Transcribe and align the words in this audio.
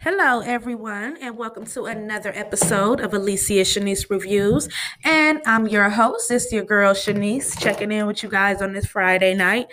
Hello, 0.00 0.40
everyone, 0.40 1.16
and 1.22 1.38
welcome 1.38 1.64
to 1.66 1.86
another 1.86 2.30
episode 2.34 3.00
of 3.00 3.14
Alicia 3.14 3.62
Shanice 3.62 4.10
Reviews. 4.10 4.68
And 5.02 5.40
I'm 5.46 5.66
your 5.66 5.88
host, 5.88 6.30
it's 6.30 6.52
your 6.52 6.64
girl 6.64 6.92
Shanice, 6.92 7.58
checking 7.58 7.90
in 7.90 8.06
with 8.06 8.22
you 8.22 8.28
guys 8.28 8.60
on 8.60 8.74
this 8.74 8.86
Friday 8.86 9.34
night. 9.34 9.66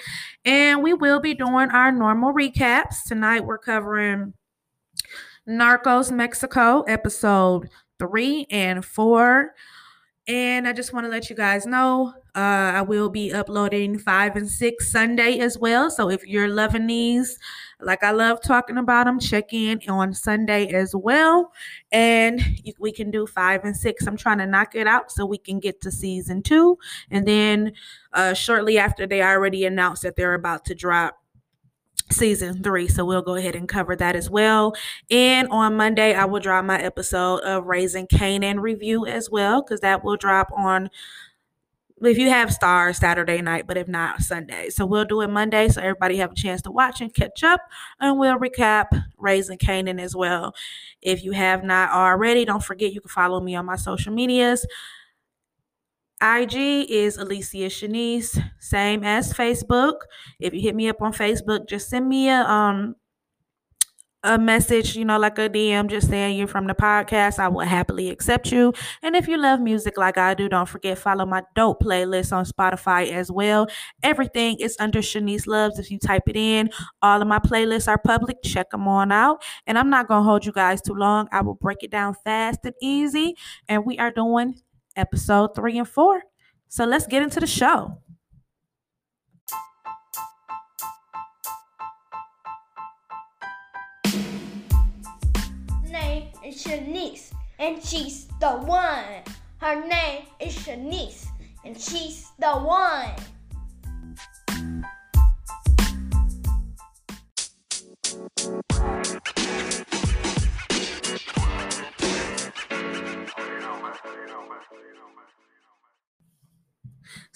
And 0.46 0.82
we 0.82 0.94
will 0.94 1.20
be 1.20 1.34
doing 1.34 1.70
our 1.70 1.92
normal 1.92 2.34
recaps. 2.34 3.04
Tonight, 3.06 3.46
we're 3.46 3.58
covering 3.58 4.34
Narcos 5.48 6.10
Mexico, 6.10 6.82
episode 6.84 7.70
three 8.00 8.48
and 8.50 8.84
four. 8.84 9.54
And 10.28 10.68
I 10.68 10.74
just 10.74 10.94
want 10.94 11.06
to 11.06 11.12
let 11.12 11.30
you 11.30 11.36
guys 11.36 11.66
know 11.66 12.14
uh, 12.36 12.74
I 12.76 12.82
will 12.82 13.10
be 13.10 13.32
uploading 13.32 14.00
five 14.00 14.36
and 14.36 14.50
six 14.50 14.92
Sunday 14.92 15.38
as 15.40 15.58
well. 15.58 15.92
So 15.92 16.10
if 16.10 16.26
you're 16.26 16.48
loving 16.48 16.88
these, 16.88 17.38
like 17.80 18.04
I 18.04 18.12
love 18.12 18.42
talking 18.42 18.78
about 18.78 19.06
them, 19.06 19.20
check 19.20 19.54
in 19.54 19.82
on 19.88 20.14
Sunday 20.14 20.68
as 20.70 20.96
well. 20.96 21.52
And 21.92 22.42
we 22.80 22.92
can 22.92 23.12
do 23.12 23.28
five 23.28 23.64
and 23.64 23.78
six. 23.78 24.08
I'm 24.08 24.18
trying 24.18 24.40
to 24.40 24.48
knock 24.48 24.74
it 24.74 24.88
out 24.88 25.12
so 25.12 25.26
we 25.26 25.38
can 25.38 25.60
get 25.60 25.82
to 25.82 25.92
season 25.92 26.42
two. 26.42 26.80
And 27.12 27.28
then 27.28 27.74
uh, 28.14 28.34
shortly 28.34 28.80
after, 28.80 29.06
they 29.06 29.22
already 29.22 29.66
announced 29.66 30.02
that 30.02 30.16
they're 30.16 30.34
about 30.34 30.66
to 30.66 30.76
drop 30.76 31.20
season 32.12 32.62
three. 32.62 32.88
So 32.88 33.06
we'll 33.06 33.22
go 33.22 33.36
ahead 33.36 33.56
and 33.56 33.68
cover 33.68 33.96
that 33.96 34.16
as 34.16 34.30
well. 34.30 34.76
And 35.10 35.48
on 35.50 35.76
Monday, 35.76 36.14
I 36.14 36.26
will 36.26 36.40
drop 36.40 36.66
my 36.66 36.80
episode 36.80 37.38
of 37.42 37.66
Raising 37.66 38.08
Kanan 38.08 38.60
review 38.60 39.06
as 39.06 39.30
well, 39.30 39.62
because 39.62 39.80
that 39.82 40.04
will 40.04 40.18
drop 40.18 40.52
on 40.56 40.90
if 42.06 42.18
you 42.18 42.30
have 42.30 42.50
Starz 42.50 43.00
Saturday 43.00 43.42
night, 43.42 43.68
but 43.68 43.78
if 43.78 43.88
not 43.88 44.22
Sunday. 44.22 44.70
So 44.70 44.86
we'll 44.86 45.06
do 45.06 45.22
it 45.22 45.30
Monday 45.30 45.70
so 45.70 45.82
everybody 45.82 46.18
have 46.18 46.32
a 46.32 46.36
chance 46.36 46.62
to 46.64 46.72
watch 46.72 47.02
and 47.02 47.14
catch 47.14 47.44
up. 47.44 47.62
And 48.00 48.20
we'll 48.20 48.38
recap 48.38 48.88
Raising 49.18 49.58
Kanan 49.58 50.02
as 50.02 50.16
well. 50.16 50.54
If 51.02 51.24
you 51.24 51.32
have 51.32 51.64
not 51.64 51.92
already, 51.92 52.46
don't 52.46 52.64
forget 52.64 52.94
you 52.94 53.02
can 53.02 53.10
follow 53.10 53.40
me 53.40 53.56
on 53.56 53.66
my 53.66 53.76
social 53.76 54.14
medias. 54.14 54.66
IG 56.22 56.90
is 56.90 57.18
Alicia 57.18 57.68
Shanice, 57.68 58.42
same 58.60 59.04
as 59.04 59.34
Facebook. 59.34 59.96
If 60.40 60.54
you 60.54 60.62
hit 60.62 60.74
me 60.74 60.88
up 60.88 61.02
on 61.02 61.12
Facebook, 61.12 61.68
just 61.68 61.90
send 61.90 62.08
me 62.08 62.30
a 62.30 62.44
um 62.44 62.96
a 64.24 64.38
message, 64.38 64.96
you 64.96 65.04
know, 65.04 65.20
like 65.20 65.38
a 65.38 65.50
DM 65.50 65.88
just 65.90 66.10
saying 66.10 66.38
you're 66.38 66.48
from 66.48 66.68
the 66.68 66.74
podcast, 66.74 67.40
I 67.40 67.50
will 67.50 67.66
happily 67.66 68.10
accept 68.10 68.52
you. 68.52 68.74
And 69.02 69.16
if 69.16 69.28
you 69.28 69.38
love 69.38 69.60
music 69.60 69.98
like 69.98 70.18
I 70.18 70.34
do, 70.34 70.48
don't 70.48 70.68
forget 70.68 70.98
follow 70.98 71.26
my 71.26 71.44
dope 71.56 71.82
playlist 71.84 72.32
on 72.32 72.46
Spotify 72.46 73.12
as 73.12 73.30
well. 73.30 73.68
Everything 74.02 74.58
is 74.60 74.78
under 74.80 75.00
Shanice 75.00 75.46
Loves. 75.46 75.78
If 75.78 75.92
you 75.92 76.00
type 76.00 76.24
it 76.28 76.38
in, 76.38 76.70
all 77.02 77.22
of 77.22 77.28
my 77.28 77.40
playlists 77.40 77.88
are 77.88 77.98
public. 77.98 78.38
Check 78.44 78.72
them 78.72 78.88
on 78.88 79.12
out. 79.12 79.44
And 79.68 79.78
I'm 79.78 79.90
not 79.90 80.08
gonna 80.08 80.24
hold 80.24 80.46
you 80.46 80.54
guys 80.54 80.82
too 80.82 80.94
long. 80.94 81.28
I 81.32 81.42
will 81.42 81.56
break 81.56 81.84
it 81.84 81.92
down 81.92 82.16
fast 82.24 82.60
and 82.64 82.74
easy. 82.82 83.36
And 83.68 83.86
we 83.86 83.98
are 84.00 84.12
doing 84.12 84.56
episode 84.96 85.56
three 85.56 85.78
and 85.78 85.88
four. 85.88 86.24
So 86.70 86.86
let's 86.86 87.08
get 87.08 87.22
into 87.22 87.40
the 87.40 87.48
show. 87.48 87.98
Is 96.46 96.64
Shanice, 96.64 97.32
and 97.60 97.84
she's 97.84 98.28
the 98.40 98.52
one. 98.52 99.24
Her 99.58 99.86
name 99.88 100.24
is 100.40 100.54
Shanice, 100.56 101.28
and 101.64 101.80
she's 101.80 102.32
the 102.38 102.52
one. 102.52 103.16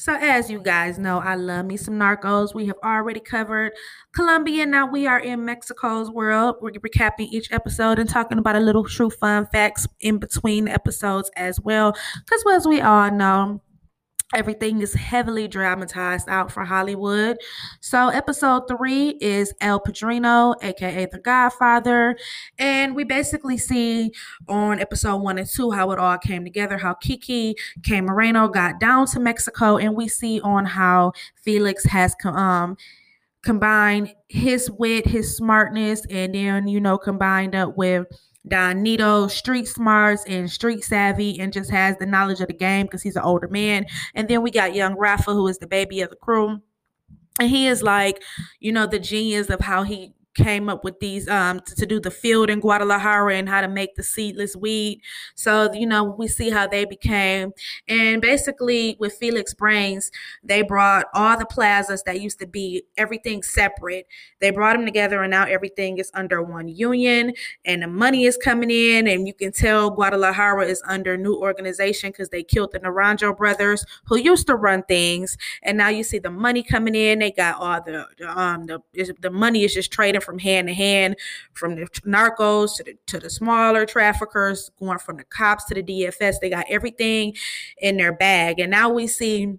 So, 0.08 0.16
as 0.16 0.50
you 0.50 0.60
guys 0.62 0.98
know, 0.98 1.20
I 1.20 1.36
love 1.36 1.66
me 1.66 1.76
some 1.76 1.96
narcos. 1.96 2.56
We 2.56 2.68
have 2.68 2.78
already 2.82 3.20
covered 3.20 3.74
Colombia. 4.16 4.66
Now 4.66 4.90
we 4.90 5.06
are 5.06 5.20
in 5.20 5.44
Mexico's 5.44 6.10
world. 6.10 6.56
We're 6.62 6.72
recapping 6.72 7.28
each 7.30 7.52
episode 7.52 8.00
and 8.00 8.10
talking 8.10 8.38
about 8.38 8.56
a 8.56 8.62
little 8.62 8.86
true 8.86 9.10
fun 9.10 9.48
facts 9.52 9.86
in 10.00 10.18
between 10.18 10.70
episodes 10.70 11.30
as 11.36 11.60
well. 11.60 11.94
Because, 12.24 12.42
as 12.56 12.66
we 12.66 12.80
all 12.80 13.12
know, 13.12 13.62
Everything 14.36 14.82
is 14.82 14.94
heavily 14.94 15.48
dramatized 15.48 16.28
out 16.28 16.52
for 16.52 16.66
Hollywood. 16.66 17.38
So, 17.80 18.10
episode 18.10 18.68
three 18.68 19.12
is 19.22 19.54
El 19.62 19.80
Padrino, 19.80 20.54
aka 20.62 21.08
The 21.10 21.20
Godfather. 21.20 22.18
And 22.60 22.94
we 22.94 23.06
basically 23.06 23.58
see 23.58 24.12
on 24.50 24.82
episode 24.82 25.18
one 25.18 25.38
and 25.38 25.48
two 25.48 25.72
how 25.72 25.92
it 25.92 26.00
all 26.00 26.18
came 26.18 26.44
together, 26.44 26.78
how 26.78 26.96
Kiki 26.96 27.56
Camarena 27.82 28.52
got 28.52 28.82
down 28.82 29.08
to 29.08 29.20
Mexico, 29.22 29.78
and 29.78 29.96
we 29.96 30.10
see 30.10 30.42
on 30.42 30.66
how 30.66 31.14
Felix 31.44 31.86
has. 31.86 32.14
Um, 32.26 32.76
combined 33.44 34.14
his 34.28 34.70
wit, 34.72 35.08
his 35.08 35.38
smartness, 35.38 36.06
and 36.10 36.36
then, 36.36 36.68
you 36.68 36.82
know, 36.82 36.98
combined 36.98 37.56
up 37.56 37.78
with 37.78 38.06
Don 38.48 38.82
Neto, 38.82 39.28
street 39.28 39.68
smarts 39.68 40.24
and 40.26 40.50
street 40.50 40.84
savvy, 40.84 41.40
and 41.40 41.54
just 41.54 41.72
has 41.72 41.98
the 41.98 42.06
knowledge 42.06 42.42
of 42.42 42.48
the 42.48 42.54
game 42.54 42.86
because 42.86 43.02
he's 43.02 43.16
an 43.16 43.24
older 43.24 43.48
man. 43.48 43.86
And 44.16 44.28
then 44.28 44.42
we 44.42 44.52
got 44.52 44.76
young 44.76 44.96
Rafa, 44.98 45.34
who 45.34 45.48
is 45.48 45.58
the 45.58 45.68
baby 45.68 46.02
of 46.02 46.10
the 46.10 46.16
crew. 46.16 46.62
And 47.40 47.50
he 47.50 47.68
is 47.68 47.84
like, 47.84 48.24
you 48.60 48.72
know, 48.72 48.88
the 48.88 49.00
genius 49.00 49.50
of 49.50 49.62
how 49.62 49.84
he 49.84 50.14
came 50.38 50.70
up 50.70 50.84
with 50.84 51.00
these 51.00 51.28
um 51.28 51.60
to, 51.62 51.76
to, 51.76 51.86
do 51.88 52.00
the 52.00 52.12
field 52.12 52.50
in 52.50 52.60
Guadalajara 52.60 53.36
and 53.36 53.50
how 53.50 53.60
to 53.60 53.68
make 53.68 53.96
the 53.96 54.04
seedless 54.04 54.56
weed. 54.56 55.02
So 55.36 55.74
you 55.74 55.88
know 55.88 56.04
we 56.04 56.28
see 56.28 56.50
how 56.50 56.68
they 56.68 56.86
became, 56.86 57.54
and 57.88 58.22
basically 58.22 58.96
with 59.00 59.14
Felix 59.14 59.54
Brains, 59.54 60.12
they 60.44 60.62
brought 60.62 61.08
all 61.14 61.38
the 61.38 61.46
plazas 61.46 62.04
that 62.04 62.22
used 62.22 62.40
to 62.40 62.48
be 62.48 62.84
everything 62.98 63.42
separate. 63.42 64.06
They 64.40 64.52
brought 64.52 64.76
them 64.78 64.86
together, 64.86 65.24
and 65.24 65.32
now 65.32 65.46
everything 65.46 65.98
is 65.98 66.12
under 66.14 66.42
one 66.44 66.68
union, 66.68 67.34
and 67.66 67.82
the 67.82 67.88
money 67.88 68.26
is 68.26 68.38
coming 68.38 68.70
in, 68.70 69.08
and 69.08 69.26
you 69.28 69.34
can 69.34 69.52
tell 69.52 69.90
Guadalajara 69.90 70.66
is 70.66 70.84
under 70.86 71.18
new 71.18 71.36
organization 71.36 72.12
because 72.12 72.30
they 72.30 72.44
killed 72.44 72.74
the 72.74 72.80
Naranjo 72.80 73.36
brothers 73.36 73.84
who 74.06 74.18
used 74.18 74.46
to 74.48 74.56
run 74.56 74.84
things, 74.84 75.36
and 75.64 75.78
now 75.78 75.90
you 75.90 76.04
see 76.04 76.20
the 76.20 76.30
money 76.30 76.62
coming 76.62 76.94
in. 76.94 77.20
They 77.20 77.32
got 77.32 77.60
all 77.60 77.82
the 77.82 78.06
um 78.28 78.68
the 78.68 78.82
the 79.20 79.32
money 79.32 79.64
is 79.64 79.74
just 79.74 79.92
trading 79.92 80.22
from 80.28 80.40
hand 80.40 80.68
to 80.68 80.74
hand, 80.74 81.16
from 81.54 81.76
the 81.76 81.88
narcos 82.06 82.76
to 82.76 82.84
the, 82.84 82.98
to 83.08 83.20
the 83.20 83.30
smaller 83.30 83.86
traffickers, 83.86 84.70
going 84.78 85.00
from 85.00 85.18
the 85.18 85.24
cops 85.24 85.64
to 85.66 85.74
the 85.74 85.82
DFS. 85.82 86.36
They 86.42 86.50
got 86.50 86.66
everything 86.70 87.34
in 87.80 87.96
their 87.98 88.14
bag. 88.14 88.60
And 88.60 88.70
now 88.70 88.90
we 88.90 89.08
see 89.08 89.58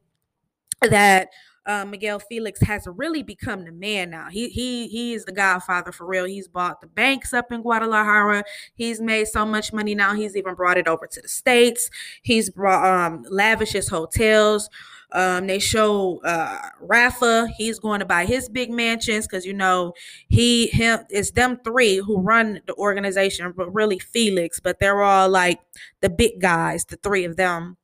that 0.83 1.31
uh, 1.69 1.85
Miguel 1.85 2.19
Felix 2.19 2.61
has 2.63 2.87
really 2.87 3.23
become 3.23 3.65
the 3.65 3.73
man 3.73 4.11
now. 4.11 4.29
He 4.31 4.49
he 4.49 4.89
he 4.89 5.13
is 5.13 5.27
the 5.27 5.33
godfather 5.33 5.93
for 5.93 6.07
real. 6.07 6.25
He's 6.25 6.49
bought 6.49 6.81
the 6.81 6.87
banks 6.87 7.35
up 7.35 7.53
in 7.53 7.61
Guadalajara. 7.61 8.45
He's 8.75 9.03
made 9.03 9.29
so 9.29 9.45
much 9.45 9.73
money 9.73 9.95
now. 9.95 10.15
He's 10.15 10.35
even 10.35 10.55
brought 10.55 10.79
it 10.79 10.89
over 10.89 11.07
to 11.07 11.21
the 11.21 11.29
states. 11.29 11.91
He's 12.23 12.49
brought 12.49 12.85
um 12.87 13.25
lavish 13.29 13.75
hotels. 13.89 14.71
Um, 15.13 15.47
they 15.47 15.59
show 15.59 16.21
uh, 16.23 16.59
Rafa. 16.81 17.49
He's 17.57 17.79
going 17.79 18.01
to 18.01 18.05
buy 18.07 18.27
his 18.27 18.49
big 18.51 18.71
mansions 18.71 19.27
because 19.27 19.47
you 19.47 19.55
know 19.55 19.95
he 20.29 20.67
him 20.69 21.01
it's 21.09 21.31
them 21.31 21.59
three 21.65 21.97
who 21.97 22.21
run 22.21 22.61
the 22.67 22.75
organization, 22.75 23.53
but 23.57 23.73
really 23.75 23.99
Felix. 23.99 24.61
But 24.61 24.81
they're 24.81 25.03
all 25.03 25.31
like 25.31 25.61
the 26.03 26.11
big 26.11 26.41
guys, 26.41 26.85
the 26.85 26.97
three 26.97 27.25
of 27.25 27.37
them. 27.37 27.78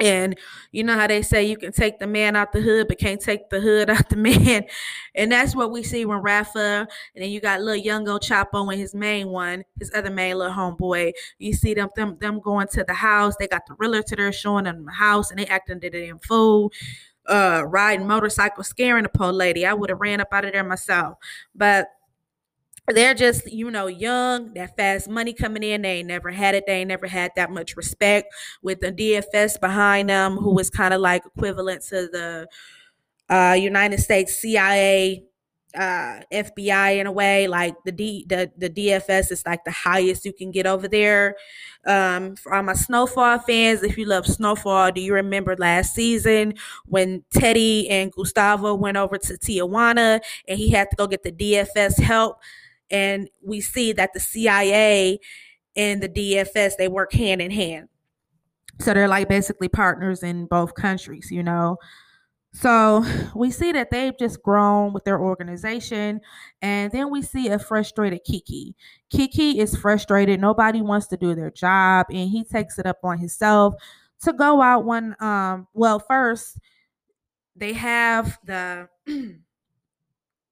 And 0.00 0.36
you 0.72 0.82
know 0.82 0.94
how 0.94 1.06
they 1.06 1.22
say 1.22 1.44
you 1.44 1.56
can 1.56 1.72
take 1.72 2.00
the 2.00 2.06
man 2.06 2.34
out 2.34 2.52
the 2.52 2.60
hood, 2.60 2.88
but 2.88 2.98
can't 2.98 3.20
take 3.20 3.48
the 3.50 3.60
hood 3.60 3.88
out 3.90 4.08
the 4.08 4.16
man. 4.16 4.64
And 5.14 5.30
that's 5.30 5.54
what 5.54 5.70
we 5.70 5.82
see 5.82 6.04
when 6.04 6.18
Rafa, 6.18 6.88
and 7.14 7.22
then 7.22 7.30
you 7.30 7.40
got 7.40 7.60
little 7.60 7.82
young 7.82 8.08
old 8.08 8.22
Chapo 8.22 8.70
and 8.70 8.80
his 8.80 8.94
main 8.94 9.28
one, 9.28 9.64
his 9.78 9.92
other 9.94 10.10
main 10.10 10.36
little 10.38 10.54
homeboy. 10.54 11.12
You 11.38 11.52
see 11.52 11.74
them 11.74 11.90
them 11.94 12.16
them 12.20 12.40
going 12.40 12.68
to 12.68 12.84
the 12.84 12.94
house. 12.94 13.36
They 13.38 13.46
got 13.46 13.66
the 13.66 13.74
realtor 13.78 14.02
to 14.02 14.16
there 14.16 14.32
showing 14.32 14.64
them 14.64 14.84
the 14.84 14.92
house, 14.92 15.30
and 15.30 15.38
they 15.38 15.46
acting 15.46 15.80
to 15.80 15.90
them 15.90 16.18
fool. 16.18 16.72
Uh, 17.26 17.62
riding 17.66 18.06
motorcycle, 18.06 18.62
scaring 18.62 19.04
the 19.04 19.08
poor 19.08 19.32
lady. 19.32 19.64
I 19.64 19.72
would 19.72 19.88
have 19.88 20.00
ran 20.00 20.20
up 20.20 20.28
out 20.30 20.44
of 20.44 20.52
there 20.52 20.62
myself, 20.62 21.16
but 21.54 21.88
they're 22.88 23.14
just 23.14 23.50
you 23.50 23.70
know 23.70 23.86
young 23.86 24.52
that 24.54 24.76
fast 24.76 25.08
money 25.08 25.32
coming 25.32 25.62
in 25.62 25.82
they 25.82 26.02
never 26.02 26.30
had 26.30 26.54
it 26.54 26.64
they 26.66 26.84
never 26.84 27.06
had 27.06 27.30
that 27.36 27.50
much 27.50 27.76
respect 27.76 28.32
with 28.62 28.80
the 28.80 28.92
dfs 28.92 29.58
behind 29.60 30.08
them 30.10 30.36
who 30.36 30.52
was 30.54 30.68
kind 30.70 30.92
of 30.92 31.00
like 31.00 31.22
equivalent 31.26 31.82
to 31.82 32.08
the 32.12 32.46
uh 33.30 33.56
united 33.58 34.00
states 34.00 34.38
cia 34.40 35.22
uh 35.76 36.20
fbi 36.32 36.98
in 37.00 37.06
a 37.06 37.12
way 37.12 37.48
like 37.48 37.74
the 37.84 37.90
d 37.92 38.24
the, 38.28 38.50
the 38.58 38.70
dfs 38.70 39.32
is 39.32 39.42
like 39.46 39.64
the 39.64 39.70
highest 39.72 40.24
you 40.24 40.32
can 40.32 40.52
get 40.52 40.66
over 40.66 40.86
there. 40.86 41.34
Um 41.86 42.36
for 42.36 42.54
all 42.54 42.62
my 42.62 42.74
snowfall 42.74 43.40
fans 43.40 43.82
if 43.82 43.98
you 43.98 44.04
love 44.06 44.24
snowfall 44.26 44.92
do 44.92 45.00
you 45.00 45.12
remember 45.14 45.56
last 45.56 45.94
season 45.94 46.54
when 46.86 47.24
teddy 47.32 47.88
and 47.90 48.12
gustavo 48.12 48.74
went 48.74 48.96
over 48.96 49.18
to 49.18 49.34
tijuana 49.34 50.20
and 50.46 50.58
he 50.58 50.70
had 50.70 50.90
to 50.90 50.96
go 50.96 51.06
get 51.08 51.24
the 51.24 51.32
dfs 51.32 51.98
help 52.00 52.38
and 52.90 53.28
we 53.42 53.60
see 53.60 53.92
that 53.92 54.12
the 54.12 54.20
CIA 54.20 55.18
and 55.76 56.02
the 56.02 56.08
DFS 56.08 56.76
they 56.76 56.88
work 56.88 57.12
hand 57.12 57.40
in 57.42 57.50
hand. 57.50 57.88
So 58.80 58.92
they're 58.92 59.08
like 59.08 59.28
basically 59.28 59.68
partners 59.68 60.22
in 60.22 60.46
both 60.46 60.74
countries, 60.74 61.30
you 61.30 61.42
know. 61.42 61.78
So 62.52 63.04
we 63.34 63.50
see 63.50 63.72
that 63.72 63.90
they've 63.90 64.16
just 64.16 64.40
grown 64.42 64.92
with 64.92 65.04
their 65.04 65.20
organization. 65.20 66.20
And 66.62 66.92
then 66.92 67.10
we 67.10 67.20
see 67.20 67.48
a 67.48 67.58
frustrated 67.58 68.22
Kiki. 68.24 68.76
Kiki 69.10 69.58
is 69.58 69.76
frustrated. 69.76 70.40
Nobody 70.40 70.80
wants 70.80 71.08
to 71.08 71.16
do 71.16 71.34
their 71.34 71.50
job. 71.50 72.06
And 72.10 72.30
he 72.30 72.44
takes 72.44 72.78
it 72.78 72.86
up 72.86 72.98
on 73.02 73.18
himself 73.18 73.74
to 74.22 74.32
go 74.32 74.62
out 74.62 74.84
one. 74.84 75.16
Um, 75.18 75.66
well, 75.74 75.98
first, 75.98 76.58
they 77.56 77.72
have 77.72 78.38
the 78.44 78.88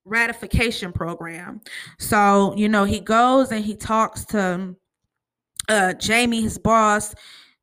eradication 0.07 0.93
program. 0.93 1.61
So, 1.99 2.55
you 2.57 2.69
know, 2.69 2.85
he 2.85 3.01
goes 3.01 3.53
and 3.53 3.65
he 3.65 3.77
talks 3.77 4.25
to 4.27 4.75
uh, 5.69 5.93
Jamie, 5.95 6.43
his 6.43 6.59
boss, 6.59 7.15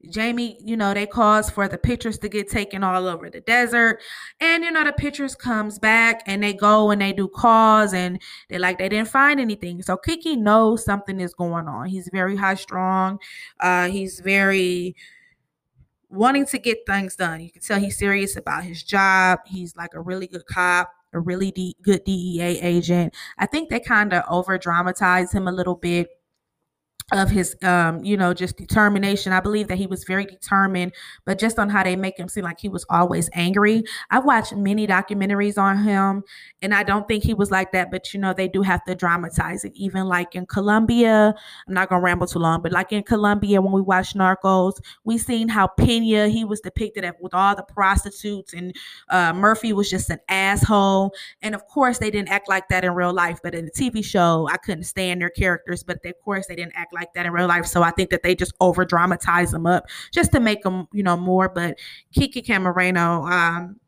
Jamie, 0.10 0.58
you 0.64 0.78
know, 0.78 0.94
they 0.94 1.06
cause 1.06 1.50
for 1.50 1.68
the 1.68 1.78
pictures 1.78 2.18
to 2.20 2.30
get 2.30 2.50
taken 2.50 2.84
all 2.86 3.06
over 3.06 3.30
the 3.30 3.42
desert. 3.42 4.02
And, 4.40 4.64
you 4.64 4.72
know, 4.72 4.86
the 4.86 4.94
pictures 4.94 5.36
comes 5.36 5.78
back 5.78 6.24
and 6.26 6.42
they 6.42 6.54
go 6.54 6.92
and 6.92 7.02
they 7.02 7.12
do 7.12 7.28
calls 7.28 7.94
and 7.94 8.22
they 8.48 8.58
like 8.58 8.78
they 8.78 8.88
didn't 8.88 9.10
find 9.10 9.42
anything. 9.42 9.82
So 9.82 9.98
Kiki 9.98 10.38
knows 10.38 10.86
something 10.86 11.20
is 11.20 11.34
going 11.34 11.68
on. 11.68 11.88
He's 11.88 12.10
very 12.14 12.38
high 12.38 12.56
strong. 12.56 13.20
Uh, 13.60 13.90
he's 13.90 14.22
very 14.22 14.96
wanting 16.10 16.46
to 16.46 16.58
get 16.58 16.80
things 16.88 17.18
done. 17.18 17.42
You 17.42 17.52
can 17.52 17.62
tell 17.62 17.80
he's 17.80 17.98
serious 17.98 18.38
about 18.38 18.64
his 18.64 18.84
job. 18.84 19.40
He's 19.46 19.76
like 19.76 19.94
a 19.96 20.02
really 20.02 20.28
good 20.28 20.46
cop, 20.46 20.92
a 21.14 21.20
really 21.20 21.52
de- 21.52 21.76
good 21.82 22.04
DEA 22.04 22.60
agent. 22.62 23.14
I 23.38 23.46
think 23.46 23.70
they 23.70 23.80
kind 23.80 24.14
of 24.14 24.24
over 24.30 24.58
dramatize 24.58 25.32
him 25.32 25.48
a 25.48 25.52
little 25.52 25.76
bit 25.76 26.10
of 27.12 27.30
his 27.30 27.56
um 27.64 28.04
you 28.04 28.18
know 28.18 28.34
just 28.34 28.58
determination. 28.58 29.34
I 29.34 29.40
believe 29.40 29.68
that 29.68 29.78
he 29.78 29.88
was 29.88 30.04
very 30.04 30.26
determined 30.26 30.94
but 31.26 31.40
just 31.40 31.60
on 31.60 31.70
how 31.70 31.84
they 31.84 31.96
make 31.96 32.18
him 32.20 32.30
seem 32.30 32.44
like 32.44 32.60
he 32.60 32.70
was 32.70 32.86
always 32.90 33.30
angry. 33.34 33.84
I've 34.12 34.26
watched 34.26 34.56
many 34.56 34.88
documentaries 34.88 35.58
on 35.58 35.84
him 35.84 36.24
and 36.62 36.74
i 36.74 36.84
don't 36.84 37.08
think 37.08 37.24
he 37.24 37.34
was 37.34 37.52
like 37.52 37.72
that 37.72 37.92
but 37.92 38.14
you 38.14 38.20
know 38.20 38.34
they 38.34 38.48
do 38.48 38.62
have 38.62 38.84
to 38.86 38.96
dramatize 38.96 39.64
it. 39.64 39.72
Even 39.76 40.06
like 40.06 40.36
in 40.36 40.46
colombia 40.46 41.34
i'm 41.68 41.74
not 41.74 41.90
gonna 41.90 42.02
ramble 42.02 42.28
too 42.28 42.40
long 42.40 42.62
but 42.62 42.72
like 42.72 42.92
in 42.92 43.04
colombia 43.04 43.62
when 43.62 43.72
we 43.72 43.82
watched 43.82 44.16
narcos 44.16 44.74
we 45.04 45.18
seen 45.18 45.48
how 45.48 45.68
pena 45.68 46.28
he 46.28 46.44
was 46.44 46.60
depicted 46.62 47.10
with 47.20 47.34
all 47.34 47.56
the 47.56 47.64
prostitutes 47.64 48.54
and 48.54 48.76
uh, 49.10 49.34
murphy 49.34 49.74
was 49.74 49.90
just 49.90 50.10
an 50.10 50.20
asshole. 50.28 51.14
And 51.42 51.56
of 51.56 51.66
course 51.68 51.98
they 51.98 52.12
didn't 52.12 52.30
act 52.30 52.50
like 52.50 52.68
that 52.70 52.84
in 52.84 52.94
real 52.94 53.14
life 53.14 53.40
but 53.42 53.56
in 53.56 53.66
the 53.66 53.72
tv 53.72 54.04
show 54.04 54.48
i 54.52 54.58
couldn't 54.58 54.84
stand 54.84 55.22
their 55.22 55.30
characters 55.30 55.84
but 55.84 56.00
of 56.06 56.14
course 56.24 56.48
they 56.48 56.56
didn't 56.56 56.74
act 56.76 56.94
like 56.94 56.99
like 57.00 57.14
that 57.14 57.26
in 57.26 57.32
real 57.32 57.48
life. 57.48 57.66
So 57.66 57.82
I 57.82 57.92
think 57.92 58.10
that 58.10 58.24
they 58.24 58.36
just 58.36 58.54
over 58.60 58.86
dramatize 58.86 59.52
them 59.52 59.66
up 59.66 59.86
just 60.14 60.32
to 60.34 60.40
make 60.40 60.64
them, 60.64 60.88
you 60.92 61.04
know, 61.04 61.18
more. 61.18 61.50
But 61.50 61.80
Kiki 62.14 62.42
Camarena, 62.42 63.30
um, 63.32 63.80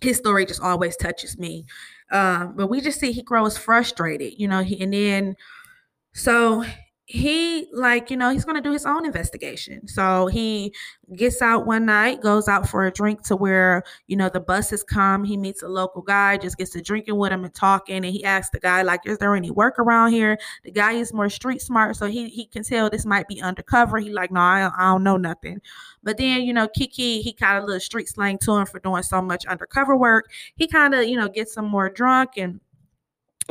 his 0.00 0.16
story 0.16 0.46
just 0.46 0.62
always 0.62 0.96
touches 0.96 1.38
me. 1.38 1.66
Um, 2.10 2.54
but 2.56 2.68
we 2.68 2.80
just 2.80 3.00
see 3.00 3.12
he 3.12 3.22
grows 3.22 3.58
frustrated, 3.58 4.34
you 4.38 4.48
know, 4.48 4.62
he, 4.62 4.80
and 4.80 4.92
then 4.92 5.36
so 6.14 6.64
he 7.10 7.66
like 7.72 8.10
you 8.10 8.18
know 8.18 8.28
he's 8.28 8.44
going 8.44 8.54
to 8.54 8.60
do 8.60 8.70
his 8.70 8.84
own 8.84 9.06
investigation. 9.06 9.88
So 9.88 10.26
he 10.26 10.74
gets 11.16 11.40
out 11.40 11.64
one 11.64 11.86
night 11.86 12.20
goes 12.20 12.48
out 12.48 12.68
for 12.68 12.84
a 12.84 12.90
drink 12.90 13.22
to 13.28 13.34
where 13.34 13.82
you 14.08 14.16
know 14.16 14.28
the 14.28 14.40
buses 14.40 14.82
come. 14.82 15.24
He 15.24 15.38
meets 15.38 15.62
a 15.62 15.68
local 15.68 16.02
guy 16.02 16.36
just 16.36 16.58
gets 16.58 16.72
to 16.72 16.82
drinking 16.82 17.16
with 17.16 17.32
him 17.32 17.44
and 17.44 17.54
talking 17.54 17.96
and 17.96 18.04
he 18.04 18.22
asks 18.24 18.50
the 18.50 18.60
guy 18.60 18.82
like 18.82 19.00
is 19.06 19.16
there 19.16 19.34
any 19.34 19.50
work 19.50 19.78
around 19.78 20.12
here? 20.12 20.36
The 20.64 20.70
guy 20.70 20.92
is 20.92 21.14
more 21.14 21.30
street 21.30 21.62
smart 21.62 21.96
so 21.96 22.08
he 22.08 22.28
he 22.28 22.44
can 22.44 22.62
tell 22.62 22.90
this 22.90 23.06
might 23.06 23.26
be 23.26 23.40
undercover. 23.40 23.96
He 23.96 24.10
like 24.10 24.30
no 24.30 24.40
i, 24.40 24.66
I 24.66 24.92
don't 24.92 25.02
know 25.02 25.16
nothing. 25.16 25.62
But 26.02 26.18
then 26.18 26.42
you 26.42 26.52
know 26.52 26.68
kiki 26.68 27.22
he 27.22 27.32
kind 27.32 27.56
of 27.56 27.64
little 27.64 27.80
street 27.80 28.10
slang 28.10 28.36
to 28.40 28.54
him 28.54 28.66
for 28.66 28.80
doing 28.80 29.02
so 29.02 29.22
much 29.22 29.46
undercover 29.46 29.96
work. 29.96 30.30
He 30.56 30.66
kind 30.66 30.94
of 30.94 31.04
you 31.04 31.16
know 31.16 31.30
gets 31.30 31.54
some 31.54 31.68
more 31.68 31.88
drunk 31.88 32.32
and 32.36 32.60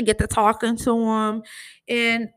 get 0.03 0.19
to 0.19 0.27
talking 0.27 0.77
to 0.77 0.95
him. 0.95 1.43
And 1.89 2.29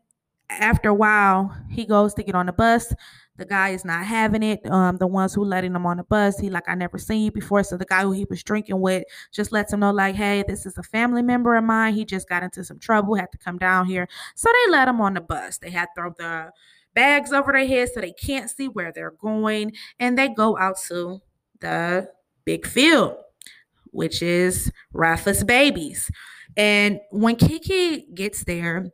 after 0.59 0.89
a 0.89 0.95
while, 0.95 1.55
he 1.71 1.85
goes 1.85 2.15
to 2.15 2.23
get 2.23 2.35
on 2.35 2.47
the 2.47 2.53
bus. 2.53 2.93
The 3.37 3.47
guy 3.47 3.71
is 3.71 3.85
not 3.87 4.05
having 4.05 4.43
it. 4.43 4.67
Um, 4.71 4.99
the 4.99 5.07
ones 5.07 5.33
who 5.33 5.45
letting 5.45 5.75
him 5.75 5.87
on 5.87 5.97
the 5.97 6.05
bus, 6.05 6.39
he 6.39 6.51
like, 6.51 6.69
I 6.69 6.75
never 6.75 6.99
seen 6.99 7.25
you 7.25 7.31
before. 7.31 7.63
So 7.63 7.79
the 7.79 7.87
guy 7.87 8.03
who 8.03 8.13
he 8.13 8.27
was 8.29 8.43
drinking 8.43 8.81
with 8.81 9.05
just 9.33 9.51
lets 9.51 9.73
him 9.73 9.81
know, 9.81 9.93
like, 9.93 10.15
hey, 10.15 10.45
this 10.47 10.67
is 10.67 10.77
a 10.77 10.83
family 10.83 11.23
member 11.23 11.57
of 11.57 11.65
mine. 11.65 11.95
He 11.95 12.05
just 12.05 12.29
got 12.29 12.43
into 12.43 12.65
some 12.65 12.79
trouble, 12.79 13.15
had 13.15 13.33
to 13.33 13.39
come 13.39 13.57
down 13.57 13.87
here. 13.87 14.09
So 14.35 14.51
they 14.53 14.73
let 14.73 14.89
him 14.89 15.01
on 15.01 15.15
the 15.15 15.23
bus. 15.23 15.57
They 15.57 15.71
had 15.71 15.89
throw 15.95 16.13
the 16.19 16.51
bags 16.95 17.33
over 17.33 17.53
their 17.53 17.67
heads 17.67 17.93
so 17.95 18.01
they 18.01 18.13
can't 18.13 18.51
see 18.51 18.69
where 18.69 18.93
they're 18.93 19.13
going. 19.13 19.73
And 19.99 20.19
they 20.19 20.29
go 20.29 20.59
out 20.59 20.77
to 20.89 21.23
the 21.61 22.11
big 22.45 22.67
field, 22.67 23.17
which 23.87 24.21
is 24.21 24.71
Rafa's 24.93 25.45
babies. 25.45 26.11
And 26.59 27.01
when 27.11 27.37
Kiki 27.37 28.07
gets 28.13 28.45
there, 28.45 28.91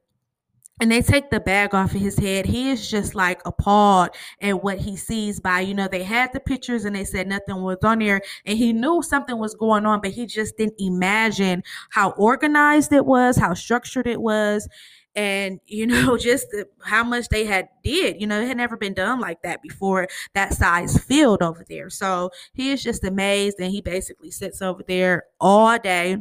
and 0.81 0.93
they 0.93 1.01
take 1.01 1.31
the 1.31 1.41
bag 1.41 1.75
off 1.75 1.95
of 1.95 2.01
his 2.01 2.19
head. 2.19 2.47
He 2.47 2.71
is 2.71 2.89
just 2.89 3.15
like 3.15 3.41
appalled 3.47 4.11
at 4.43 4.63
what 4.63 4.79
he 4.79 4.97
sees 4.97 5.41
by, 5.41 5.61
you 5.61 5.75
know, 5.75 5.89
they 5.89 6.03
had 6.03 6.33
the 6.33 6.41
pictures 6.41 6.85
and 6.85 6.95
they 6.95 7.05
said 7.05 7.27
nothing 7.27 7.63
was 7.63 7.79
on 7.83 8.01
there 8.01 8.21
and 8.45 8.59
he 8.59 8.73
knew 8.73 9.03
something 9.03 9.39
was 9.39 9.55
going 9.55 9.87
on, 9.87 10.01
but 10.01 10.11
he 10.11 10.27
just 10.27 10.57
didn't 10.57 10.75
imagine 10.79 11.63
how 11.91 12.11
organized 12.11 12.93
it 12.93 13.07
was, 13.07 13.37
how 13.39 13.55
structured 13.55 14.07
it 14.07 14.21
was. 14.21 14.69
And, 15.15 15.61
you 15.67 15.87
know, 15.87 16.19
just 16.19 16.51
the, 16.51 16.67
how 16.85 17.03
much 17.05 17.29
they 17.31 17.47
had 17.47 17.69
did, 17.83 18.21
you 18.21 18.27
know, 18.27 18.41
it 18.41 18.49
had 18.49 18.59
never 18.59 18.77
been 18.77 18.95
done 18.95 19.19
like 19.19 19.41
that 19.43 19.63
before 19.63 20.09
that 20.35 20.53
size 20.53 21.03
field 21.03 21.43
over 21.43 21.65
there. 21.67 21.89
So 21.89 22.31
he 22.53 22.71
is 22.71 22.83
just 22.83 23.03
amazed 23.03 23.57
and 23.59 23.71
he 23.71 23.81
basically 23.81 24.31
sits 24.31 24.61
over 24.61 24.83
there 24.87 25.25
all 25.41 25.79
day 25.79 26.19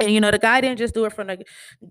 and 0.00 0.10
you 0.10 0.20
know, 0.20 0.30
the 0.30 0.38
guy 0.38 0.60
didn't 0.60 0.78
just 0.78 0.94
do 0.94 1.04
it 1.04 1.12
from 1.12 1.28
the 1.28 1.44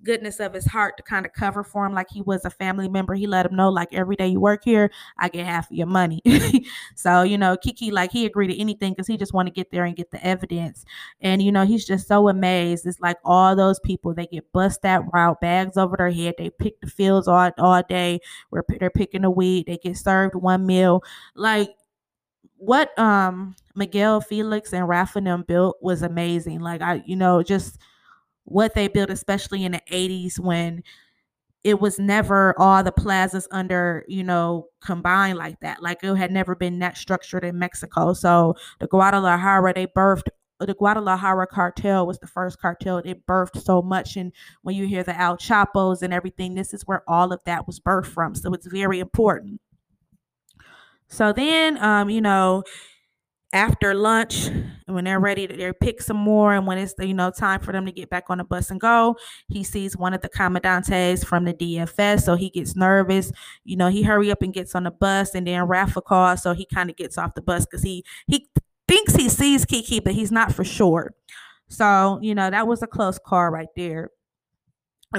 goodness 0.04 0.40
of 0.40 0.54
his 0.54 0.66
heart 0.66 0.98
to 0.98 1.04
kind 1.04 1.26
of 1.26 1.34
cover 1.34 1.64
for 1.64 1.86
him 1.86 1.94
like 1.94 2.08
he 2.10 2.22
was 2.22 2.46
a 2.46 2.50
family 2.50 2.90
member. 2.90 3.14
He 3.14 3.28
let 3.28 3.46
him 3.46 3.56
know, 3.56 3.70
like, 3.70 3.94
every 3.94 4.16
day 4.16 4.28
you 4.28 4.40
work 4.40 4.64
here, 4.64 4.92
I 5.20 5.30
get 5.30 5.46
half 5.46 5.70
of 5.70 5.78
your 5.78 5.88
money. 5.88 6.22
so, 6.96 7.22
you 7.22 7.38
know, 7.38 7.58
Kiki, 7.58 7.92
like, 7.92 8.12
he 8.12 8.26
agreed 8.26 8.48
to 8.48 8.60
anything 8.60 8.94
because 8.94 9.08
he 9.08 9.18
just 9.18 9.34
wanted 9.34 9.52
to 9.52 9.56
get 9.56 9.72
there 9.72 9.86
and 9.86 9.96
get 9.96 10.12
the 10.12 10.24
evidence. 10.26 10.86
And, 11.22 11.42
you 11.42 11.52
know, 11.52 11.66
he's 11.66 11.86
just 11.86 12.08
so 12.08 12.30
amazed. 12.30 12.86
It's 12.86 13.00
like 13.00 13.18
all 13.24 13.56
those 13.56 13.80
people, 13.80 14.14
they 14.14 14.28
get 14.28 14.52
bust 14.52 14.82
that 14.82 15.04
route, 15.14 15.40
bags 15.42 15.78
over 15.78 15.96
their 15.98 16.12
head. 16.12 16.36
They 16.38 16.50
pick 16.50 16.82
the 16.82 16.88
fields 16.88 17.28
all, 17.28 17.52
all 17.58 17.84
day 17.88 18.20
where 18.50 18.64
they're 18.80 18.90
picking 18.90 19.22
the 19.22 19.30
weed. 19.30 19.68
They 19.68 19.78
get 19.78 19.98
served 19.98 20.36
one 20.36 20.66
meal. 20.66 21.04
Like, 21.36 21.76
what 22.58 22.98
um 23.00 23.56
Miguel 23.76 24.22
Felix 24.22 24.72
and 24.72 24.88
Rafa 24.88 25.44
built 25.48 25.78
was 25.82 26.04
amazing. 26.04 26.60
Like 26.60 26.82
I, 26.82 27.02
you 27.08 27.16
know, 27.16 27.42
just 27.42 27.80
what 28.46 28.74
they 28.74 28.88
built, 28.88 29.10
especially 29.10 29.64
in 29.64 29.74
the 29.74 29.82
80s 29.92 30.40
when 30.40 30.84
it 31.64 31.80
was 31.80 32.00
never 32.00 32.56
all 32.58 32.84
the 32.84 32.92
plazas 32.92 33.48
under, 33.52 34.04
you 34.08 34.24
know, 34.24 34.68
combined 34.82 35.38
like 35.38 35.60
that. 35.60 35.82
Like 35.82 36.04
it 36.04 36.16
had 36.16 36.32
never 36.32 36.56
been 36.56 36.80
that 36.80 36.98
structured 36.98 37.44
in 37.44 37.60
Mexico. 37.60 38.14
So 38.14 38.56
the 38.80 38.88
Guadalajara, 38.88 39.74
they 39.74 39.88
birthed 39.88 40.30
the 40.66 40.74
Guadalajara 40.74 41.48
cartel 41.48 42.06
was 42.06 42.20
the 42.20 42.28
first 42.28 42.60
cartel. 42.60 43.00
It 43.00 43.26
birthed 43.26 43.62
so 43.62 43.82
much. 43.82 44.16
And 44.16 44.32
when 44.62 44.76
you 44.76 44.86
hear 44.86 45.04
the 45.04 45.20
El 45.20 45.38
Chapos 45.38 46.02
and 46.02 46.14
everything, 46.14 46.56
this 46.56 46.74
is 46.74 46.84
where 46.84 47.04
all 47.08 47.34
of 47.34 47.44
that 47.46 47.68
was 47.68 47.80
birthed 47.80 48.08
from. 48.08 48.36
So 48.36 48.54
it's 48.54 48.68
very 48.68 49.00
important. 49.00 49.60
So 51.08 51.34
then, 51.34 51.78
um, 51.84 52.10
you 52.10 52.22
know, 52.22 52.64
after 53.54 53.94
lunch 53.94 54.48
and 54.48 54.72
when 54.88 55.04
they're 55.04 55.20
ready 55.20 55.46
to 55.46 55.56
they 55.58 55.74
pick 55.74 56.02
some 56.02 56.16
more 56.16 56.54
and 56.54 56.66
when 56.66 56.78
it's 56.78 56.94
you 57.00 57.14
know 57.14 57.30
time 57.30 57.60
for 57.60 57.72
them 57.74 57.86
to 57.86 57.92
get 57.92 58.10
back 58.10 58.26
on 58.30 58.38
the 58.38 58.44
bus 58.46 58.72
and 58.72 58.80
go 58.80 59.16
he 59.50 59.64
sees 59.64 59.98
one 59.98 60.14
of 60.14 60.22
the 60.22 60.30
commandantes 60.30 61.26
from 61.26 61.44
the 61.44 61.54
dfs 61.54 62.22
so 62.22 62.36
he 62.36 62.50
gets 62.50 62.76
nervous. 62.76 63.32
You 63.66 63.76
know 63.78 63.90
he 63.90 64.04
hurry 64.04 64.32
up 64.32 64.42
and 64.42 64.54
gets 64.54 64.74
on 64.74 64.84
the 64.84 64.92
bus 64.92 65.36
and 65.36 65.46
then 65.48 65.64
rafa 65.64 66.02
calls 66.02 66.42
so 66.44 66.54
he 66.54 66.66
kind 66.66 66.90
of 66.90 66.96
gets 66.96 67.18
off 67.18 67.34
the 67.36 67.42
bus 67.42 67.66
because 67.66 67.84
he 67.84 68.06
he 68.28 68.48
thinks 68.88 69.16
he 69.16 69.30
sees 69.30 69.66
kiki 69.66 70.00
but 70.00 70.14
he's 70.14 70.32
not 70.32 70.54
for 70.54 70.64
sure. 70.64 71.12
So 71.70 72.20
you 72.22 72.36
know 72.36 72.50
that 72.50 72.68
was 72.68 72.82
a 72.82 72.88
close 72.88 73.20
call 73.20 73.50
right 73.50 73.70
there 73.76 74.10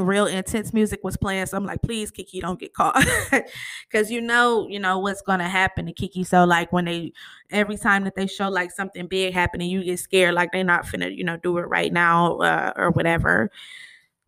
real 0.00 0.26
intense 0.26 0.72
music 0.72 1.00
was 1.04 1.16
playing. 1.16 1.46
So 1.46 1.56
I'm 1.56 1.66
like, 1.66 1.82
please, 1.82 2.10
Kiki, 2.10 2.40
don't 2.40 2.58
get 2.58 2.72
caught. 2.72 3.04
Cause 3.92 4.10
you 4.10 4.20
know, 4.20 4.66
you 4.68 4.78
know 4.78 4.98
what's 4.98 5.22
gonna 5.22 5.48
happen 5.48 5.86
to 5.86 5.92
Kiki. 5.92 6.24
So 6.24 6.44
like 6.44 6.72
when 6.72 6.86
they 6.86 7.12
every 7.50 7.76
time 7.76 8.04
that 8.04 8.14
they 8.16 8.26
show 8.26 8.48
like 8.48 8.70
something 8.70 9.06
big 9.06 9.34
happening, 9.34 9.70
you 9.70 9.84
get 9.84 9.98
scared, 9.98 10.34
like 10.34 10.52
they're 10.52 10.64
not 10.64 10.86
finna, 10.86 11.14
you 11.14 11.24
know, 11.24 11.36
do 11.36 11.58
it 11.58 11.68
right 11.68 11.92
now, 11.92 12.38
uh, 12.38 12.72
or 12.76 12.90
whatever. 12.90 13.50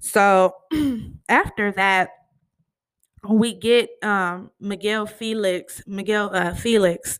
So 0.00 0.54
after 1.28 1.72
that, 1.72 2.10
we 3.28 3.54
get 3.54 3.88
um 4.02 4.50
Miguel 4.60 5.06
Felix, 5.06 5.82
Miguel 5.86 6.30
uh, 6.34 6.54
Felix 6.54 7.18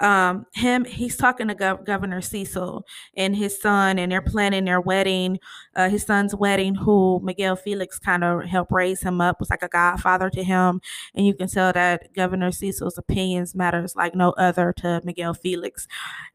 um 0.00 0.44
him 0.54 0.84
he's 0.84 1.16
talking 1.16 1.46
to 1.46 1.54
Gov- 1.54 1.84
governor 1.86 2.20
cecil 2.20 2.84
and 3.16 3.36
his 3.36 3.60
son 3.60 3.96
and 3.98 4.10
they're 4.10 4.20
planning 4.20 4.64
their 4.64 4.80
wedding 4.80 5.38
uh 5.76 5.88
his 5.88 6.02
son's 6.02 6.34
wedding 6.34 6.74
who 6.74 7.20
miguel 7.22 7.54
felix 7.54 7.98
kind 7.98 8.24
of 8.24 8.44
helped 8.44 8.72
raise 8.72 9.02
him 9.02 9.20
up 9.20 9.38
was 9.38 9.50
like 9.50 9.62
a 9.62 9.68
godfather 9.68 10.30
to 10.30 10.42
him. 10.42 10.80
And 11.14 11.26
you 11.26 11.34
can 11.34 11.48
tell 11.48 11.72
that 11.72 12.12
governor 12.14 12.50
cecil's 12.50 12.98
opinions 12.98 13.54
matters 13.54 13.94
like 13.94 14.14
no 14.14 14.30
other 14.32 14.72
to 14.78 15.00
miguel 15.04 15.34
felix. 15.34 15.86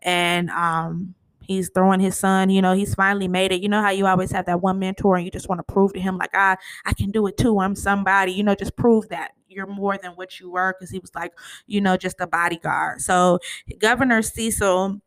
And 0.01 0.49
um 0.51 1.15
he's 1.41 1.69
throwing 1.73 1.99
his 1.99 2.17
son 2.17 2.49
you 2.49 2.61
know 2.61 2.73
he's 2.73 2.95
finally 2.95 3.27
made 3.27 3.51
it. 3.51 3.61
You 3.61 3.69
know 3.69 3.81
how 3.81 3.89
you 3.91 4.05
always 4.07 4.31
have 4.31 4.45
that 4.45 4.61
one 4.61 4.79
mentor 4.79 5.15
and 5.15 5.25
you 5.25 5.31
just 5.31 5.49
want 5.49 5.59
to 5.59 5.73
prove 5.73 5.93
to 5.93 5.99
him 5.99 6.17
like 6.17 6.33
i 6.33 6.55
i 6.85 6.93
can 6.93 7.11
do 7.11 7.27
it 7.27 7.37
too. 7.37 7.59
I'm 7.59 7.75
somebody 7.75 8.31
you 8.31 8.43
know 8.43 8.55
just 8.55 8.75
prove 8.77 9.09
that 9.09 9.31
you're 9.49 9.67
more 9.67 9.97
than 9.97 10.11
what 10.11 10.39
you 10.39 10.51
were 10.51 10.73
because 10.77 10.91
he 10.91 10.99
was 10.99 11.11
like, 11.15 11.33
you 11.67 11.81
know, 11.81 11.97
just 11.97 12.19
a 12.19 12.27
bodyguard. 12.27 13.01
So 13.01 13.39
Governor 13.79 14.21
Cecil, 14.21 15.01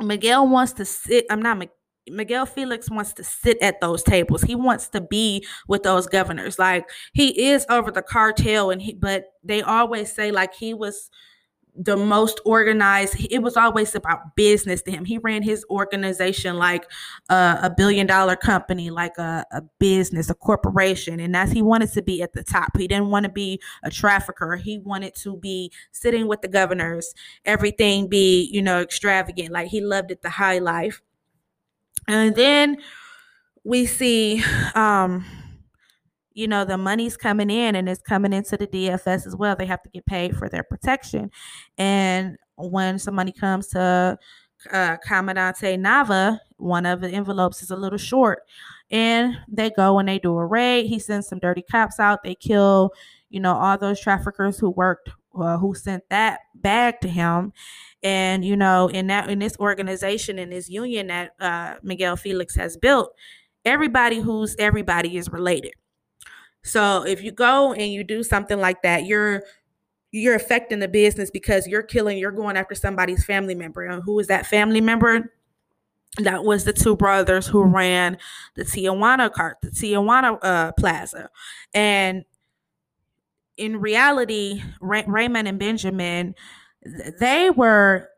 Miguel 0.00 0.48
wants 0.48 0.72
to 0.74 0.84
sit. 0.84 1.26
I'm 1.30 1.42
not 1.42 1.66
Miguel 2.08 2.46
Felix 2.46 2.88
wants 2.90 3.12
to 3.14 3.24
sit 3.24 3.58
at 3.60 3.80
those 3.80 4.02
tables. 4.02 4.42
He 4.42 4.54
wants 4.54 4.88
to 4.90 5.00
be 5.00 5.44
with 5.66 5.82
those 5.82 6.06
governors. 6.06 6.58
Like 6.58 6.88
he 7.12 7.48
is 7.48 7.66
over 7.68 7.90
the 7.90 8.02
cartel 8.02 8.70
and 8.70 8.80
he 8.80 8.94
but 8.94 9.24
they 9.42 9.62
always 9.62 10.12
say 10.12 10.30
like 10.30 10.54
he 10.54 10.72
was 10.74 11.10
the 11.78 11.96
most 11.96 12.40
organized. 12.44 13.16
It 13.30 13.42
was 13.42 13.56
always 13.56 13.94
about 13.94 14.34
business 14.34 14.82
to 14.82 14.90
him. 14.90 15.04
He 15.04 15.18
ran 15.18 15.42
his 15.42 15.64
organization 15.70 16.56
like 16.56 16.84
a, 17.28 17.58
a 17.62 17.74
billion 17.76 18.06
dollar 18.06 18.36
company, 18.36 18.90
like 18.90 19.18
a, 19.18 19.44
a, 19.52 19.62
business, 19.78 20.30
a 20.30 20.34
corporation. 20.34 21.20
And 21.20 21.36
as 21.36 21.52
he 21.52 21.62
wanted 21.62 21.92
to 21.92 22.02
be 22.02 22.22
at 22.22 22.32
the 22.32 22.42
top, 22.42 22.76
he 22.76 22.88
didn't 22.88 23.10
want 23.10 23.24
to 23.24 23.32
be 23.32 23.60
a 23.82 23.90
trafficker. 23.90 24.56
He 24.56 24.78
wanted 24.78 25.14
to 25.16 25.36
be 25.36 25.70
sitting 25.92 26.28
with 26.28 26.42
the 26.42 26.48
governors, 26.48 27.14
everything 27.44 28.08
be, 28.08 28.48
you 28.52 28.62
know, 28.62 28.80
extravagant. 28.80 29.50
Like 29.50 29.68
he 29.68 29.80
loved 29.80 30.10
it, 30.10 30.22
the 30.22 30.30
high 30.30 30.58
life. 30.58 31.02
And 32.08 32.34
then 32.34 32.78
we 33.64 33.86
see, 33.86 34.42
um, 34.74 35.24
you 36.36 36.46
know 36.46 36.66
the 36.66 36.76
money's 36.76 37.16
coming 37.16 37.48
in 37.48 37.74
and 37.74 37.88
it's 37.88 38.02
coming 38.02 38.32
into 38.32 38.58
the 38.58 38.66
DFS 38.66 39.26
as 39.26 39.34
well. 39.34 39.56
They 39.56 39.64
have 39.66 39.82
to 39.82 39.88
get 39.88 40.04
paid 40.04 40.36
for 40.36 40.48
their 40.48 40.62
protection, 40.62 41.30
and 41.78 42.36
when 42.56 42.98
some 42.98 43.14
money 43.14 43.32
comes 43.32 43.68
to 43.68 44.18
uh, 44.70 44.96
Commandante 44.98 45.78
Nava, 45.78 46.38
one 46.58 46.84
of 46.84 47.00
the 47.00 47.08
envelopes 47.08 47.62
is 47.62 47.70
a 47.70 47.76
little 47.76 47.98
short, 47.98 48.40
and 48.90 49.34
they 49.48 49.70
go 49.70 49.98
and 49.98 50.08
they 50.08 50.18
do 50.18 50.36
a 50.36 50.44
raid. 50.44 50.86
He 50.86 50.98
sends 50.98 51.26
some 51.26 51.38
dirty 51.38 51.62
cops 51.62 51.98
out. 51.98 52.22
They 52.22 52.34
kill, 52.34 52.90
you 53.30 53.40
know, 53.40 53.54
all 53.54 53.78
those 53.78 53.98
traffickers 53.98 54.58
who 54.58 54.68
worked, 54.70 55.08
uh, 55.40 55.56
who 55.56 55.74
sent 55.74 56.04
that 56.10 56.40
bag 56.54 57.00
to 57.00 57.08
him, 57.08 57.54
and 58.02 58.44
you 58.44 58.56
know, 58.56 58.88
in 58.88 59.06
that 59.06 59.30
in 59.30 59.38
this 59.38 59.56
organization 59.58 60.38
in 60.38 60.50
this 60.50 60.68
union 60.68 61.06
that 61.06 61.30
uh, 61.40 61.76
Miguel 61.82 62.16
Felix 62.16 62.54
has 62.56 62.76
built, 62.76 63.10
everybody 63.64 64.20
who's 64.20 64.54
everybody 64.58 65.16
is 65.16 65.30
related 65.32 65.72
so 66.66 67.04
if 67.06 67.22
you 67.22 67.30
go 67.30 67.72
and 67.72 67.92
you 67.92 68.02
do 68.02 68.22
something 68.22 68.58
like 68.58 68.82
that, 68.82 69.06
you're 69.06 69.44
you're 70.10 70.34
affecting 70.34 70.78
the 70.80 70.88
business 70.88 71.30
because 71.30 71.66
you're 71.66 71.82
killing, 71.82 72.18
you're 72.18 72.32
going 72.32 72.56
after 72.56 72.74
somebody's 72.74 73.24
family 73.24 73.54
member. 73.54 73.82
And 73.82 74.02
who 74.02 74.18
is 74.18 74.26
that 74.28 74.46
family 74.46 74.80
member? 74.80 75.32
That 76.18 76.44
was 76.44 76.64
the 76.64 76.72
two 76.72 76.96
brothers 76.96 77.46
who 77.46 77.62
ran 77.62 78.16
the 78.54 78.64
Tijuana 78.64 79.30
cart, 79.30 79.58
the 79.62 79.70
Tijuana 79.70 80.38
uh, 80.42 80.72
Plaza. 80.72 81.28
And 81.74 82.24
in 83.58 83.78
reality, 83.78 84.62
Ray- 84.80 85.04
Raymond 85.06 85.48
and 85.48 85.58
Benjamin, 85.58 86.34
they 87.20 87.50
were 87.50 88.08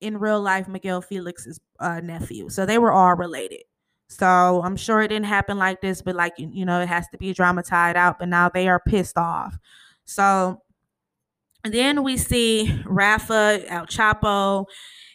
in 0.00 0.18
real 0.18 0.40
life 0.40 0.68
Miguel 0.68 1.00
Felix's 1.00 1.58
uh, 1.80 2.00
nephew. 2.00 2.50
So 2.50 2.66
they 2.66 2.78
were 2.78 2.92
all 2.92 3.14
related. 3.14 3.62
So 4.08 4.62
I'm 4.64 4.76
sure 4.76 5.02
it 5.02 5.08
didn't 5.08 5.26
happen 5.26 5.58
like 5.58 5.80
this, 5.80 6.02
but 6.02 6.14
like 6.14 6.34
you 6.38 6.64
know, 6.64 6.80
it 6.80 6.88
has 6.88 7.08
to 7.08 7.18
be 7.18 7.32
dramatized 7.32 7.96
out. 7.96 8.18
But 8.18 8.28
now 8.28 8.48
they 8.48 8.68
are 8.68 8.80
pissed 8.80 9.18
off. 9.18 9.58
So 10.04 10.62
then 11.64 12.02
we 12.02 12.16
see 12.16 12.82
Rafa, 12.86 13.62
El 13.66 13.86
Chapo, 13.86 14.66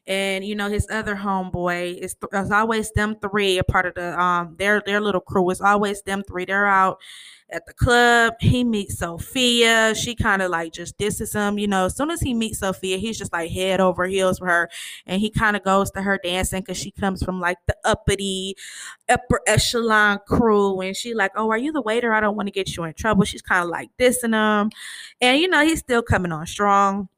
and 0.07 0.43
you 0.43 0.55
know 0.55 0.69
his 0.69 0.87
other 0.89 1.15
homeboy. 1.15 1.99
It's, 2.01 2.15
it's 2.33 2.51
always 2.51 2.91
them 2.91 3.15
three, 3.21 3.57
a 3.57 3.63
part 3.63 3.85
of 3.85 3.95
the 3.95 4.19
um 4.21 4.55
their 4.57 4.81
their 4.85 4.99
little 4.99 5.21
crew. 5.21 5.49
It's 5.49 5.61
always 5.61 6.01
them 6.01 6.23
three. 6.27 6.45
They're 6.45 6.67
out 6.67 6.97
at 7.51 7.65
the 7.65 7.73
club. 7.73 8.33
He 8.39 8.63
meets 8.63 8.99
Sophia. 8.99 9.93
She 9.95 10.15
kind 10.15 10.41
of 10.41 10.51
like 10.51 10.73
just 10.73 10.97
disses 10.97 11.33
him. 11.33 11.57
You 11.57 11.67
know, 11.67 11.85
as 11.85 11.95
soon 11.95 12.09
as 12.11 12.21
he 12.21 12.33
meets 12.33 12.59
Sophia, 12.59 12.97
he's 12.97 13.17
just 13.17 13.33
like 13.33 13.51
head 13.51 13.79
over 13.79 14.05
heels 14.05 14.39
for 14.39 14.47
her. 14.47 14.69
And 15.05 15.19
he 15.21 15.29
kind 15.29 15.55
of 15.55 15.63
goes 15.63 15.91
to 15.91 16.01
her 16.01 16.19
dancing 16.23 16.61
because 16.61 16.77
she 16.77 16.91
comes 16.91 17.23
from 17.23 17.39
like 17.39 17.57
the 17.67 17.75
uppity, 17.83 18.55
upper 19.09 19.41
echelon 19.47 20.19
crew. 20.27 20.79
And 20.81 20.95
she 20.95 21.13
like, 21.13 21.31
oh, 21.35 21.49
are 21.51 21.57
you 21.57 21.71
the 21.71 21.81
waiter? 21.81 22.13
I 22.13 22.19
don't 22.19 22.35
want 22.35 22.47
to 22.47 22.51
get 22.51 22.75
you 22.75 22.83
in 22.83 22.93
trouble. 22.93 23.25
She's 23.25 23.41
kind 23.41 23.63
of 23.63 23.69
like 23.69 23.89
dissing 23.99 24.33
him. 24.33 24.71
And, 25.19 25.39
you 25.39 25.47
know, 25.47 25.63
he's 25.65 25.79
still 25.79 26.01
coming 26.01 26.31
on 26.31 26.45
strong 26.47 27.09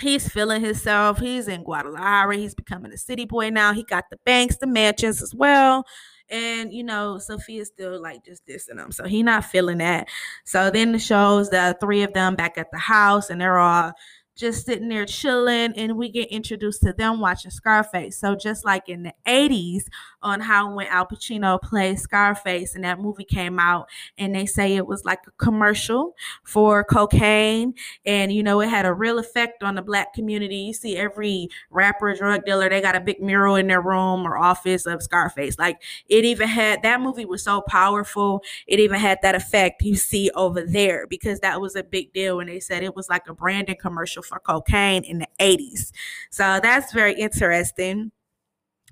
he's 0.00 0.28
feeling 0.28 0.62
himself. 0.62 1.18
He's 1.18 1.48
in 1.48 1.62
Guadalajara. 1.62 2.36
He's 2.36 2.54
becoming 2.54 2.92
a 2.92 2.98
city 2.98 3.24
boy 3.24 3.50
now. 3.50 3.72
He 3.72 3.82
got 3.82 4.04
the 4.10 4.18
banks, 4.24 4.56
the 4.56 4.66
mansions 4.66 5.22
as 5.22 5.34
well. 5.34 5.84
And 6.30 6.72
you 6.72 6.84
know, 6.84 7.18
Sophia's 7.18 7.68
still 7.68 8.00
like 8.00 8.24
just 8.24 8.46
dissing 8.46 8.78
him. 8.78 8.92
So 8.92 9.04
he 9.04 9.22
not 9.22 9.44
feeling 9.44 9.78
that. 9.78 10.08
So 10.44 10.70
then 10.70 10.92
the 10.92 10.98
shows 10.98 11.50
the 11.50 11.76
three 11.80 12.02
of 12.02 12.12
them 12.12 12.36
back 12.36 12.56
at 12.56 12.70
the 12.70 12.78
house 12.78 13.30
and 13.30 13.40
they're 13.40 13.58
all 13.58 13.92
just 14.36 14.64
sitting 14.64 14.88
there 14.88 15.04
chilling 15.04 15.72
and 15.76 15.96
we 15.96 16.08
get 16.08 16.28
introduced 16.28 16.82
to 16.82 16.92
them 16.92 17.20
watching 17.20 17.50
Scarface. 17.50 18.18
So 18.18 18.34
just 18.34 18.64
like 18.64 18.88
in 18.88 19.02
the 19.02 19.12
80s 19.26 19.84
on 20.22 20.40
how 20.40 20.74
when 20.74 20.86
Al 20.86 21.06
Pacino 21.06 21.60
played 21.60 21.98
Scarface 21.98 22.74
and 22.74 22.84
that 22.84 23.00
movie 23.00 23.24
came 23.24 23.58
out 23.58 23.88
and 24.18 24.34
they 24.34 24.46
say 24.46 24.76
it 24.76 24.86
was 24.86 25.04
like 25.04 25.20
a 25.26 25.30
commercial 25.32 26.14
for 26.44 26.84
cocaine 26.84 27.74
and 28.06 28.32
you 28.32 28.42
know 28.42 28.60
it 28.60 28.68
had 28.68 28.86
a 28.86 28.92
real 28.92 29.18
effect 29.18 29.62
on 29.62 29.74
the 29.74 29.82
black 29.82 30.14
community. 30.14 30.56
You 30.56 30.74
see 30.74 30.96
every 30.96 31.48
rapper, 31.70 32.14
drug 32.14 32.44
dealer, 32.44 32.68
they 32.68 32.80
got 32.80 32.96
a 32.96 33.00
big 33.00 33.20
mural 33.20 33.56
in 33.56 33.66
their 33.66 33.82
room 33.82 34.26
or 34.26 34.38
office 34.38 34.86
of 34.86 35.02
Scarface. 35.02 35.58
Like 35.58 35.82
it 36.08 36.24
even 36.24 36.48
had 36.48 36.82
that 36.82 37.00
movie 37.00 37.24
was 37.24 37.42
so 37.42 37.62
powerful. 37.62 38.42
It 38.66 38.80
even 38.80 39.00
had 39.00 39.18
that 39.22 39.34
effect 39.34 39.82
you 39.82 39.96
see 39.96 40.30
over 40.34 40.64
there 40.64 41.06
because 41.06 41.40
that 41.40 41.60
was 41.60 41.76
a 41.76 41.82
big 41.82 42.12
deal 42.12 42.40
and 42.40 42.48
they 42.48 42.60
said 42.60 42.82
it 42.82 42.96
was 42.96 43.08
like 43.08 43.28
a 43.28 43.34
branding 43.34 43.76
commercial 43.80 44.19
for 44.22 44.38
cocaine 44.40 45.04
in 45.04 45.18
the 45.18 45.28
80s. 45.38 45.92
So 46.30 46.60
that's 46.62 46.92
very 46.92 47.14
interesting. 47.14 48.12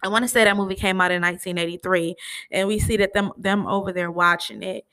I 0.03 0.09
want 0.09 0.25
to 0.25 0.29
say 0.29 0.45
that 0.45 0.57
movie 0.57 0.77
came 0.77 1.01
out 1.01 1.11
in 1.11 1.23
1983, 1.23 2.15
and 2.53 2.69
we 2.69 2.79
see 2.79 2.97
that 2.99 3.15
them 3.15 3.33
them 3.37 3.67
over 3.67 3.93
there 3.93 4.11
watching 4.11 4.63
it. 4.63 4.85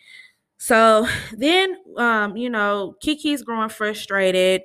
So 0.58 1.08
then, 1.38 1.78
um, 1.98 2.38
you 2.38 2.50
know, 2.50 2.96
Kiki's 3.02 3.44
growing 3.44 3.70
frustrated. 3.70 4.64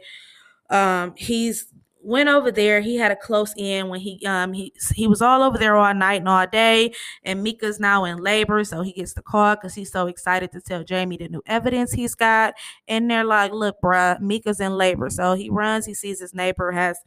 Um, 0.71 1.15
he's 1.17 1.67
went 2.03 2.29
over 2.29 2.51
there. 2.51 2.81
He 2.81 2.97
had 2.97 3.13
a 3.13 3.17
close 3.17 3.53
in 3.57 3.89
when 3.89 4.01
he 4.01 4.25
um 4.27 4.53
he 4.53 4.73
he 4.95 5.07
was 5.07 5.23
all 5.23 5.43
over 5.43 5.59
there 5.59 5.77
all 5.77 5.95
night 5.95 6.21
and 6.21 6.29
all 6.29 6.47
day. 6.47 6.93
And 7.25 7.43
Mika's 7.43 7.81
now 7.81 8.05
in 8.05 8.19
labor, 8.19 8.65
so 8.65 8.83
he 8.83 8.93
gets 8.93 9.15
the 9.15 9.23
call 9.23 9.55
because 9.57 9.75
he's 9.75 9.93
so 9.93 10.07
excited 10.07 10.53
to 10.53 10.61
tell 10.61 10.85
Jamie 10.85 11.17
the 11.17 11.29
new 11.29 11.43
evidence 11.47 11.93
he's 11.93 12.15
got. 12.15 12.55
And 12.89 13.11
they're 13.11 13.25
like, 13.25 13.53
"Look, 13.53 13.77
bruh, 13.83 14.21
Mika's 14.21 14.61
in 14.61 14.77
labor." 14.77 15.11
So 15.11 15.35
he 15.35 15.51
runs. 15.51 15.87
He 15.87 15.95
sees 15.95 16.21
his 16.21 16.35
neighbor 16.35 16.73
has 16.73 16.99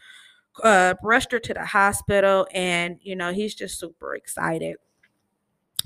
uh, 0.64 0.96
rushed 1.04 1.32
her 1.32 1.40
to 1.40 1.54
the 1.54 1.66
hospital, 1.66 2.48
and 2.54 2.98
you 3.02 3.16
know 3.16 3.34
he's 3.34 3.56
just 3.56 3.80
super 3.80 4.16
excited. 4.16 4.78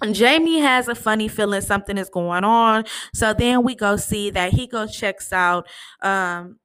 And 0.02 0.14
Jamie 0.14 0.60
has 0.60 0.88
a 0.88 0.96
funny 0.96 1.28
feeling 1.28 1.62
something 1.62 1.98
is 1.98 2.10
going 2.10 2.44
on. 2.44 2.86
So 3.16 3.34
then 3.34 3.64
we 3.64 3.74
go 3.74 3.98
see 3.98 4.30
that 4.30 4.54
he 4.54 4.68
goes 4.68 4.96
checks 4.96 5.34
out 5.34 5.68
um, 6.04 6.60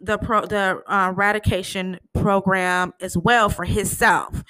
the 0.00 0.18
pro 0.18 0.46
the 0.46 0.82
uh, 0.86 1.10
eradication 1.10 1.98
program 2.12 2.92
as 3.00 3.16
well 3.16 3.48
for 3.48 3.64
himself. 3.64 4.42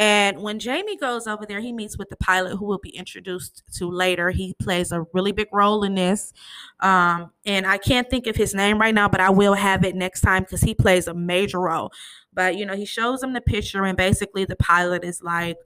And 0.00 0.42
when 0.42 0.60
Jamie 0.60 0.96
goes 0.96 1.26
over 1.26 1.44
there, 1.44 1.60
he 1.60 1.72
meets 1.72 1.98
with 1.98 2.08
the 2.08 2.16
pilot 2.16 2.56
who 2.56 2.66
will 2.66 2.78
be 2.78 2.90
introduced 2.90 3.64
to 3.78 3.90
later. 3.90 4.30
He 4.30 4.54
plays 4.54 4.92
a 4.92 5.04
really 5.12 5.32
big 5.32 5.48
role 5.52 5.82
in 5.82 5.96
this. 5.96 6.32
Um, 6.78 7.32
and 7.44 7.66
I 7.66 7.78
can't 7.78 8.08
think 8.08 8.28
of 8.28 8.36
his 8.36 8.54
name 8.54 8.80
right 8.80 8.94
now, 8.94 9.08
but 9.08 9.20
I 9.20 9.30
will 9.30 9.54
have 9.54 9.84
it 9.84 9.96
next 9.96 10.20
time 10.20 10.44
because 10.44 10.60
he 10.60 10.72
plays 10.72 11.08
a 11.08 11.14
major 11.14 11.58
role. 11.58 11.90
But, 12.32 12.56
you 12.56 12.64
know, 12.64 12.76
he 12.76 12.84
shows 12.84 13.24
him 13.24 13.32
the 13.32 13.40
picture, 13.40 13.84
and 13.84 13.96
basically 13.96 14.44
the 14.44 14.54
pilot 14.54 15.02
is 15.02 15.20
like, 15.20 15.56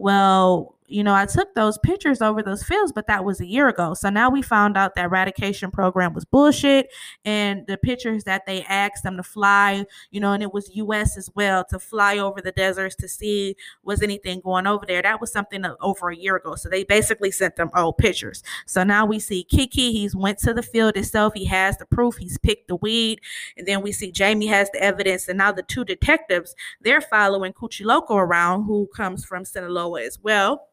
well, 0.00 0.78
you 0.90 1.04
know, 1.04 1.14
I 1.14 1.24
took 1.24 1.54
those 1.54 1.78
pictures 1.78 2.20
over 2.20 2.42
those 2.42 2.64
fields, 2.64 2.90
but 2.92 3.06
that 3.06 3.24
was 3.24 3.40
a 3.40 3.46
year 3.46 3.68
ago. 3.68 3.94
So 3.94 4.10
now 4.10 4.28
we 4.28 4.42
found 4.42 4.76
out 4.76 4.96
that 4.96 5.04
eradication 5.04 5.70
program 5.70 6.14
was 6.14 6.24
bullshit. 6.24 6.90
And 7.24 7.64
the 7.68 7.78
pictures 7.78 8.24
that 8.24 8.44
they 8.44 8.64
asked 8.64 9.04
them 9.04 9.16
to 9.16 9.22
fly, 9.22 9.86
you 10.10 10.20
know, 10.20 10.32
and 10.32 10.42
it 10.42 10.52
was 10.52 10.74
US 10.74 11.16
as 11.16 11.30
well 11.36 11.64
to 11.66 11.78
fly 11.78 12.18
over 12.18 12.40
the 12.40 12.50
deserts 12.50 12.96
to 12.96 13.08
see 13.08 13.54
was 13.84 14.02
anything 14.02 14.40
going 14.40 14.66
over 14.66 14.84
there. 14.84 15.00
That 15.00 15.20
was 15.20 15.32
something 15.32 15.64
over 15.80 16.10
a 16.10 16.16
year 16.16 16.36
ago. 16.36 16.56
So 16.56 16.68
they 16.68 16.82
basically 16.82 17.30
sent 17.30 17.54
them 17.54 17.70
old 17.76 17.96
pictures. 17.96 18.42
So 18.66 18.82
now 18.82 19.06
we 19.06 19.20
see 19.20 19.44
Kiki, 19.44 19.92
he's 19.92 20.16
went 20.16 20.38
to 20.40 20.52
the 20.52 20.62
field 20.62 20.96
itself. 20.96 21.34
He 21.34 21.44
has 21.44 21.78
the 21.78 21.86
proof. 21.86 22.16
He's 22.16 22.36
picked 22.38 22.66
the 22.66 22.76
weed. 22.76 23.20
And 23.56 23.66
then 23.66 23.82
we 23.82 23.92
see 23.92 24.10
Jamie 24.10 24.48
has 24.48 24.68
the 24.72 24.82
evidence. 24.82 25.28
And 25.28 25.38
now 25.38 25.52
the 25.52 25.62
two 25.62 25.84
detectives, 25.84 26.56
they're 26.80 27.00
following 27.00 27.52
Coochie 27.52 27.84
Loco 27.84 28.16
around, 28.16 28.64
who 28.64 28.88
comes 28.88 29.24
from 29.24 29.44
Sinaloa 29.44 29.89
as 29.96 30.18
well 30.22 30.68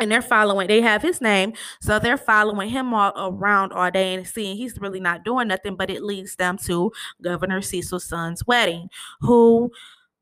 and 0.00 0.10
they're 0.10 0.22
following 0.22 0.66
they 0.66 0.80
have 0.80 1.02
his 1.02 1.20
name 1.20 1.52
so 1.80 1.98
they're 1.98 2.16
following 2.16 2.68
him 2.68 2.92
all 2.94 3.12
around 3.16 3.72
all 3.72 3.90
day 3.90 4.14
and 4.14 4.26
seeing 4.26 4.56
he's 4.56 4.80
really 4.80 5.00
not 5.00 5.24
doing 5.24 5.48
nothing 5.48 5.76
but 5.76 5.90
it 5.90 6.02
leads 6.02 6.36
them 6.36 6.56
to 6.56 6.90
governor 7.22 7.60
cecil's 7.60 8.04
son's 8.04 8.44
wedding 8.46 8.88
who 9.20 9.70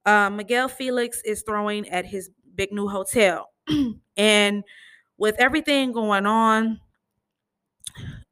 uh, 0.07 0.31
miguel 0.31 0.69
felix 0.69 1.23
is 1.25 1.43
throwing 1.43 1.89
at 1.89 2.05
his 2.05 2.31
big 2.55 2.73
new 2.73 2.89
hotel 2.89 3.51
and 4.17 4.65
with 5.17 5.37
everything 5.39 5.93
going 5.93 6.27
on 6.27 6.81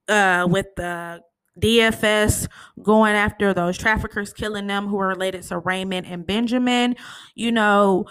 uh, 0.09 0.47
with 0.49 0.67
the 0.77 1.21
DFS 1.61 2.49
going 2.83 3.15
after 3.15 3.55
those 3.55 3.79
traffickers, 3.79 4.33
killing 4.33 4.67
them 4.67 4.87
who 4.87 4.99
are 4.99 5.09
related 5.09 5.43
to 5.45 5.59
Raymond 5.59 6.07
and 6.07 6.27
Benjamin. 6.27 6.97
You 7.35 7.51
know, 7.53 8.07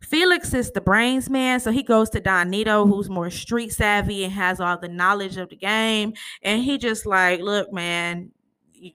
Felix 0.00 0.54
is 0.54 0.70
the 0.70 0.80
brains 0.80 1.30
man, 1.30 1.60
so 1.60 1.70
he 1.70 1.82
goes 1.82 2.10
to 2.10 2.20
Don 2.20 2.50
Neto, 2.50 2.86
who's 2.86 3.08
more 3.08 3.30
street 3.30 3.72
savvy 3.72 4.24
and 4.24 4.32
has 4.32 4.60
all 4.60 4.78
the 4.78 4.88
knowledge 4.88 5.36
of 5.36 5.50
the 5.50 5.56
game. 5.56 6.14
And 6.42 6.62
he 6.62 6.78
just 6.78 7.06
like, 7.06 7.40
look, 7.40 7.72
man, 7.72 8.32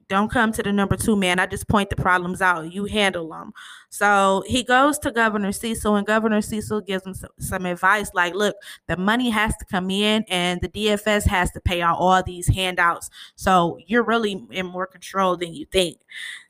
don't 0.08 0.30
come 0.30 0.52
to 0.52 0.62
the 0.62 0.72
number 0.72 0.96
two 0.96 1.16
man. 1.16 1.38
I 1.38 1.46
just 1.46 1.68
point 1.68 1.90
the 1.90 1.96
problems 1.96 2.42
out. 2.42 2.72
You 2.72 2.86
handle 2.86 3.28
them. 3.28 3.52
So 3.88 4.42
he 4.46 4.62
goes 4.62 4.98
to 5.00 5.10
Governor 5.10 5.52
Cecil, 5.52 5.94
and 5.94 6.06
Governor 6.06 6.42
Cecil 6.42 6.80
gives 6.82 7.06
him 7.06 7.14
some, 7.14 7.30
some, 7.38 7.66
advice 7.66 8.10
like, 8.12 8.34
look, 8.34 8.56
the 8.88 8.96
money 8.96 9.30
has 9.30 9.56
to 9.58 9.64
come 9.64 9.90
in, 9.90 10.24
and 10.28 10.60
the 10.60 10.68
DFS 10.68 11.26
has 11.26 11.50
to 11.52 11.60
pay 11.60 11.82
out 11.82 11.98
all 11.98 12.22
these 12.22 12.48
handouts. 12.48 13.10
So 13.36 13.78
you're 13.86 14.02
really 14.02 14.44
in 14.50 14.66
more 14.66 14.86
control 14.86 15.36
than 15.36 15.54
you 15.54 15.66
think. 15.66 15.98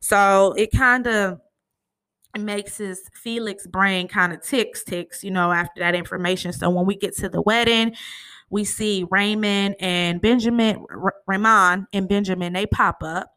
So 0.00 0.54
it 0.56 0.72
kind 0.72 1.06
of 1.06 1.40
makes 2.40 2.78
his 2.78 3.08
Felix 3.12 3.66
brain 3.66 4.08
kind 4.08 4.32
of 4.32 4.42
ticks, 4.42 4.84
ticks, 4.84 5.22
you 5.24 5.30
know, 5.30 5.52
after 5.52 5.80
that 5.80 5.94
information. 5.94 6.52
So 6.52 6.70
when 6.70 6.86
we 6.86 6.96
get 6.96 7.16
to 7.18 7.28
the 7.28 7.42
wedding, 7.42 7.94
we 8.50 8.64
see 8.64 9.06
Raymond 9.10 9.76
and 9.80 10.20
Benjamin, 10.20 10.84
R- 10.90 11.14
Raymond 11.26 11.86
and 11.92 12.08
Benjamin, 12.08 12.52
they 12.52 12.66
pop 12.66 13.02
up. 13.02 13.32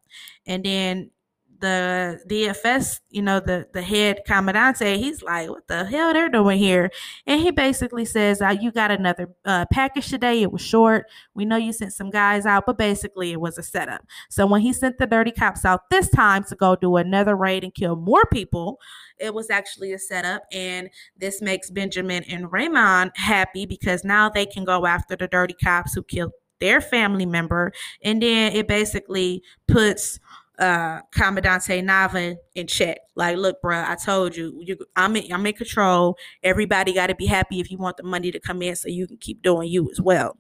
And 0.46 0.64
then 0.64 1.12
the 1.60 2.20
DFS, 2.28 3.00
you 3.10 3.22
know, 3.22 3.40
the 3.40 3.68
the 3.74 3.82
head 3.82 4.22
commandante, 4.26 4.98
he's 4.98 5.22
like, 5.22 5.50
"What 5.50 5.68
the 5.68 5.86
hell 5.86 6.14
they're 6.14 6.30
doing 6.30 6.58
here?" 6.58 6.92
And 7.28 7.42
he 7.42 7.52
basically 7.52 8.06
says, 8.06 8.42
uh, 8.42 8.56
"You 8.60 8.72
got 8.72 8.92
another 8.92 9.30
uh, 9.46 9.66
package 9.72 10.08
today. 10.10 10.42
It 10.42 10.52
was 10.52 10.62
short. 10.62 11.06
We 11.34 11.46
know 11.46 11.58
you 11.58 11.74
sent 11.74 11.94
some 11.94 12.10
guys 12.10 12.46
out, 12.46 12.66
but 12.66 12.78
basically 12.78 13.32
it 13.32 13.42
was 13.42 13.58
a 13.58 13.64
setup." 13.64 14.02
So 14.30 14.46
when 14.46 14.62
he 14.62 14.74
sent 14.74 14.98
the 14.98 15.08
dirty 15.08 15.32
cops 15.32 15.66
out 15.66 15.90
this 15.90 16.10
time 16.10 16.44
to 16.46 16.56
go 16.56 16.76
do 16.76 16.96
another 16.96 17.36
raid 17.36 17.64
and 17.64 17.74
kill 17.74 17.96
more 17.96 18.26
people, 18.32 18.80
it 19.20 19.34
was 19.34 19.50
actually 19.50 19.94
a 19.94 20.00
setup, 20.00 20.44
and 20.52 20.90
this 21.18 21.42
makes 21.42 21.70
Benjamin 21.70 22.24
and 22.24 22.52
Raymond 22.52 23.12
happy 23.16 23.66
because 23.66 24.04
now 24.04 24.30
they 24.30 24.46
can 24.46 24.64
go 24.64 24.86
after 24.86 25.16
the 25.16 25.28
dirty 25.28 25.56
cops 25.62 25.94
who 25.94 26.04
killed 26.04 26.32
their 26.60 26.82
family 26.82 27.26
member, 27.26 27.72
and 28.04 28.22
then 28.22 28.54
it 28.54 28.68
basically 28.68 29.42
puts 29.68 30.20
uh 30.60 31.02
Commandante 31.12 31.82
Nava 31.82 32.36
in 32.56 32.68
check. 32.68 33.00
Like, 33.16 33.38
look, 33.38 33.62
bro, 33.62 33.84
I 33.88 33.96
told 33.96 34.36
you, 34.36 34.62
you 34.64 34.78
I'm 34.96 35.16
in, 35.16 35.32
I'm 35.32 35.46
in 35.46 35.54
control. 35.54 36.18
Everybody 36.44 36.94
got 36.94 37.08
to 37.08 37.16
be 37.16 37.26
happy 37.26 37.60
if 37.60 37.72
you 37.72 37.78
want 37.78 37.98
the 37.98 38.04
money 38.04 38.32
to 38.32 38.40
come 38.40 38.62
in, 38.62 38.76
so 38.76 38.90
you 38.90 39.08
can 39.08 39.18
keep 39.18 39.42
doing 39.42 39.70
you 39.70 39.90
as 39.92 40.02
well. 40.02 40.38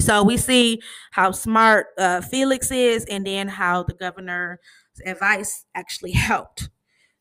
So 0.00 0.22
we 0.22 0.36
see 0.36 0.80
how 1.10 1.32
smart 1.32 1.88
uh, 1.98 2.20
Felix 2.20 2.70
is, 2.70 3.04
and 3.06 3.26
then 3.26 3.48
how 3.48 3.82
the 3.82 3.94
governor's 3.94 4.58
advice 5.04 5.64
actually 5.74 6.12
helped. 6.12 6.70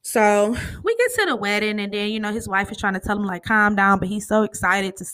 So 0.01 0.55
we 0.83 0.95
get 0.95 1.11
to 1.15 1.25
the 1.25 1.35
wedding, 1.35 1.79
and 1.79 1.91
then 1.91 2.09
you 2.09 2.19
know 2.19 2.31
his 2.31 2.47
wife 2.47 2.71
is 2.71 2.77
trying 2.77 2.93
to 2.93 2.99
tell 2.99 3.17
him 3.17 3.25
like 3.25 3.43
calm 3.43 3.75
down, 3.75 3.99
but 3.99 4.07
he's 4.07 4.27
so 4.27 4.43
excited 4.43 4.95
to 4.97 5.05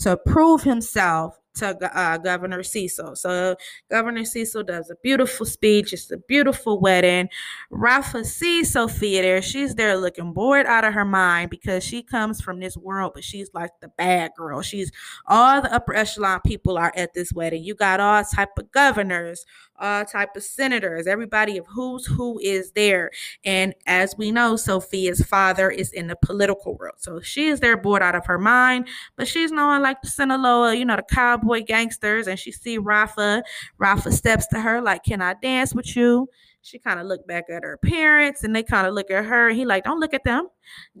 to 0.00 0.16
prove 0.26 0.62
himself 0.62 1.38
to 1.56 1.98
uh, 1.98 2.18
Governor 2.18 2.62
Cecil. 2.62 3.16
So 3.16 3.56
Governor 3.90 4.24
Cecil 4.24 4.64
does 4.64 4.90
a 4.90 4.96
beautiful 5.02 5.46
speech. 5.46 5.92
It's 5.92 6.10
a 6.10 6.18
beautiful 6.18 6.80
wedding. 6.80 7.28
Rafa 7.70 8.24
sees 8.24 8.72
Sophia 8.72 9.22
there. 9.22 9.42
She's 9.42 9.74
there 9.74 9.96
looking 9.96 10.32
bored 10.32 10.66
out 10.66 10.84
of 10.84 10.94
her 10.94 11.04
mind 11.04 11.50
because 11.50 11.84
she 11.84 12.02
comes 12.02 12.40
from 12.40 12.60
this 12.60 12.76
world, 12.76 13.12
but 13.14 13.24
she's 13.24 13.50
like 13.54 13.70
the 13.80 13.88
bad 13.88 14.32
girl. 14.36 14.62
She's 14.62 14.90
all 15.26 15.62
the 15.62 15.72
upper 15.72 15.94
echelon 15.94 16.40
people 16.44 16.78
are 16.78 16.92
at 16.96 17.14
this 17.14 17.32
wedding. 17.32 17.64
You 17.64 17.74
got 17.74 18.00
all 18.00 18.24
type 18.24 18.58
of 18.58 18.70
governors, 18.70 19.44
all 19.78 20.04
type 20.04 20.36
of 20.36 20.42
senators, 20.42 21.06
everybody 21.06 21.58
of 21.58 21.66
who's 21.66 22.06
who 22.06 22.38
is 22.40 22.72
there. 22.72 23.10
And 23.44 23.74
as 23.86 24.16
we 24.16 24.30
know, 24.32 24.56
Sophia's 24.56 25.24
father 25.24 25.70
is 25.70 25.92
in 25.92 26.06
the 26.08 26.16
political 26.16 26.76
world. 26.76 26.96
So 26.98 27.20
she 27.20 27.48
is 27.48 27.60
there 27.60 27.76
bored 27.76 28.02
out 28.02 28.14
of 28.14 28.26
her 28.26 28.38
mind, 28.38 28.88
but 29.16 29.28
she's 29.28 29.52
knowing 29.52 29.82
like 29.82 30.02
the 30.02 30.08
Sinaloa, 30.08 30.74
you 30.74 30.84
know, 30.84 30.96
the 30.96 31.02
cowboy 31.02 31.45
gangsters, 31.66 32.26
and 32.26 32.38
she 32.38 32.52
see 32.52 32.78
Rafa. 32.78 33.42
Rafa 33.78 34.12
steps 34.12 34.46
to 34.48 34.60
her 34.60 34.80
like, 34.80 35.04
can 35.04 35.22
I 35.22 35.34
dance 35.40 35.74
with 35.74 35.96
you? 35.96 36.28
She 36.62 36.78
kind 36.78 36.98
of 36.98 37.06
looked 37.06 37.28
back 37.28 37.44
at 37.48 37.62
her 37.62 37.76
parents 37.76 38.42
and 38.42 38.54
they 38.54 38.64
kind 38.64 38.88
of 38.88 38.94
look 38.94 39.08
at 39.08 39.24
her. 39.24 39.50
he 39.50 39.64
like, 39.64 39.84
don't 39.84 40.00
look 40.00 40.12
at 40.12 40.24
them, 40.24 40.48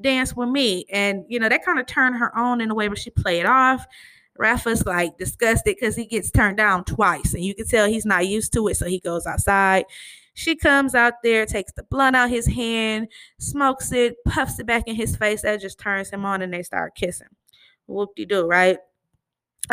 dance 0.00 0.36
with 0.36 0.48
me. 0.48 0.86
And 0.92 1.24
you 1.28 1.40
know, 1.40 1.48
that 1.48 1.64
kind 1.64 1.80
of 1.80 1.86
turned 1.86 2.16
her 2.16 2.36
on 2.38 2.60
in 2.60 2.70
a 2.70 2.74
way, 2.74 2.86
but 2.86 2.98
she 2.98 3.10
played 3.10 3.40
it 3.40 3.46
off. 3.46 3.84
Rafa's 4.38 4.86
like 4.86 5.18
disgusted 5.18 5.76
because 5.76 5.96
he 5.96 6.06
gets 6.06 6.30
turned 6.30 6.56
down 6.56 6.84
twice, 6.84 7.34
and 7.34 7.44
you 7.44 7.54
can 7.54 7.66
tell 7.66 7.88
he's 7.88 8.06
not 8.06 8.26
used 8.26 8.52
to 8.52 8.68
it. 8.68 8.76
So 8.76 8.86
he 8.86 9.00
goes 9.00 9.26
outside. 9.26 9.86
She 10.34 10.54
comes 10.54 10.94
out 10.94 11.14
there, 11.22 11.46
takes 11.46 11.72
the 11.72 11.82
blunt 11.84 12.14
out 12.14 12.28
his 12.28 12.46
hand, 12.46 13.08
smokes 13.38 13.90
it, 13.92 14.16
puffs 14.26 14.58
it 14.58 14.66
back 14.66 14.86
in 14.86 14.94
his 14.94 15.16
face. 15.16 15.42
That 15.42 15.60
just 15.60 15.78
turns 15.78 16.10
him 16.10 16.24
on, 16.24 16.42
and 16.42 16.52
they 16.52 16.62
start 16.62 16.94
kissing. 16.94 17.28
Whoop 17.86 18.10
de 18.16 18.26
doo, 18.26 18.46
right? 18.46 18.78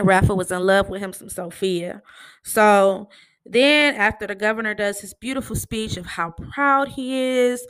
Rafa 0.02 0.34
was 0.34 0.52
in 0.52 0.62
love 0.62 0.90
with 0.90 1.02
him, 1.02 1.14
some 1.14 1.30
Sophia. 1.30 2.02
So 2.44 3.10
then, 3.46 3.96
after 3.96 4.26
the 4.28 4.36
governor 4.36 4.74
does 4.74 5.02
his 5.02 5.14
beautiful 5.14 5.56
speech 5.56 5.98
of 5.98 6.06
how 6.06 6.32
proud 6.32 6.88
he 6.88 7.20
is 7.20 7.66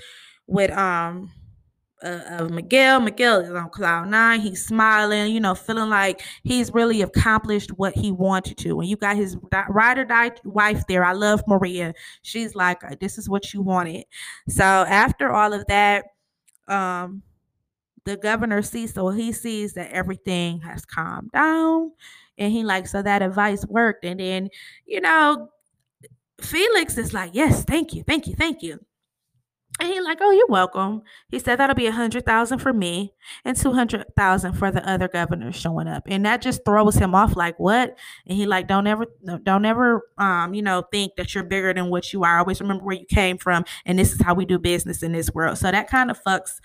with 0.47 0.71
um 0.71 1.31
uh, 2.03 2.21
of 2.31 2.51
Miguel. 2.51 2.99
Miguel 2.99 3.39
is 3.39 3.51
on 3.51 3.69
cloud 3.69 4.09
nine. 4.09 4.41
He's 4.41 4.65
smiling, 4.65 5.33
you 5.33 5.39
know, 5.39 5.55
feeling 5.55 5.89
like 5.89 6.21
he's 6.43 6.73
really 6.73 7.01
accomplished 7.01 7.71
what 7.77 7.93
he 7.93 8.11
wanted 8.11 8.57
to. 8.59 8.79
And 8.79 8.89
you 8.89 8.97
got 8.97 9.15
his 9.15 9.37
ride 9.69 9.97
or 9.97 10.05
die 10.05 10.31
wife 10.43 10.85
there. 10.87 11.05
I 11.05 11.13
love 11.13 11.43
Maria. 11.47 11.93
She's 12.21 12.55
like, 12.55 12.81
this 12.99 13.17
is 13.17 13.29
what 13.29 13.53
you 13.53 13.61
wanted. 13.61 14.05
So 14.49 14.63
after 14.63 15.31
all 15.31 15.53
of 15.53 15.65
that, 15.67 16.05
um, 16.67 17.23
the 18.05 18.17
governor 18.17 18.61
sees 18.61 18.93
so 18.93 19.09
he 19.09 19.31
sees 19.31 19.73
that 19.73 19.91
everything 19.91 20.61
has 20.61 20.85
calmed 20.85 21.31
down 21.31 21.91
and 22.37 22.51
he 22.51 22.63
like 22.63 22.87
so 22.87 23.01
that 23.01 23.21
advice 23.21 23.65
worked 23.67 24.05
and 24.05 24.19
then 24.19 24.49
you 24.85 25.01
know 25.01 25.49
felix 26.41 26.97
is 26.97 27.13
like 27.13 27.31
yes 27.33 27.63
thank 27.63 27.93
you 27.93 28.03
thank 28.03 28.27
you 28.27 28.35
thank 28.35 28.61
you 28.61 28.79
and 29.79 29.91
he 29.91 29.99
like, 30.01 30.19
oh, 30.21 30.31
you're 30.31 30.47
welcome. 30.47 31.01
He 31.29 31.39
said 31.39 31.57
that'll 31.57 31.75
be 31.75 31.87
a 31.87 31.91
hundred 31.91 32.25
thousand 32.25 32.59
for 32.59 32.71
me 32.71 33.13
and 33.43 33.57
two 33.57 33.73
hundred 33.73 34.05
thousand 34.15 34.53
for 34.53 34.71
the 34.71 34.87
other 34.87 35.07
governors 35.07 35.55
showing 35.55 35.87
up, 35.87 36.03
and 36.05 36.25
that 36.25 36.41
just 36.41 36.63
throws 36.63 36.95
him 36.95 37.15
off. 37.15 37.35
Like 37.35 37.59
what? 37.59 37.97
And 38.27 38.37
he 38.37 38.45
like, 38.45 38.67
don't 38.67 38.85
ever, 38.85 39.07
don't 39.43 39.65
ever, 39.65 40.03
um, 40.19 40.53
you 40.53 40.61
know, 40.61 40.83
think 40.91 41.15
that 41.17 41.33
you're 41.33 41.43
bigger 41.43 41.73
than 41.73 41.89
what 41.89 42.13
you 42.13 42.23
are. 42.23 42.39
Always 42.39 42.61
remember 42.61 42.83
where 42.83 42.95
you 42.95 43.05
came 43.05 43.37
from, 43.37 43.65
and 43.85 43.97
this 43.97 44.13
is 44.13 44.21
how 44.21 44.35
we 44.35 44.45
do 44.45 44.59
business 44.59 45.01
in 45.01 45.11
this 45.11 45.33
world. 45.33 45.57
So 45.57 45.71
that 45.71 45.89
kind 45.89 46.11
of 46.11 46.21
fucks 46.21 46.59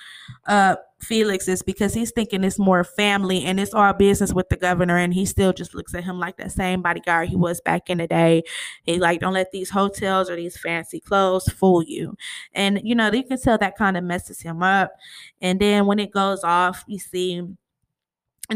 up 0.47 0.85
Felix 1.01 1.47
is 1.47 1.63
because 1.63 1.95
he's 1.95 2.11
thinking 2.11 2.43
it's 2.43 2.59
more 2.59 2.83
family 2.83 3.45
and 3.45 3.61
it's 3.61 3.73
all 3.73 3.93
business 3.93 4.33
with 4.33 4.49
the 4.49 4.57
governor, 4.57 4.97
and 4.97 5.15
he 5.15 5.25
still 5.25 5.53
just 5.53 5.75
looks 5.75 5.95
at 5.95 6.05
him 6.05 6.19
like 6.19 6.37
that 6.39 6.53
same 6.53 6.83
bodyguard 6.83 7.29
he 7.29 7.37
was 7.37 7.61
back 7.61 7.89
in 7.89 7.99
the 7.99 8.07
day. 8.07 8.43
He 8.83 8.99
like, 8.99 9.21
don't 9.21 9.35
let 9.35 9.53
these 9.53 9.71
hotels 9.71 10.29
or 10.29 10.37
these 10.37 10.59
fancy 10.59 11.01
clothes 11.01 11.49
fool 11.49 11.83
you. 11.83 12.17
And 12.53 12.81
you 12.83 12.95
know, 12.95 13.13
you 13.13 13.25
can 13.25 13.41
tell 13.41 13.59
that 13.59 13.77
kind 13.77 13.97
of 13.97 14.05
messes 14.05 14.41
him 14.41 14.63
up. 14.63 14.93
And 15.41 15.61
then 15.61 15.87
when 15.87 15.99
it 15.99 16.11
goes 16.11 16.43
off, 16.43 16.85
you 16.89 16.99
see 16.99 17.43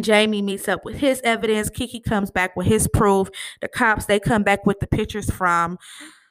Jamie 0.01 0.43
meets 0.43 0.69
up 0.69 0.85
with 0.85 0.97
his 0.97 1.21
evidence. 1.23 1.69
Kiki 1.71 2.01
comes 2.01 2.31
back 2.31 2.57
with 2.57 2.67
his 2.67 2.89
proof. 2.89 3.29
The 3.61 3.69
cops 3.69 4.07
they 4.07 4.19
come 4.19 4.43
back 4.43 4.67
with 4.67 4.81
the 4.81 4.87
pictures 4.87 5.31
from 5.31 5.79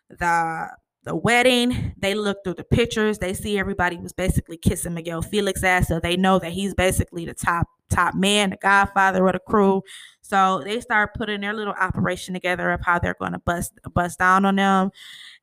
the 0.10 0.70
the 1.04 1.16
wedding, 1.16 1.94
they 1.98 2.14
look 2.14 2.44
through 2.44 2.54
the 2.56 2.64
pictures, 2.64 3.18
they 3.18 3.34
see 3.34 3.58
everybody 3.58 3.98
was 3.98 4.14
basically 4.14 4.58
kissing 4.58 4.94
Miguel 4.94 5.22
Felix 5.22 5.64
ass, 5.64 5.88
so 5.88 6.00
they 6.00 6.16
know 6.16 6.38
that 6.40 6.52
he's 6.52 6.74
basically 6.74 7.26
the 7.26 7.34
top 7.34 7.68
top 7.90 8.16
man, 8.16 8.52
the 8.52 8.58
godfather 8.58 9.26
of 9.28 9.34
the 9.34 9.40
crew. 9.40 9.82
So 10.22 10.62
they 10.64 10.80
start 10.80 11.14
putting 11.16 11.42
their 11.42 11.54
little 11.54 11.74
operation 11.74 12.34
together 12.34 12.72
of 12.72 12.82
how 12.82 13.00
they're 13.00 13.18
going 13.20 13.34
to 13.34 13.40
bust 13.40 13.74
bust 13.94 14.20
down 14.20 14.46
on 14.46 14.56
them, 14.58 14.92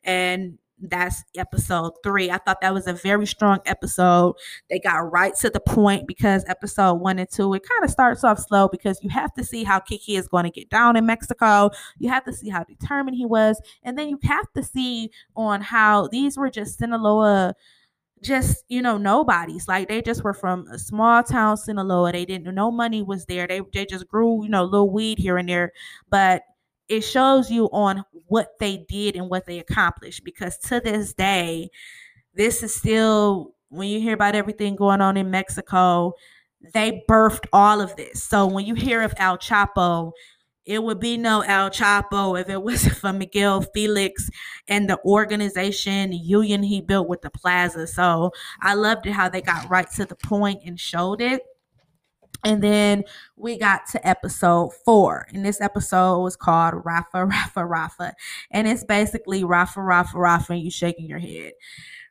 and 0.05 0.59
that's 0.81 1.25
episode 1.37 1.93
three. 2.03 2.31
I 2.31 2.39
thought 2.39 2.61
that 2.61 2.75
was 2.75 2.87
a 2.87 2.93
very 2.93 3.27
strong 3.27 3.59
episode. 3.67 4.35
They 4.71 4.79
got 4.79 5.11
right 5.11 5.35
to 5.37 5.51
the 5.51 5.61
point 5.61 6.07
because 6.07 6.45
episode 6.47 6.95
one 6.95 7.19
and 7.19 7.29
two, 7.31 7.53
it 7.55 7.63
kind 7.69 7.85
of 7.85 7.91
starts 7.91 8.25
off 8.25 8.39
slow 8.39 8.69
because 8.69 8.99
you 9.03 9.11
have 9.11 9.33
to 9.35 9.45
see 9.45 9.65
how 9.65 9.81
Kiki 9.81 10.17
is 10.17 10.29
going 10.29 10.45
to 10.45 10.51
get 10.51 10.71
down 10.71 10.97
in 10.97 11.07
Mexico. 11.07 11.71
You 11.99 12.09
have 12.11 12.25
to 12.25 12.33
see 12.33 12.49
how 12.49 12.65
determined 12.65 13.17
he 13.17 13.27
was. 13.27 13.61
And 13.83 13.99
then 13.99 14.09
you 14.09 14.19
have 14.25 14.53
to 14.55 14.63
see 14.63 15.11
on 15.37 15.61
how 15.61 16.09
these 16.09 16.37
were 16.37 16.51
just 16.51 16.79
Sinaloa 16.79 17.55
just 18.23 18.65
you 18.69 18.83
know 18.83 18.99
nobodies 18.99 19.69
like 19.69 19.89
they 19.89 20.03
just 20.03 20.25
were 20.25 20.35
from 20.35 20.67
a 20.73 20.79
small 20.79 21.23
town 21.23 21.57
sinaloa 21.57 22.11
they 22.11 22.25
didn't 22.25 22.53
no 22.53 22.69
money 22.69 23.01
was 23.01 23.27
there 23.27 23.47
they, 23.47 23.61
they 23.73 23.87
just 23.87 24.09
grew 24.09 24.43
you 24.43 24.49
know 24.49 24.65
little 24.65 24.91
weed 24.91 25.21
here 25.21 25.39
and 25.39 25.49
there 25.49 25.73
but 26.11 26.43
it 26.89 27.03
shows 27.03 27.51
you 27.51 27.67
on 27.67 28.05
what 28.27 28.59
they 28.59 28.85
did 28.89 29.17
and 29.17 29.29
what 29.29 29.47
they 29.47 29.59
accomplished 29.59 30.25
because 30.25 30.59
to 30.59 30.81
this 30.81 31.13
day 31.15 31.69
this 32.35 32.63
is 32.63 32.75
still 32.75 33.55
when 33.69 33.89
you 33.89 34.01
hear 34.01 34.15
about 34.15 34.35
everything 34.35 34.77
going 34.77 35.01
on 35.01 35.17
in 35.17 35.31
mexico 35.31 36.13
they 36.75 37.03
birthed 37.09 37.47
all 37.53 37.81
of 37.81 37.95
this 37.97 38.23
so 38.23 38.47
when 38.47 38.67
you 38.67 38.75
hear 38.75 39.03
of 39.03 39.15
el 39.19 39.39
chapo 39.39 40.13
it 40.69 40.83
would 40.83 41.01
be 41.01 41.17
no 41.17 41.41
El 41.41 41.71
Chapo 41.71 42.39
if 42.39 42.51
it 42.51 42.63
wasn't 42.63 42.97
for 42.97 43.11
Miguel 43.11 43.63
Felix 43.63 44.29
and 44.69 44.89
the 44.89 45.01
organization, 45.03 46.11
the 46.11 46.17
union 46.17 46.63
he 46.63 46.83
built 46.83 47.09
with 47.09 47.23
the 47.23 47.31
plaza. 47.31 47.87
So 47.87 48.33
I 48.61 48.75
loved 48.75 49.07
it 49.07 49.13
how 49.13 49.31
they 49.31 49.41
got 49.41 49.71
right 49.71 49.91
to 49.93 50.05
the 50.05 50.15
point 50.15 50.61
and 50.67 50.79
showed 50.79 51.23
it. 51.23 51.41
And 52.45 52.63
then 52.63 53.05
we 53.37 53.59
got 53.59 53.87
to 53.93 54.07
episode 54.07 54.71
four. 54.85 55.27
And 55.33 55.45
this 55.45 55.61
episode 55.61 56.23
was 56.23 56.37
called 56.37 56.75
Rafa, 56.85 57.27
Rafa, 57.27 57.67
Rafa. 57.67 58.15
And 58.51 58.69
it's 58.69 58.85
basically 58.85 59.45
Rafa, 59.45 59.83
Rafa, 59.83 60.19
Rafa, 60.19 60.53
and 60.53 60.63
you 60.63 60.71
shaking 60.71 61.07
your 61.07 61.19
head. 61.19 61.53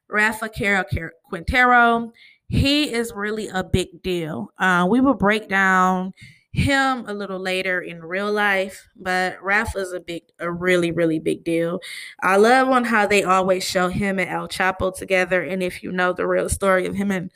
Rafa 0.10 0.50
Caro 0.50 0.86
Quintero, 1.30 2.12
he 2.48 2.94
is 2.94 3.12
really 3.14 3.48
a 3.50 3.64
big 3.64 4.02
deal. 4.02 4.54
Uh, 4.58 4.88
we 4.90 5.02
will 5.02 5.14
break 5.14 5.50
down 5.50 6.14
him 6.54 7.06
a 7.08 7.14
little 7.14 7.40
later 7.40 7.82
in 7.82 8.04
real 8.04 8.32
life, 8.32 8.88
but 8.96 9.42
Rafa's 9.44 9.94
a 9.94 10.00
big, 10.00 10.24
a 10.40 10.52
really, 10.52 10.92
really 10.92 11.20
big 11.20 11.44
deal. 11.44 11.80
I 12.22 12.38
love 12.38 12.70
on 12.70 12.86
how 12.86 13.06
they 13.06 13.24
always 13.24 13.64
show 13.64 13.90
him 13.90 14.18
and 14.18 14.30
El 14.30 14.48
Chapo 14.48 14.96
together. 14.96 15.44
And 15.44 15.62
if 15.62 15.84
you 15.84 15.92
know 15.92 16.14
the 16.14 16.26
real 16.26 16.50
story 16.50 16.88
of 16.88 16.96
him 16.96 17.12
and 17.12 17.32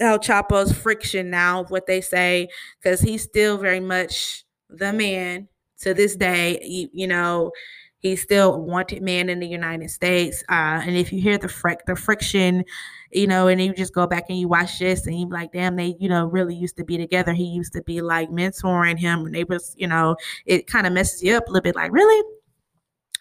El 0.00 0.18
Chapo's 0.18 0.72
friction 0.72 1.30
now, 1.30 1.64
what 1.64 1.86
they 1.86 2.00
say, 2.00 2.48
because 2.82 3.00
he's 3.00 3.22
still 3.22 3.58
very 3.58 3.80
much 3.80 4.44
the 4.68 4.92
man 4.92 5.48
to 5.80 5.94
this 5.94 6.16
day. 6.16 6.58
You, 6.62 6.88
you 6.92 7.06
know, 7.06 7.52
he's 7.98 8.22
still 8.22 8.54
a 8.54 8.58
wanted 8.58 9.02
man 9.02 9.28
in 9.28 9.40
the 9.40 9.46
United 9.46 9.90
States. 9.90 10.42
Uh, 10.48 10.80
and 10.84 10.96
if 10.96 11.12
you 11.12 11.20
hear 11.20 11.38
the 11.38 11.48
fric- 11.48 11.84
the 11.86 11.96
friction, 11.96 12.64
you 13.12 13.26
know, 13.26 13.46
and 13.48 13.60
you 13.60 13.74
just 13.74 13.94
go 13.94 14.06
back 14.06 14.24
and 14.28 14.38
you 14.38 14.48
watch 14.48 14.78
this 14.78 15.06
and 15.06 15.18
you're 15.18 15.28
like, 15.28 15.52
damn, 15.52 15.76
they, 15.76 15.96
you 16.00 16.08
know, 16.08 16.26
really 16.26 16.54
used 16.54 16.76
to 16.78 16.84
be 16.84 16.96
together. 16.96 17.32
He 17.32 17.44
used 17.44 17.72
to 17.74 17.82
be 17.82 18.00
like 18.00 18.30
mentoring 18.30 18.98
him 18.98 19.26
and 19.26 19.34
they 19.34 19.44
was, 19.44 19.74
you 19.76 19.86
know, 19.86 20.16
it 20.46 20.66
kind 20.66 20.86
of 20.86 20.92
messes 20.92 21.22
you 21.22 21.36
up 21.36 21.46
a 21.48 21.50
little 21.50 21.62
bit 21.62 21.76
like, 21.76 21.92
really? 21.92 22.24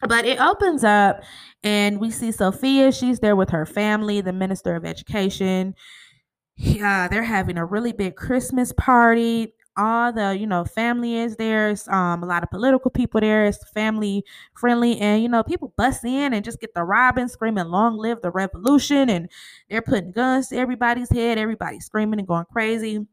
But 0.08 0.26
it 0.26 0.39
opens 0.39 0.86
up 0.86 1.24
and 1.62 2.00
we 2.00 2.10
see 2.10 2.32
Sophia. 2.32 2.92
She's 2.92 3.20
there 3.20 3.36
with 3.36 3.50
her 3.50 3.65
family, 3.65 4.22
the 4.22 4.32
minister 4.32 4.76
of 4.76 4.86
education 4.86 5.76
yeah, 6.62 7.08
they're 7.08 7.24
having 7.24 7.58
a 7.58 7.63
really 7.63 7.93
big 7.93 8.17
Christmas 8.17 8.74
party. 8.74 9.54
All 9.78 10.12
the, 10.12 10.38
you 10.38 10.45
know, 10.45 10.65
family 10.65 11.15
is 11.15 11.38
there. 11.38 11.69
It's, 11.69 11.88
um, 11.88 12.22
a 12.22 12.26
lot 12.26 12.43
of 12.43 12.50
political 12.50 12.91
people 12.91 13.22
there. 13.22 13.45
It's 13.45 13.65
family 13.69 14.26
friendly. 14.56 15.00
And, 15.00 15.24
you 15.24 15.30
know, 15.30 15.41
people 15.41 15.74
bust 15.78 16.04
in 16.04 16.34
and 16.34 16.43
just 16.43 16.60
get 16.60 16.74
the 16.74 16.84
robbing, 16.84 17.30
screaming, 17.30 17.67
long 17.67 17.95
live 17.95 18.22
the 18.22 18.30
revolution. 18.30 19.10
And 19.10 19.30
they're 19.69 19.82
putting 19.82 20.12
guns 20.12 20.50
to 20.50 20.58
everybody's 20.58 21.10
head. 21.10 21.38
Everybody's 21.38 21.86
screaming 21.86 22.19
and 22.19 22.28
going 22.28 22.45
crazy. 22.52 23.08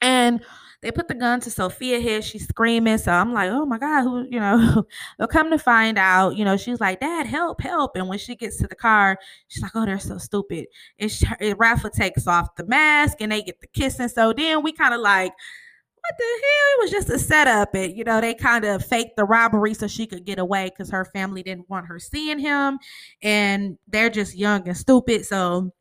And 0.00 0.40
they 0.84 0.92
put 0.92 1.08
the 1.08 1.14
gun 1.14 1.40
to 1.40 1.50
Sophia 1.50 1.98
head. 1.98 2.22
She's 2.24 2.46
screaming. 2.46 2.98
So 2.98 3.10
I'm 3.10 3.32
like, 3.32 3.50
oh 3.50 3.64
my 3.64 3.78
God, 3.78 4.02
who, 4.02 4.26
you 4.30 4.38
know, 4.38 4.84
they'll 5.18 5.26
come 5.26 5.50
to 5.50 5.58
find 5.58 5.96
out, 5.96 6.36
you 6.36 6.44
know, 6.44 6.58
she's 6.58 6.78
like, 6.78 7.00
Dad, 7.00 7.26
help, 7.26 7.62
help. 7.62 7.96
And 7.96 8.06
when 8.06 8.18
she 8.18 8.36
gets 8.36 8.58
to 8.58 8.66
the 8.66 8.74
car, 8.74 9.18
she's 9.48 9.62
like, 9.62 9.72
oh, 9.74 9.86
they're 9.86 9.98
so 9.98 10.18
stupid. 10.18 10.66
And, 10.98 11.10
she, 11.10 11.26
and 11.40 11.58
Rafa 11.58 11.88
takes 11.88 12.26
off 12.26 12.54
the 12.56 12.66
mask 12.66 13.16
and 13.20 13.32
they 13.32 13.40
get 13.40 13.62
the 13.62 13.66
kissing. 13.68 14.08
So 14.08 14.34
then 14.34 14.62
we 14.62 14.72
kind 14.72 14.92
of 14.92 15.00
like, 15.00 15.32
what 15.32 16.18
the 16.18 16.24
hell? 16.24 16.76
It 16.76 16.82
was 16.82 16.90
just 16.90 17.08
a 17.08 17.18
setup. 17.18 17.74
And, 17.74 17.96
you 17.96 18.04
know, 18.04 18.20
they 18.20 18.34
kind 18.34 18.66
of 18.66 18.84
faked 18.84 19.16
the 19.16 19.24
robbery 19.24 19.72
so 19.72 19.86
she 19.86 20.06
could 20.06 20.26
get 20.26 20.38
away 20.38 20.68
because 20.68 20.90
her 20.90 21.06
family 21.06 21.42
didn't 21.42 21.70
want 21.70 21.86
her 21.86 21.98
seeing 21.98 22.38
him. 22.38 22.78
And 23.22 23.78
they're 23.88 24.10
just 24.10 24.36
young 24.36 24.68
and 24.68 24.76
stupid. 24.76 25.24
So 25.24 25.72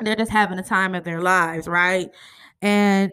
they're 0.00 0.16
just 0.16 0.32
having 0.32 0.58
a 0.58 0.62
time 0.62 0.94
of 0.94 1.04
their 1.04 1.20
lives, 1.20 1.68
right? 1.68 2.08
And 2.62 3.12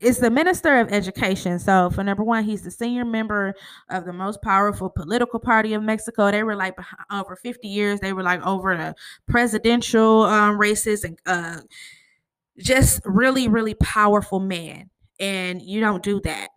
is 0.00 0.18
the 0.18 0.30
minister 0.30 0.78
of 0.78 0.92
education. 0.92 1.58
So, 1.58 1.90
for 1.90 2.02
number 2.02 2.24
one, 2.24 2.44
he's 2.44 2.62
the 2.62 2.70
senior 2.70 3.04
member 3.04 3.54
of 3.90 4.04
the 4.04 4.12
most 4.12 4.42
powerful 4.42 4.88
political 4.88 5.38
party 5.38 5.74
of 5.74 5.82
Mexico. 5.82 6.30
They 6.30 6.42
were 6.42 6.56
like 6.56 6.76
over 7.10 7.36
50 7.36 7.68
years, 7.68 8.00
they 8.00 8.12
were 8.12 8.22
like 8.22 8.44
over 8.46 8.76
the 8.76 8.94
presidential 9.30 10.22
um, 10.22 10.58
races 10.58 11.04
and 11.04 11.18
uh, 11.26 11.60
just 12.58 13.00
really, 13.04 13.48
really 13.48 13.74
powerful 13.74 14.40
man. 14.40 14.90
And 15.18 15.60
you 15.60 15.80
don't 15.80 16.02
do 16.02 16.20
that. 16.22 16.48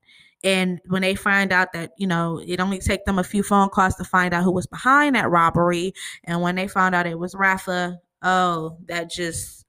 And 0.43 0.81
when 0.87 1.01
they 1.01 1.15
find 1.15 1.53
out 1.53 1.71
that, 1.73 1.91
you 1.97 2.07
know, 2.07 2.41
it 2.45 2.59
only 2.59 2.79
take 2.79 3.05
them 3.05 3.17
a 3.17 3.23
few 3.23 3.43
phone 3.43 3.69
calls 3.69 3.95
to 3.95 4.03
find 4.03 4.33
out 4.33 4.43
who 4.43 4.51
was 4.51 4.67
behind 4.67 5.15
that 5.15 5.29
robbery. 5.29 5.93
And 6.25 6.41
when 6.41 6.55
they 6.55 6.67
found 6.67 6.95
out 6.95 7.07
it 7.07 7.17
was 7.17 7.33
Rafa, 7.33 7.99
oh, 8.21 8.77
that 8.87 9.09
just, 9.09 9.65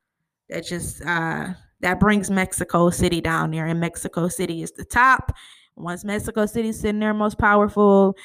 that 0.48 0.66
just, 0.66 1.00
uh, 1.04 1.54
that 1.84 2.00
brings 2.00 2.30
Mexico 2.30 2.88
City 2.88 3.20
down 3.20 3.50
there. 3.50 3.66
And 3.66 3.78
Mexico 3.78 4.26
City 4.26 4.62
is 4.62 4.72
the 4.72 4.86
top. 4.86 5.32
Once 5.76 6.02
Mexico 6.02 6.46
City's 6.46 6.80
sitting 6.80 6.98
there, 6.98 7.12
most 7.12 7.38
powerful 7.38 8.16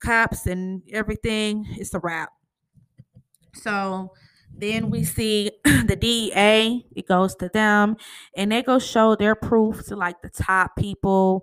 cops 0.00 0.44
and 0.44 0.82
everything, 0.92 1.66
it's 1.78 1.94
a 1.94 1.98
wrap. 1.98 2.28
So 3.54 4.12
then 4.54 4.90
we 4.90 5.02
see 5.02 5.50
the 5.64 5.96
DEA, 5.98 6.84
it 6.94 7.08
goes 7.08 7.34
to 7.36 7.48
them, 7.48 7.96
and 8.36 8.52
they 8.52 8.62
go 8.62 8.78
show 8.78 9.16
their 9.16 9.34
proof 9.34 9.86
to 9.86 9.96
like 9.96 10.20
the 10.20 10.28
top 10.28 10.76
people 10.76 11.42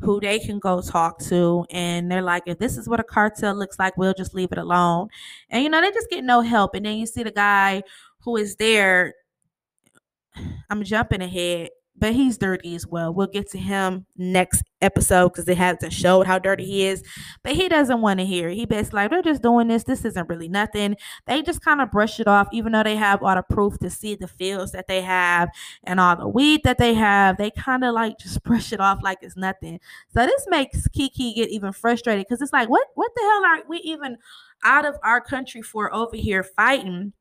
who 0.00 0.18
they 0.18 0.40
can 0.40 0.58
go 0.58 0.80
talk 0.80 1.20
to. 1.20 1.64
And 1.70 2.10
they're 2.10 2.20
like, 2.20 2.42
if 2.46 2.58
this 2.58 2.76
is 2.76 2.88
what 2.88 2.98
a 2.98 3.04
cartel 3.04 3.54
looks 3.54 3.78
like, 3.78 3.96
we'll 3.96 4.12
just 4.12 4.34
leave 4.34 4.50
it 4.50 4.58
alone. 4.58 5.06
And 5.50 5.62
you 5.62 5.70
know, 5.70 5.80
they 5.80 5.92
just 5.92 6.10
get 6.10 6.24
no 6.24 6.40
help. 6.40 6.74
And 6.74 6.84
then 6.84 6.96
you 6.96 7.06
see 7.06 7.22
the 7.22 7.30
guy 7.30 7.84
who 8.24 8.36
is 8.36 8.56
there 8.56 9.14
I'm 10.70 10.82
jumping 10.84 11.22
ahead, 11.22 11.70
but 11.96 12.14
he's 12.14 12.38
dirty 12.38 12.74
as 12.74 12.86
well. 12.86 13.12
We'll 13.12 13.26
get 13.26 13.50
to 13.50 13.58
him 13.58 14.06
next 14.16 14.64
episode 14.80 15.28
because 15.28 15.46
it 15.46 15.58
hasn't 15.58 15.92
showed 15.92 16.26
how 16.26 16.38
dirty 16.38 16.64
he 16.64 16.86
is. 16.86 17.04
But 17.42 17.54
he 17.54 17.68
doesn't 17.68 18.00
want 18.00 18.20
to 18.20 18.26
hear. 18.26 18.48
He 18.48 18.64
basically 18.64 19.02
like 19.02 19.10
they're 19.10 19.22
just 19.22 19.42
doing 19.42 19.68
this. 19.68 19.84
This 19.84 20.04
isn't 20.04 20.28
really 20.28 20.48
nothing. 20.48 20.96
They 21.26 21.42
just 21.42 21.62
kind 21.62 21.80
of 21.80 21.90
brush 21.90 22.18
it 22.18 22.26
off, 22.26 22.48
even 22.52 22.72
though 22.72 22.82
they 22.82 22.96
have 22.96 23.22
all 23.22 23.34
the 23.34 23.42
proof 23.42 23.78
to 23.80 23.90
see 23.90 24.14
the 24.14 24.26
fields 24.26 24.72
that 24.72 24.88
they 24.88 25.02
have 25.02 25.50
and 25.84 26.00
all 26.00 26.16
the 26.16 26.28
weed 26.28 26.62
that 26.64 26.78
they 26.78 26.94
have. 26.94 27.36
They 27.36 27.50
kind 27.50 27.84
of 27.84 27.94
like 27.94 28.18
just 28.18 28.42
brush 28.44 28.72
it 28.72 28.80
off 28.80 29.00
like 29.02 29.18
it's 29.22 29.36
nothing. 29.36 29.78
So 30.14 30.24
this 30.26 30.46
makes 30.48 30.88
Kiki 30.88 31.34
get 31.34 31.50
even 31.50 31.72
frustrated 31.72 32.26
because 32.26 32.40
it's 32.42 32.52
like, 32.52 32.68
what 32.70 32.88
what 32.94 33.12
the 33.14 33.22
hell 33.22 33.44
are 33.44 33.62
we 33.68 33.78
even 33.78 34.16
out 34.64 34.86
of 34.86 34.96
our 35.04 35.20
country 35.20 35.62
for 35.62 35.94
over 35.94 36.16
here 36.16 36.42
fighting? 36.42 37.12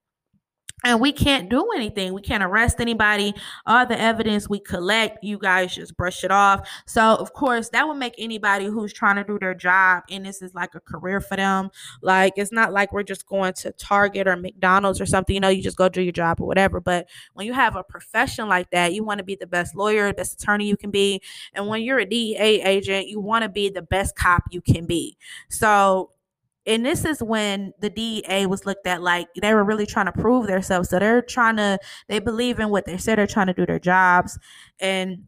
And 0.83 0.99
we 0.99 1.11
can't 1.11 1.49
do 1.49 1.67
anything. 1.75 2.13
We 2.13 2.21
can't 2.21 2.43
arrest 2.43 2.79
anybody. 2.79 3.33
All 3.65 3.85
the 3.85 3.99
evidence 3.99 4.49
we 4.49 4.59
collect, 4.59 5.23
you 5.23 5.37
guys 5.37 5.75
just 5.75 5.95
brush 5.95 6.23
it 6.23 6.31
off. 6.31 6.67
So, 6.85 7.15
of 7.15 7.33
course, 7.33 7.69
that 7.69 7.87
would 7.87 7.97
make 7.97 8.15
anybody 8.17 8.65
who's 8.65 8.93
trying 8.93 9.17
to 9.17 9.23
do 9.23 9.37
their 9.39 9.53
job 9.53 10.03
and 10.09 10.25
this 10.25 10.41
is 10.41 10.53
like 10.53 10.75
a 10.75 10.79
career 10.79 11.21
for 11.21 11.35
them. 11.35 11.69
Like, 12.01 12.33
it's 12.37 12.51
not 12.51 12.73
like 12.73 12.91
we're 12.91 13.03
just 13.03 13.27
going 13.27 13.53
to 13.53 13.71
Target 13.73 14.27
or 14.27 14.35
McDonald's 14.35 14.99
or 14.99 15.05
something. 15.05 15.33
You 15.33 15.39
know, 15.39 15.49
you 15.49 15.61
just 15.61 15.77
go 15.77 15.89
do 15.89 16.01
your 16.01 16.11
job 16.11 16.41
or 16.41 16.47
whatever. 16.47 16.79
But 16.79 17.07
when 17.33 17.45
you 17.45 17.53
have 17.53 17.75
a 17.75 17.83
profession 17.83 18.47
like 18.47 18.69
that, 18.71 18.93
you 18.93 19.03
want 19.03 19.19
to 19.19 19.23
be 19.23 19.35
the 19.35 19.47
best 19.47 19.75
lawyer, 19.75 20.11
best 20.13 20.41
attorney 20.41 20.67
you 20.67 20.77
can 20.77 20.91
be. 20.91 21.21
And 21.53 21.67
when 21.67 21.81
you're 21.81 21.99
a 21.99 22.05
DEA 22.05 22.61
agent, 22.63 23.07
you 23.07 23.19
want 23.19 23.43
to 23.43 23.49
be 23.49 23.69
the 23.69 23.81
best 23.81 24.15
cop 24.15 24.43
you 24.51 24.61
can 24.61 24.85
be. 24.85 25.17
So, 25.49 26.11
and 26.65 26.85
this 26.85 27.05
is 27.05 27.23
when 27.23 27.73
the 27.79 27.89
DEA 27.89 28.45
was 28.45 28.65
looked 28.65 28.85
at 28.85 29.01
like 29.01 29.27
they 29.41 29.53
were 29.53 29.63
really 29.63 29.85
trying 29.85 30.05
to 30.05 30.11
prove 30.11 30.47
themselves. 30.47 30.89
So 30.89 30.99
they're 30.99 31.21
trying 31.21 31.57
to 31.57 31.79
they 32.07 32.19
believe 32.19 32.59
in 32.59 32.69
what 32.69 32.85
they 32.85 32.97
said 32.97 33.17
they're 33.17 33.27
trying 33.27 33.47
to 33.47 33.53
do 33.53 33.65
their 33.65 33.79
jobs. 33.79 34.37
And 34.79 35.23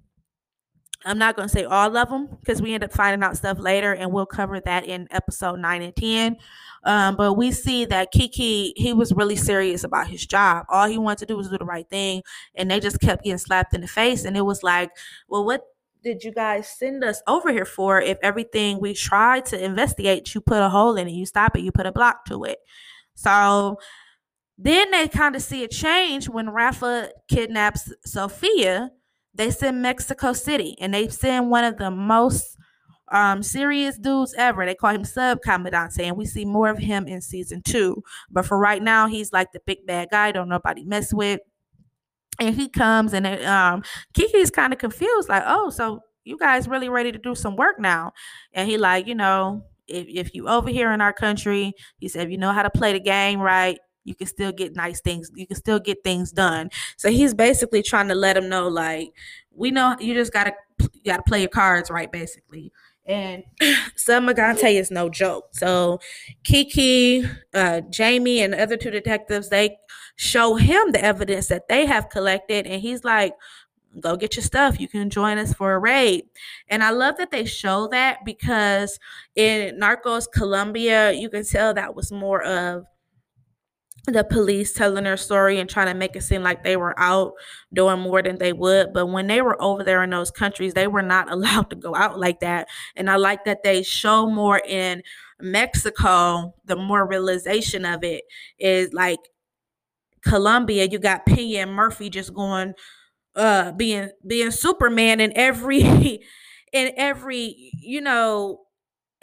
I'm 1.05 1.17
not 1.17 1.35
going 1.35 1.49
to 1.49 1.53
say 1.53 1.65
all 1.65 1.95
of 1.97 2.09
them 2.09 2.29
because 2.39 2.61
we 2.61 2.73
end 2.73 2.83
up 2.83 2.93
finding 2.93 3.23
out 3.23 3.35
stuff 3.35 3.59
later, 3.59 3.93
and 3.93 4.11
we'll 4.11 4.25
cover 4.25 4.59
that 4.61 4.85
in 4.85 5.07
episode 5.11 5.59
nine 5.59 5.81
and 5.81 5.95
10. 5.95 6.37
Um, 6.85 7.15
but 7.15 7.33
we 7.33 7.51
see 7.51 7.85
that 7.85 8.11
Kiki, 8.11 8.73
he 8.75 8.93
was 8.93 9.13
really 9.13 9.35
serious 9.35 9.83
about 9.83 10.07
his 10.07 10.25
job. 10.25 10.65
All 10.69 10.87
he 10.87 10.97
wanted 10.97 11.19
to 11.19 11.25
do 11.25 11.37
was 11.37 11.49
do 11.49 11.57
the 11.57 11.65
right 11.65 11.89
thing, 11.89 12.21
and 12.55 12.69
they 12.69 12.79
just 12.79 12.99
kept 13.01 13.23
getting 13.23 13.37
slapped 13.37 13.73
in 13.73 13.81
the 13.81 13.87
face. 13.87 14.25
And 14.25 14.37
it 14.37 14.41
was 14.41 14.63
like, 14.63 14.91
well, 15.27 15.45
what 15.45 15.61
did 16.03 16.23
you 16.23 16.31
guys 16.31 16.67
send 16.67 17.03
us 17.03 17.21
over 17.27 17.51
here 17.51 17.65
for 17.65 18.01
if 18.01 18.17
everything 18.21 18.79
we 18.79 18.93
tried 18.93 19.45
to 19.45 19.63
investigate, 19.63 20.33
you 20.35 20.41
put 20.41 20.61
a 20.61 20.69
hole 20.69 20.97
in 20.97 21.07
it, 21.07 21.11
you 21.11 21.25
stop 21.25 21.55
it, 21.55 21.61
you 21.61 21.71
put 21.71 21.85
a 21.85 21.91
block 21.91 22.25
to 22.25 22.43
it? 22.43 22.59
So 23.15 23.77
then 24.57 24.91
they 24.91 25.07
kind 25.07 25.35
of 25.35 25.41
see 25.41 25.63
a 25.63 25.67
change 25.67 26.29
when 26.29 26.49
Rafa 26.49 27.09
kidnaps 27.29 27.91
Sophia. 28.05 28.91
They 29.33 29.49
send 29.49 29.81
Mexico 29.81 30.33
City 30.33 30.77
and 30.79 30.93
they 30.93 31.07
send 31.07 31.49
one 31.49 31.63
of 31.63 31.77
the 31.77 31.89
most 31.89 32.57
um, 33.11 33.43
serious 33.43 33.97
dudes 33.97 34.33
ever. 34.37 34.65
They 34.65 34.75
call 34.75 34.91
him 34.91 35.05
Sub 35.05 35.39
Commandante, 35.41 36.03
and 36.03 36.17
we 36.17 36.25
see 36.25 36.45
more 36.45 36.69
of 36.69 36.77
him 36.77 37.07
in 37.07 37.21
season 37.21 37.61
two. 37.63 38.03
But 38.29 38.45
for 38.45 38.57
right 38.57 38.81
now, 38.81 39.07
he's 39.07 39.31
like 39.31 39.51
the 39.51 39.61
big 39.65 39.85
bad 39.85 40.09
guy. 40.11 40.31
Don't 40.31 40.49
nobody 40.49 40.83
mess 40.83 41.13
with. 41.13 41.39
And 42.39 42.55
he 42.55 42.67
comes 42.67 43.13
and 43.13 43.27
um, 43.45 43.83
Kiki's 44.13 44.49
kind 44.49 44.73
of 44.73 44.79
confused, 44.79 45.29
like, 45.29 45.43
oh, 45.45 45.69
so 45.69 46.01
you 46.23 46.37
guys 46.37 46.67
really 46.67 46.89
ready 46.89 47.11
to 47.11 47.19
do 47.19 47.35
some 47.35 47.55
work 47.55 47.79
now? 47.79 48.13
And 48.53 48.69
he 48.69 48.77
like, 48.77 49.07
you 49.07 49.15
know, 49.15 49.63
if 49.87 50.07
if 50.07 50.33
you 50.33 50.47
over 50.47 50.69
here 50.69 50.91
in 50.91 51.01
our 51.01 51.13
country, 51.13 51.73
he 51.99 52.07
said, 52.07 52.25
if 52.27 52.31
you 52.31 52.37
know 52.37 52.51
how 52.51 52.63
to 52.63 52.69
play 52.69 52.93
the 52.93 52.99
game 52.99 53.39
right, 53.39 53.77
you 54.05 54.15
can 54.15 54.27
still 54.27 54.51
get 54.51 54.75
nice 54.75 55.01
things. 55.01 55.29
You 55.35 55.47
can 55.47 55.55
still 55.55 55.79
get 55.79 56.03
things 56.03 56.31
done. 56.31 56.69
So 56.97 57.09
he's 57.09 57.33
basically 57.33 57.83
trying 57.83 58.07
to 58.09 58.15
let 58.15 58.37
him 58.37 58.49
know, 58.49 58.67
like, 58.67 59.11
we 59.55 59.71
know 59.71 59.95
you 59.99 60.13
just 60.13 60.33
gotta 60.33 60.53
you 60.79 61.11
gotta 61.11 61.23
play 61.23 61.41
your 61.41 61.49
cards 61.49 61.89
right, 61.89 62.11
basically. 62.11 62.71
And 63.05 63.43
Sub 63.95 64.23
Magante 64.23 64.73
is 64.73 64.89
no 64.89 65.09
joke. 65.09 65.49
So 65.51 65.99
Kiki, 66.43 67.25
uh, 67.53 67.81
Jamie, 67.89 68.41
and 68.41 68.53
the 68.53 68.61
other 68.61 68.77
two 68.77 68.91
detectives, 68.91 69.49
they 69.49 69.77
show 70.15 70.55
him 70.55 70.91
the 70.91 71.03
evidence 71.03 71.47
that 71.47 71.67
they 71.67 71.85
have 71.85 72.09
collected, 72.09 72.67
and 72.67 72.81
he's 72.81 73.03
like, 73.03 73.33
go 73.99 74.15
get 74.15 74.35
your 74.35 74.43
stuff. 74.43 74.79
You 74.79 74.87
can 74.87 75.09
join 75.09 75.37
us 75.37 75.53
for 75.53 75.73
a 75.73 75.79
raid. 75.79 76.25
And 76.67 76.83
I 76.83 76.91
love 76.91 77.17
that 77.17 77.31
they 77.31 77.45
show 77.45 77.87
that 77.89 78.25
because 78.25 78.99
in 79.35 79.79
Narcos 79.79 80.25
Colombia, 80.31 81.11
you 81.11 81.29
can 81.29 81.45
tell 81.45 81.73
that 81.73 81.95
was 81.95 82.11
more 82.11 82.41
of 82.43 82.85
the 84.07 84.23
police 84.23 84.73
telling 84.73 85.05
their 85.05 85.15
story 85.15 85.59
and 85.59 85.69
trying 85.69 85.87
to 85.87 85.93
make 85.93 86.15
it 86.15 86.23
seem 86.23 86.43
like 86.43 86.63
they 86.63 86.75
were 86.75 86.99
out 86.99 87.33
doing 87.73 87.99
more 87.99 88.21
than 88.21 88.37
they 88.37 88.51
would. 88.51 88.91
But 88.91 89.05
when 89.05 89.27
they 89.27 89.41
were 89.41 89.61
over 89.61 89.83
there 89.83 90.03
in 90.03 90.09
those 90.09 90.31
countries, 90.31 90.73
they 90.73 90.87
were 90.87 91.01
not 91.01 91.31
allowed 91.31 91.69
to 91.69 91.75
go 91.75 91.95
out 91.95 92.19
like 92.19 92.41
that. 92.41 92.67
And 92.95 93.09
I 93.09 93.15
like 93.15 93.45
that 93.45 93.63
they 93.63 93.83
show 93.83 94.29
more 94.29 94.61
in 94.67 95.03
Mexico, 95.39 96.53
the 96.65 96.75
more 96.75 97.07
realization 97.07 97.85
of 97.85 98.03
it 98.03 98.23
is 98.59 98.91
like 98.93 99.19
Colombia, 100.25 100.87
you 100.89 100.99
got 100.99 101.25
Pena 101.25 101.59
and 101.63 101.73
Murphy 101.73 102.09
just 102.09 102.33
going 102.33 102.73
uh 103.35 103.71
being 103.73 104.09
being 104.27 104.51
Superman 104.51 105.19
in 105.19 105.33
every 105.35 105.81
in 106.73 106.91
every, 106.97 107.71
you 107.73 108.01
know, 108.01 108.61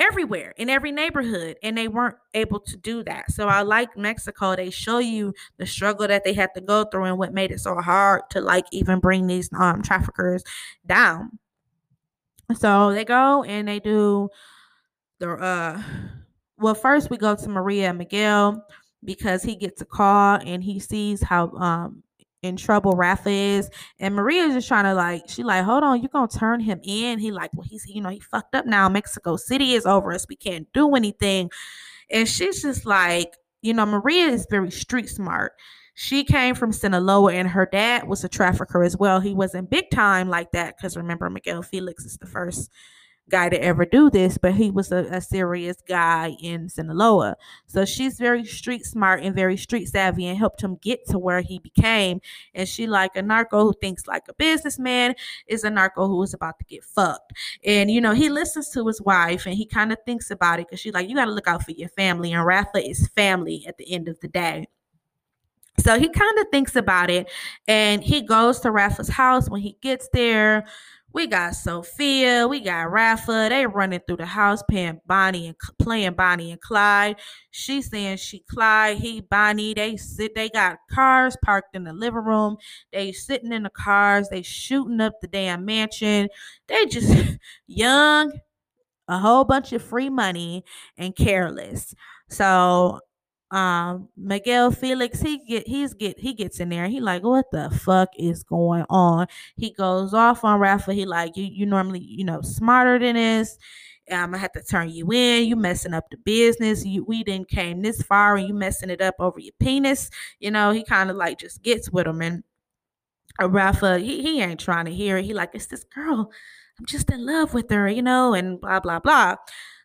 everywhere 0.00 0.54
in 0.56 0.70
every 0.70 0.90
neighborhood 0.90 1.56
and 1.62 1.76
they 1.76 1.86
weren't 1.86 2.16
able 2.32 2.58
to 2.58 2.76
do 2.76 3.04
that. 3.04 3.30
So 3.30 3.46
i 3.48 3.60
like 3.62 3.96
mexico. 3.96 4.56
They 4.56 4.70
show 4.70 4.98
you 4.98 5.34
the 5.58 5.66
struggle 5.66 6.08
that 6.08 6.24
they 6.24 6.32
had 6.32 6.50
to 6.54 6.60
go 6.62 6.84
through 6.84 7.04
and 7.04 7.18
what 7.18 7.34
made 7.34 7.50
it 7.52 7.60
so 7.60 7.76
hard 7.76 8.22
to 8.30 8.40
like 8.40 8.64
even 8.72 8.98
bring 8.98 9.26
these 9.26 9.50
um 9.52 9.82
traffickers 9.82 10.42
down. 10.86 11.38
So 12.56 12.92
they 12.92 13.04
go 13.04 13.44
and 13.44 13.68
they 13.68 13.78
do 13.78 14.30
the 15.18 15.30
uh 15.32 15.82
well 16.56 16.74
first 16.74 17.10
we 17.10 17.16
go 17.18 17.34
to 17.36 17.48
maria 17.48 17.90
and 17.90 17.98
miguel 17.98 18.66
because 19.04 19.42
he 19.42 19.56
gets 19.56 19.80
a 19.80 19.84
call 19.84 20.38
and 20.44 20.62
he 20.62 20.78
sees 20.78 21.22
how 21.22 21.48
um 21.52 22.02
in 22.42 22.56
trouble 22.56 22.92
Rafa 22.92 23.30
is. 23.30 23.70
And 23.98 24.14
Maria's 24.14 24.54
just 24.54 24.68
trying 24.68 24.84
to 24.84 24.94
like, 24.94 25.28
she 25.28 25.42
like, 25.42 25.64
hold 25.64 25.82
on, 25.82 26.00
you're 26.00 26.08
gonna 26.08 26.28
turn 26.28 26.60
him 26.60 26.80
in. 26.82 27.18
He 27.18 27.30
like, 27.30 27.50
well, 27.54 27.66
he's 27.68 27.84
you 27.86 28.00
know, 28.00 28.08
he 28.08 28.20
fucked 28.20 28.54
up 28.54 28.66
now. 28.66 28.88
Mexico 28.88 29.36
City 29.36 29.74
is 29.74 29.86
over 29.86 30.12
us. 30.12 30.26
We 30.28 30.36
can't 30.36 30.66
do 30.72 30.94
anything. 30.94 31.50
And 32.10 32.28
she's 32.28 32.62
just 32.62 32.86
like, 32.86 33.34
you 33.62 33.74
know, 33.74 33.86
Maria 33.86 34.26
is 34.26 34.46
very 34.50 34.70
street 34.70 35.08
smart. 35.08 35.52
She 35.94 36.24
came 36.24 36.54
from 36.54 36.72
Sinaloa 36.72 37.34
and 37.34 37.48
her 37.48 37.68
dad 37.70 38.08
was 38.08 38.24
a 38.24 38.28
trafficker 38.28 38.82
as 38.82 38.96
well. 38.96 39.20
He 39.20 39.34
wasn't 39.34 39.68
big 39.68 39.90
time 39.90 40.28
like 40.30 40.50
that 40.52 40.76
because 40.76 40.96
remember, 40.96 41.28
Miguel 41.28 41.62
Felix 41.62 42.04
is 42.04 42.16
the 42.16 42.26
first 42.26 42.70
guy 43.31 43.49
to 43.49 43.62
ever 43.62 43.85
do 43.85 44.11
this, 44.11 44.37
but 44.37 44.55
he 44.55 44.71
was 44.71 44.93
a, 44.93 45.07
a, 45.11 45.21
serious 45.21 45.77
guy 45.87 46.37
in 46.43 46.69
Sinaloa. 46.69 47.37
So 47.66 47.85
she's 47.85 48.19
very 48.19 48.45
street 48.45 48.85
smart 48.85 49.23
and 49.23 49.35
very 49.35 49.57
street 49.57 49.87
savvy 49.87 50.27
and 50.27 50.37
helped 50.37 50.62
him 50.62 50.77
get 50.83 51.07
to 51.09 51.19
where 51.19 51.40
he 51.40 51.59
became. 51.59 52.21
And 52.55 52.69
she 52.69 52.87
like 52.87 53.16
a 53.16 53.23
narco 53.23 53.64
who 53.64 53.75
thinks 53.81 54.07
like 54.07 54.25
a 54.29 54.35
businessman 54.35 55.14
is 55.47 55.64
a 55.64 55.71
narco 55.71 56.07
who 56.07 56.23
is 56.23 56.35
about 56.35 56.59
to 56.59 56.64
get 56.64 56.85
fucked. 56.85 57.33
And 57.64 57.90
you 57.90 58.01
know, 58.01 58.12
he 58.12 58.29
listens 58.29 58.69
to 58.71 58.87
his 58.87 59.01
wife 59.01 59.47
and 59.47 59.55
he 59.55 59.64
kind 59.64 59.93
of 59.93 59.99
thinks 60.05 60.31
about 60.31 60.61
it 60.61 60.66
because 60.66 60.81
she's 60.81 60.93
like, 60.93 61.09
you 61.09 61.14
got 61.14 61.27
to 61.27 61.33
look 61.33 61.49
out 61.49 61.64
for 61.64 61.73
your 61.73 61.88
family. 61.90 62.33
And 62.33 62.45
Rafa 62.45 62.87
is 62.87 63.09
family 63.09 63.64
at 63.66 63.79
the 63.79 63.90
end 63.93 64.09
of 64.09 64.21
the 64.21 64.29
day. 64.29 64.66
So 65.81 65.99
he 65.99 66.09
kind 66.09 66.38
of 66.38 66.49
thinks 66.51 66.77
about 66.77 67.11
it 67.11 67.31
and 67.66 68.05
he 68.05 68.21
goes 68.21 68.61
to 68.61 68.71
Rafa's 68.71 69.09
house. 69.09 69.49
When 69.49 69.62
he 69.62 69.77
gets 69.81 70.09
there, 70.12 70.66
we 71.12 71.27
got 71.27 71.57
Sophia, 71.57 72.46
we 72.46 72.61
got 72.61 72.90
Rafa. 72.90 73.49
They 73.51 73.66
running 73.66 74.01
through 74.07 74.18
the 74.18 74.27
house, 74.27 74.62
playing 74.62 75.01
Bonnie 75.07 75.49
and 75.49 75.57
playing 75.79 76.14
Bonnie 76.14 76.53
and 76.53 76.61
Clyde. 76.61 77.16
She 77.51 77.83
saying 77.83 78.18
she 78.18 78.40
Clyde, 78.40 78.99
he 78.99 79.20
Bonnie. 79.20 79.75
They 79.75 79.96
sit. 79.96 80.35
They 80.35 80.49
got 80.49 80.79
cars 80.90 81.37
parked 81.44 81.75
in 81.75 81.85
the 81.85 81.92
living 81.92 82.25
room. 82.25 82.57
They 82.92 83.12
sitting 83.12 83.53
in 83.53 83.64
the 83.64 83.70
cars. 83.70 84.29
They 84.29 84.42
shooting 84.42 85.01
up 85.01 85.14
the 85.20 85.29
damn 85.29 85.64
mansion. 85.64 86.29
They 86.68 86.87
just 86.87 87.38
young, 87.66 88.33
a 89.09 89.18
whole 89.18 89.44
bunch 89.44 89.73
of 89.73 89.83
free 89.83 90.11
money 90.11 90.64
and 90.96 91.16
careless. 91.16 91.94
So 92.29 93.01
um 93.50 94.08
Miguel 94.16 94.70
Felix 94.70 95.20
he 95.20 95.38
get 95.38 95.66
he's 95.66 95.92
get 95.92 96.18
he 96.20 96.34
gets 96.34 96.60
in 96.60 96.68
there 96.68 96.86
he 96.86 97.00
like 97.00 97.24
what 97.24 97.50
the 97.50 97.70
fuck 97.70 98.10
is 98.16 98.44
going 98.44 98.84
on? 98.88 99.26
He 99.56 99.72
goes 99.72 100.14
off 100.14 100.44
on 100.44 100.60
Rafa. 100.60 100.94
He 100.94 101.04
like 101.04 101.36
you 101.36 101.44
you 101.44 101.66
normally 101.66 102.00
you 102.00 102.24
know 102.24 102.42
smarter 102.42 102.98
than 102.98 103.16
this. 103.16 103.58
I'm 104.10 104.30
gonna 104.30 104.38
have 104.38 104.52
to 104.52 104.62
turn 104.62 104.90
you 104.90 105.10
in. 105.12 105.46
You 105.48 105.56
messing 105.56 105.94
up 105.94 106.10
the 106.10 106.16
business. 106.18 106.84
You 106.84 107.04
we 107.04 107.24
didn't 107.24 107.48
came 107.48 107.82
this 107.82 108.02
far 108.02 108.36
and 108.36 108.46
you 108.46 108.54
messing 108.54 108.90
it 108.90 109.00
up 109.00 109.16
over 109.18 109.40
your 109.40 109.54
penis. 109.58 110.10
You 110.38 110.50
know 110.50 110.70
he 110.70 110.84
kind 110.84 111.10
of 111.10 111.16
like 111.16 111.38
just 111.38 111.62
gets 111.62 111.90
with 111.90 112.06
him 112.06 112.22
and 112.22 112.44
uh, 113.40 113.48
Rafa 113.48 113.98
he, 113.98 114.22
he 114.22 114.40
ain't 114.40 114.60
trying 114.60 114.84
to 114.86 114.92
hear 114.94 115.16
it. 115.18 115.24
He 115.24 115.34
like 115.34 115.50
it's 115.54 115.66
this 115.66 115.84
girl. 115.84 116.30
I'm 116.78 116.86
just 116.86 117.10
in 117.10 117.26
love 117.26 117.52
with 117.52 117.70
her 117.70 117.88
you 117.88 118.02
know 118.02 118.32
and 118.34 118.60
blah 118.60 118.80
blah 118.80 119.00
blah 119.00 119.36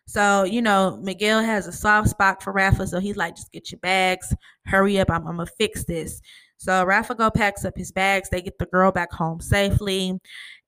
so, 0.06 0.44
you 0.44 0.62
know, 0.62 0.98
Miguel 1.02 1.42
has 1.42 1.66
a 1.66 1.72
soft 1.72 2.08
spot 2.08 2.42
for 2.42 2.52
Rafa. 2.52 2.86
So 2.86 3.00
he's 3.00 3.16
like, 3.16 3.34
just 3.34 3.52
get 3.52 3.72
your 3.72 3.80
bags, 3.80 4.34
hurry 4.64 5.00
up. 5.00 5.10
I'm, 5.10 5.26
I'm 5.26 5.38
to 5.38 5.46
fix 5.46 5.84
this. 5.84 6.20
So 6.58 6.84
Rafa 6.84 7.14
go 7.14 7.30
packs 7.30 7.64
up 7.64 7.76
his 7.76 7.92
bags. 7.92 8.30
They 8.30 8.40
get 8.40 8.58
the 8.58 8.66
girl 8.66 8.92
back 8.92 9.12
home 9.12 9.40
safely. 9.40 10.18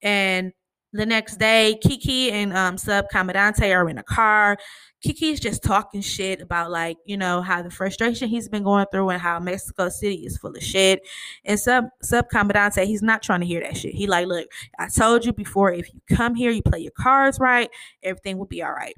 And 0.03 0.53
the 0.93 1.07
next 1.07 1.37
day, 1.37 1.79
Kiki 1.83 2.33
and 2.33 2.53
um, 2.53 2.79
Sub 2.79 3.07
Commandante 3.11 3.73
are 3.73 3.89
in 3.89 3.99
a 3.99 4.03
car. 4.03 4.59
Kiki's 5.03 5.39
just 5.39 5.63
talking 5.63 6.01
shit 6.01 6.41
about 6.41 6.73
like, 6.73 6.97
you 7.07 7.17
know, 7.17 7.41
how 7.41 7.63
the 7.63 7.71
frustration 7.71 8.29
he's 8.29 8.49
been 8.49 8.65
going 8.65 8.87
through 8.91 9.11
and 9.11 9.23
how 9.23 9.39
Mexico 9.39 9.89
City 9.89 10.27
is 10.27 10.37
full 10.39 10.57
of 10.57 10.63
shit. 10.63 11.01
And 11.45 11.61
Sub 11.61 11.85
Sub 12.03 12.29
Commandante, 12.29 12.85
he's 12.85 13.03
not 13.03 13.23
trying 13.23 13.41
to 13.41 13.47
hear 13.47 13.61
that 13.61 13.77
shit. 13.77 13.95
He 13.95 14.09
like, 14.09 14.27
look, 14.27 14.49
I 14.79 14.89
told 14.89 15.25
you 15.25 15.33
before, 15.33 15.73
if 15.73 15.95
you 15.95 16.01
come 16.17 16.35
here, 16.35 16.51
you 16.51 16.63
play 16.63 16.81
your 16.81 16.93
cards 16.99 17.39
right, 17.39 17.71
everything 18.03 18.37
will 18.39 18.47
be 18.47 18.63
all 18.63 18.73
right 18.73 18.97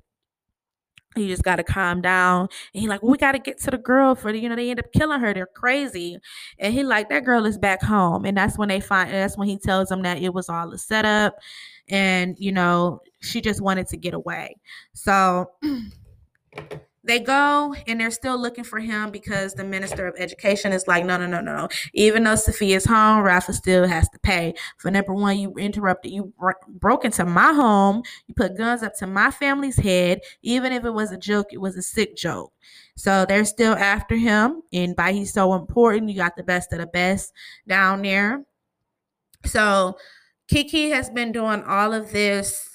you 1.17 1.27
just 1.27 1.43
got 1.43 1.57
to 1.57 1.65
calm 1.65 2.01
down. 2.01 2.49
And 2.75 2.81
he 2.81 2.89
like 2.89 3.03
well, 3.03 3.13
we 3.13 3.19
got 3.19 3.33
to 3.33 3.39
get 3.39 3.59
to 3.63 3.71
the 3.71 3.79
girl 3.79 4.15
for 4.15 4.33
the, 4.33 4.39
you 4.39 4.49
know 4.49 4.57
they 4.57 4.71
end 4.71 4.79
up 4.79 4.93
killing 4.93 5.21
her 5.21 5.35
they're 5.35 5.47
crazy. 5.47 6.19
And 6.59 6.73
he 6.73 6.83
like 6.83 7.09
that 7.09 7.25
girl 7.25 7.47
is 7.47 7.59
back 7.59 7.83
home. 7.83 8.25
And 8.25 8.37
that's 8.37 8.57
when 8.57 8.69
they 8.69 8.81
find 8.81 9.11
that's 9.11 9.37
when 9.37 9.49
he 9.49 9.59
tells 9.59 9.89
them 9.89 10.03
that 10.03 10.19
it 10.19 10.33
was 10.33 10.49
all 10.49 10.73
a 10.73 10.79
setup 10.79 11.37
and 11.89 12.37
you 12.39 12.53
know 12.53 13.01
she 13.21 13.41
just 13.41 13.61
wanted 13.61 13.89
to 13.89 13.97
get 13.97 14.15
away. 14.15 14.57
So 14.95 15.51
they 17.03 17.19
go 17.19 17.75
and 17.87 18.01
they're 18.01 18.11
still 18.11 18.39
looking 18.39 18.65
for 18.65 18.79
him 18.79 19.11
because 19.11 19.55
the 19.55 19.65
minister 19.65 20.07
of 20.07 20.15
education 20.19 20.73
is 20.73 20.87
like, 20.87 21.05
no, 21.05 21.17
no, 21.17 21.27
no, 21.27 21.41
no, 21.41 21.57
no. 21.57 21.69
Even 21.95 22.25
though 22.25 22.35
Sophia's 22.37 22.85
home, 22.85 23.23
Rafa 23.23 23.53
still 23.55 23.87
has 23.87 24.09
to 24.11 24.19
pay. 24.19 24.55
For 24.77 24.91
number 24.91 25.15
one, 25.15 25.39
you 25.39 25.53
interrupted, 25.55 26.13
you 26.13 26.33
broke 26.69 27.05
into 27.05 27.25
my 27.25 27.53
home, 27.53 28.03
you 28.27 28.35
put 28.35 28.57
guns 28.57 28.83
up 28.83 28.95
to 28.97 29.07
my 29.07 29.31
family's 29.31 29.77
head. 29.77 30.21
Even 30.43 30.73
if 30.73 30.85
it 30.85 30.91
was 30.91 31.11
a 31.11 31.19
joke, 31.19 31.49
it 31.53 31.61
was 31.61 31.77
a 31.77 31.83
sick 31.83 32.17
joke. 32.17 32.53
So 32.97 33.25
they're 33.25 33.47
still 33.47 33.75
after 33.75 34.17
him. 34.17 34.63
And 34.73 34.95
by 34.95 35.13
he's 35.13 35.33
so 35.33 35.55
important, 35.55 36.11
you 36.11 36.17
got 36.17 36.37
the 36.37 36.43
best 36.43 36.73
of 36.73 36.81
the 36.81 36.87
best 36.87 37.33
down 37.67 38.03
there. 38.03 38.45
So 39.47 39.97
Kiki 40.49 40.91
has 40.91 41.09
been 41.09 41.33
doing 41.33 41.63
all 41.63 41.95
of 41.95 42.13
this 42.13 42.70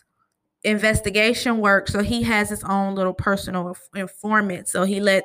investigation 0.66 1.60
work. 1.60 1.88
So 1.88 2.02
he 2.02 2.24
has 2.24 2.50
his 2.50 2.64
own 2.64 2.96
little 2.96 3.14
personal 3.14 3.76
informant. 3.96 4.68
So 4.68 4.84
he 4.84 5.00
let 5.00 5.24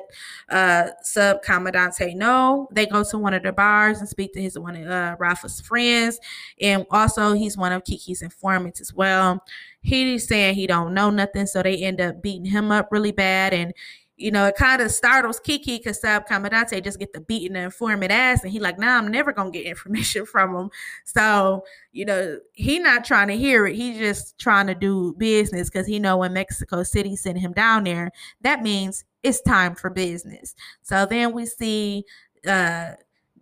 uh 0.49 0.89
sub 1.01 1.41
commandante 1.41 2.15
know. 2.15 2.69
They 2.71 2.85
go 2.85 3.03
to 3.03 3.17
one 3.17 3.33
of 3.33 3.43
the 3.43 3.51
bars 3.51 3.99
and 3.99 4.07
speak 4.07 4.33
to 4.33 4.41
his 4.41 4.57
one 4.57 4.75
of 4.75 4.87
uh, 4.87 5.15
Rafa's 5.19 5.59
friends. 5.59 6.19
And 6.61 6.85
also 6.91 7.33
he's 7.33 7.57
one 7.57 7.71
of 7.71 7.83
Kiki's 7.83 8.21
informants 8.21 8.79
as 8.79 8.93
well. 8.93 9.43
He's 9.81 10.27
saying 10.27 10.55
he 10.55 10.67
don't 10.67 10.93
know 10.93 11.09
nothing. 11.09 11.47
So 11.47 11.63
they 11.63 11.77
end 11.77 11.99
up 11.99 12.21
beating 12.21 12.45
him 12.45 12.71
up 12.71 12.89
really 12.91 13.11
bad. 13.11 13.53
And 13.53 13.73
you 14.21 14.29
know, 14.29 14.45
it 14.45 14.55
kind 14.55 14.81
of 14.81 14.91
startles 14.91 15.39
Kiki 15.39 15.77
because 15.77 15.99
Sub 15.99 16.27
Commandante 16.27 16.79
just 16.81 16.99
get 16.99 17.11
the 17.11 17.21
beating 17.21 17.53
the 17.53 17.61
informant 17.61 18.11
ass, 18.11 18.43
and 18.43 18.51
he 18.51 18.59
like, 18.59 18.77
nah, 18.77 18.97
I'm 18.97 19.09
never 19.09 19.33
gonna 19.33 19.51
get 19.51 19.65
information 19.65 20.25
from 20.31 20.55
him. 20.55 20.69
So, 21.05 21.63
you 21.91 22.05
know, 22.05 22.39
he 22.53 22.79
not 22.79 23.03
trying 23.03 23.29
to 23.29 23.37
hear 23.37 23.65
it. 23.65 23.75
He's 23.75 23.97
just 23.97 24.37
trying 24.37 24.67
to 24.67 24.75
do 24.75 25.15
business 25.17 25.69
because 25.69 25.87
he 25.87 25.99
know 25.99 26.17
when 26.17 26.33
Mexico 26.33 26.83
City 26.83 27.15
sent 27.15 27.39
him 27.39 27.53
down 27.53 27.83
there, 27.83 28.11
that 28.41 28.61
means 28.61 29.03
it's 29.23 29.41
time 29.41 29.75
for 29.75 29.89
business. 29.89 30.55
So 30.83 31.05
then 31.05 31.33
we 31.33 31.45
see 31.47 32.05
uh 32.47 32.91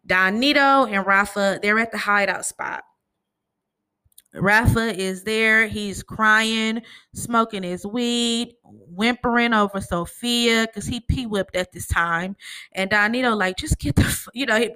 Don 0.06 0.40
Neto 0.40 0.86
and 0.86 1.06
Rafa, 1.06 1.60
they're 1.62 1.78
at 1.78 1.92
the 1.92 1.98
hideout 1.98 2.46
spot. 2.46 2.84
Rafa 4.34 4.96
is 4.96 5.24
there. 5.24 5.68
He's 5.68 6.04
crying, 6.04 6.82
smoking 7.14 7.64
his 7.64 7.86
weed, 7.86 8.54
whimpering 8.64 9.54
over 9.54 9.82
Sophia 9.82 10.68
because 10.68 10.86
he 10.86 11.00
pee 11.00 11.26
whipped 11.26 11.56
at 11.56 11.72
this 11.72 11.88
time. 11.88 12.36
And 12.74 12.90
Don 12.90 13.12
Neto 13.12 13.36
like, 13.36 13.58
just 13.58 13.80
get 13.80 13.96
the, 13.96 14.30
you 14.34 14.46
know, 14.46 14.68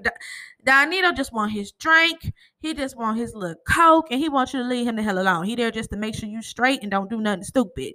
Don 0.65 0.89
Neto 0.89 1.11
just 1.11 1.33
want 1.33 1.51
his 1.51 1.71
drink. 1.73 2.33
He 2.59 2.73
just 2.73 2.97
want 2.97 3.17
his 3.17 3.35
little 3.35 3.61
coke, 3.67 4.07
and 4.09 4.19
he 4.19 4.29
wants 4.29 4.53
you 4.53 4.61
to 4.61 4.67
leave 4.67 4.87
him 4.87 4.95
the 4.95 5.03
hell 5.03 5.19
alone. 5.19 5.45
He 5.45 5.55
there 5.55 5.69
just 5.69 5.91
to 5.91 5.97
make 5.97 6.15
sure 6.15 6.29
you 6.29 6.41
straight 6.41 6.81
and 6.81 6.89
don't 6.89 7.09
do 7.09 7.21
nothing 7.21 7.43
stupid. 7.43 7.93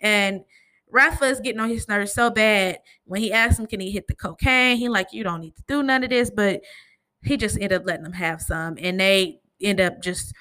And 0.00 0.44
Rafa 0.92 1.24
is 1.24 1.40
getting 1.40 1.60
on 1.60 1.70
his 1.70 1.88
nerves 1.88 2.12
so 2.12 2.30
bad. 2.30 2.80
When 3.04 3.20
he 3.20 3.32
asked 3.32 3.58
him, 3.58 3.66
can 3.66 3.80
he 3.80 3.90
hit 3.90 4.06
the 4.06 4.14
cocaine? 4.14 4.76
He 4.76 4.88
like, 4.88 5.08
you 5.12 5.24
don't 5.24 5.40
need 5.40 5.56
to 5.56 5.62
do 5.66 5.82
none 5.82 6.04
of 6.04 6.10
this, 6.10 6.30
but 6.30 6.62
he 7.22 7.36
just 7.36 7.56
ended 7.56 7.72
up 7.72 7.86
letting 7.86 8.04
them 8.04 8.12
have 8.12 8.40
some, 8.40 8.76
and 8.80 9.00
they 9.00 9.40
end 9.60 9.80
up 9.80 10.00
just 10.00 10.34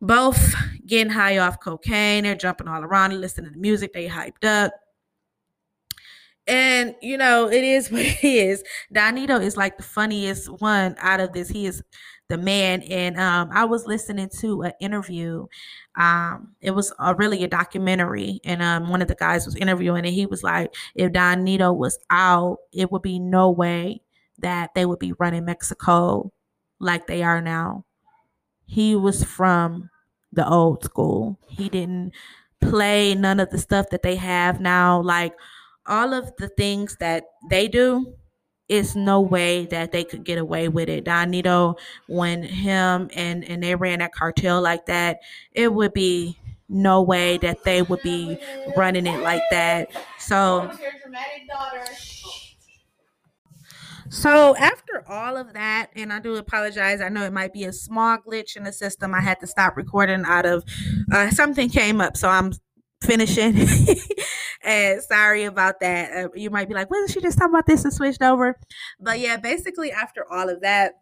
both 0.00 0.54
getting 0.86 1.12
high 1.12 1.38
off 1.38 1.60
cocaine. 1.60 2.24
They're 2.24 2.34
jumping 2.34 2.68
all 2.68 2.82
around 2.82 3.20
listening 3.20 3.52
to 3.52 3.58
music. 3.58 3.92
They 3.92 4.08
hyped 4.08 4.44
up. 4.44 4.72
And 6.46 6.94
you 7.00 7.16
know, 7.16 7.50
it 7.50 7.62
is 7.62 7.90
what 7.92 8.02
it 8.02 8.24
is. 8.24 8.62
Don 8.92 9.14
Neto 9.14 9.38
is 9.38 9.56
like 9.56 9.76
the 9.76 9.82
funniest 9.82 10.48
one 10.60 10.96
out 10.98 11.20
of 11.20 11.32
this. 11.32 11.48
He 11.48 11.66
is 11.66 11.82
the 12.28 12.38
man. 12.38 12.82
And 12.82 13.18
um, 13.18 13.50
I 13.52 13.64
was 13.64 13.86
listening 13.86 14.30
to 14.40 14.62
an 14.62 14.72
interview. 14.80 15.46
Um, 15.96 16.54
it 16.60 16.70
was 16.70 16.92
a, 16.98 17.14
really 17.14 17.44
a 17.44 17.48
documentary, 17.48 18.40
and 18.44 18.62
um, 18.62 18.88
one 18.88 19.02
of 19.02 19.08
the 19.08 19.16
guys 19.16 19.44
was 19.44 19.56
interviewing, 19.56 20.06
and 20.06 20.14
he 20.14 20.24
was 20.24 20.42
like, 20.42 20.74
"If 20.94 21.12
Don 21.12 21.44
Neto 21.44 21.72
was 21.72 21.98
out, 22.08 22.58
it 22.72 22.90
would 22.90 23.02
be 23.02 23.18
no 23.18 23.50
way 23.50 24.00
that 24.38 24.70
they 24.74 24.86
would 24.86 25.00
be 25.00 25.12
running 25.18 25.44
Mexico 25.44 26.32
like 26.78 27.06
they 27.06 27.22
are 27.22 27.42
now." 27.42 27.84
He 28.70 28.94
was 28.94 29.24
from 29.24 29.90
the 30.32 30.48
old 30.48 30.84
school. 30.84 31.38
He 31.48 31.68
didn't 31.68 32.12
play 32.60 33.14
none 33.14 33.40
of 33.40 33.50
the 33.50 33.58
stuff 33.58 33.90
that 33.90 34.02
they 34.02 34.16
have 34.16 34.60
now. 34.60 35.00
Like 35.02 35.34
all 35.86 36.14
of 36.14 36.32
the 36.36 36.48
things 36.48 36.96
that 37.00 37.24
they 37.50 37.66
do, 37.68 38.14
it's 38.68 38.94
no 38.94 39.20
way 39.20 39.66
that 39.66 39.90
they 39.90 40.04
could 40.04 40.24
get 40.24 40.38
away 40.38 40.68
with 40.68 40.88
it. 40.88 41.04
Don 41.04 41.32
Donito, 41.32 41.76
when 42.06 42.44
him 42.44 43.10
and 43.14 43.44
and 43.44 43.62
they 43.62 43.74
ran 43.74 43.98
that 43.98 44.12
cartel 44.12 44.62
like 44.62 44.86
that, 44.86 45.18
it 45.52 45.72
would 45.74 45.92
be 45.92 46.38
no 46.68 47.02
way 47.02 47.36
that 47.38 47.64
they 47.64 47.82
would 47.82 48.02
be 48.02 48.38
running 48.76 49.06
it 49.08 49.20
like 49.20 49.42
that. 49.50 49.90
So 50.20 50.70
so 54.10 54.56
after 54.56 55.04
all 55.08 55.36
of 55.36 55.52
that, 55.54 55.90
and 55.94 56.12
I 56.12 56.18
do 56.20 56.36
apologize, 56.36 57.00
I 57.00 57.08
know 57.08 57.24
it 57.24 57.32
might 57.32 57.52
be 57.52 57.64
a 57.64 57.72
small 57.72 58.18
glitch 58.18 58.56
in 58.56 58.64
the 58.64 58.72
system. 58.72 59.14
I 59.14 59.20
had 59.20 59.40
to 59.40 59.46
stop 59.46 59.76
recording 59.76 60.24
out 60.26 60.46
of 60.46 60.64
uh, 61.12 61.30
something 61.30 61.68
came 61.70 62.00
up, 62.00 62.16
so 62.16 62.28
I'm 62.28 62.52
finishing. 63.02 63.56
and 64.62 65.02
sorry 65.02 65.44
about 65.44 65.80
that. 65.80 66.24
Uh, 66.24 66.28
you 66.34 66.50
might 66.50 66.68
be 66.68 66.74
like, 66.74 66.90
wasn't 66.90 67.12
she 67.12 67.20
just 67.20 67.38
talking 67.38 67.54
about 67.54 67.66
this 67.66 67.84
and 67.84 67.92
switched 67.92 68.22
over? 68.22 68.58
But 68.98 69.20
yeah, 69.20 69.36
basically 69.36 69.92
after 69.92 70.30
all 70.30 70.48
of 70.48 70.60
that, 70.62 70.94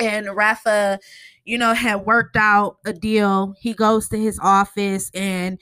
and 0.00 0.34
Rafa, 0.34 0.98
you 1.44 1.58
know, 1.58 1.74
had 1.74 2.06
worked 2.06 2.36
out 2.36 2.78
a 2.84 2.92
deal. 2.92 3.54
He 3.60 3.74
goes 3.74 4.08
to 4.08 4.18
his 4.18 4.38
office 4.42 5.10
and 5.14 5.58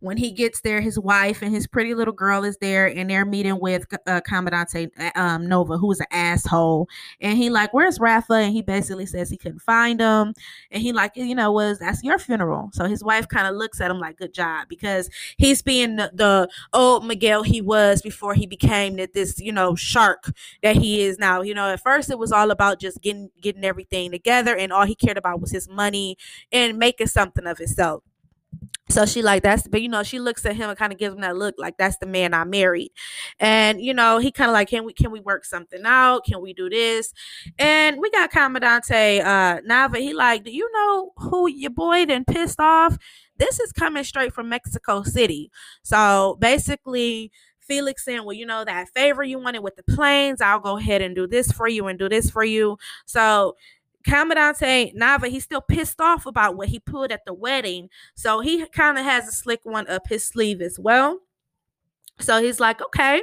when 0.00 0.16
he 0.18 0.30
gets 0.30 0.60
there, 0.60 0.80
his 0.80 0.98
wife 0.98 1.42
and 1.42 1.54
his 1.54 1.66
pretty 1.66 1.94
little 1.94 2.12
girl 2.12 2.44
is 2.44 2.58
there, 2.58 2.86
and 2.86 3.08
they're 3.08 3.24
meeting 3.24 3.58
with 3.60 3.86
uh, 4.06 4.20
Commandante 4.26 4.90
uh, 4.98 5.10
um, 5.14 5.46
Nava, 5.46 5.80
who 5.80 5.90
is 5.90 6.00
an 6.00 6.06
asshole. 6.10 6.88
And 7.20 7.38
he 7.38 7.48
like, 7.50 7.72
"Where's 7.72 7.98
Rafa?" 7.98 8.34
And 8.34 8.52
he 8.52 8.62
basically 8.62 9.06
says 9.06 9.30
he 9.30 9.36
couldn't 9.38 9.60
find 9.60 10.00
him. 10.00 10.34
And 10.70 10.82
he 10.82 10.92
like, 10.92 11.12
you 11.16 11.34
know, 11.34 11.50
was 11.50 11.78
that's 11.78 12.02
your 12.02 12.18
funeral. 12.18 12.70
So 12.72 12.84
his 12.86 13.02
wife 13.02 13.26
kind 13.28 13.46
of 13.46 13.54
looks 13.56 13.80
at 13.80 13.90
him 13.90 13.98
like, 13.98 14.18
"Good 14.18 14.34
job," 14.34 14.68
because 14.68 15.08
he's 15.38 15.62
being 15.62 15.96
the, 15.96 16.10
the 16.14 16.48
old 16.72 17.06
Miguel 17.06 17.42
he 17.42 17.60
was 17.60 18.02
before 18.02 18.34
he 18.34 18.46
became 18.46 18.96
that 18.96 19.14
this, 19.14 19.40
you 19.40 19.52
know, 19.52 19.74
shark 19.74 20.32
that 20.62 20.76
he 20.76 21.02
is 21.02 21.18
now. 21.18 21.40
You 21.42 21.54
know, 21.54 21.70
at 21.70 21.80
first 21.80 22.10
it 22.10 22.18
was 22.18 22.32
all 22.32 22.50
about 22.50 22.80
just 22.80 23.00
getting 23.02 23.30
getting 23.40 23.64
everything 23.64 24.10
together, 24.10 24.54
and 24.56 24.72
all 24.72 24.86
he 24.86 24.94
cared 24.94 25.16
about 25.18 25.40
was 25.40 25.50
his 25.52 25.68
money 25.68 26.16
and 26.52 26.78
making 26.78 27.06
something 27.08 27.46
of 27.46 27.58
himself. 27.58 28.02
So 28.88 29.04
she 29.04 29.20
like 29.20 29.42
that's 29.42 29.66
but 29.66 29.82
you 29.82 29.88
know 29.88 30.04
she 30.04 30.20
looks 30.20 30.46
at 30.46 30.54
him 30.54 30.70
and 30.70 30.78
kind 30.78 30.92
of 30.92 30.98
gives 30.98 31.14
him 31.14 31.20
that 31.22 31.36
look 31.36 31.56
like 31.58 31.76
that's 31.76 31.96
the 31.98 32.06
man 32.06 32.32
I 32.34 32.44
married, 32.44 32.92
and 33.40 33.80
you 33.80 33.92
know 33.92 34.18
he 34.18 34.30
kind 34.30 34.48
of 34.48 34.54
like 34.54 34.68
can 34.68 34.84
we 34.84 34.92
can 34.92 35.10
we 35.10 35.20
work 35.20 35.44
something 35.44 35.82
out? 35.84 36.24
Can 36.24 36.40
we 36.40 36.52
do 36.52 36.70
this? 36.70 37.12
And 37.58 37.98
we 38.00 38.10
got 38.10 38.30
Commandante 38.30 39.20
uh 39.20 39.60
Nava. 39.68 39.96
He 39.96 40.14
like 40.14 40.44
do 40.44 40.52
you 40.52 40.70
know 40.72 41.12
who 41.16 41.48
your 41.48 41.70
boy 41.70 42.06
then 42.06 42.24
pissed 42.24 42.60
off? 42.60 42.96
This 43.38 43.58
is 43.60 43.72
coming 43.72 44.04
straight 44.04 44.32
from 44.32 44.48
Mexico 44.48 45.02
City. 45.02 45.50
So 45.82 46.36
basically. 46.40 47.32
Felix 47.60 48.04
saying, 48.04 48.24
Well, 48.24 48.32
you 48.32 48.46
know, 48.46 48.64
that 48.64 48.90
favor 48.94 49.24
you 49.24 49.40
wanted 49.40 49.58
with 49.58 49.74
the 49.74 49.82
planes, 49.82 50.40
I'll 50.40 50.60
go 50.60 50.78
ahead 50.78 51.02
and 51.02 51.16
do 51.16 51.26
this 51.26 51.50
for 51.50 51.66
you 51.66 51.88
and 51.88 51.98
do 51.98 52.08
this 52.08 52.30
for 52.30 52.44
you. 52.44 52.78
So 53.06 53.56
Commandante 54.06 54.94
Nava, 54.96 55.28
he's 55.28 55.44
still 55.44 55.60
pissed 55.60 56.00
off 56.00 56.26
about 56.26 56.56
what 56.56 56.68
he 56.68 56.78
put 56.78 57.10
at 57.10 57.24
the 57.26 57.34
wedding. 57.34 57.88
So 58.14 58.40
he 58.40 58.64
kind 58.66 58.98
of 58.98 59.04
has 59.04 59.28
a 59.28 59.32
slick 59.32 59.60
one 59.64 59.88
up 59.88 60.06
his 60.08 60.24
sleeve 60.24 60.60
as 60.60 60.78
well. 60.78 61.20
So 62.18 62.42
he's 62.42 62.60
like, 62.60 62.80
okay, 62.80 63.22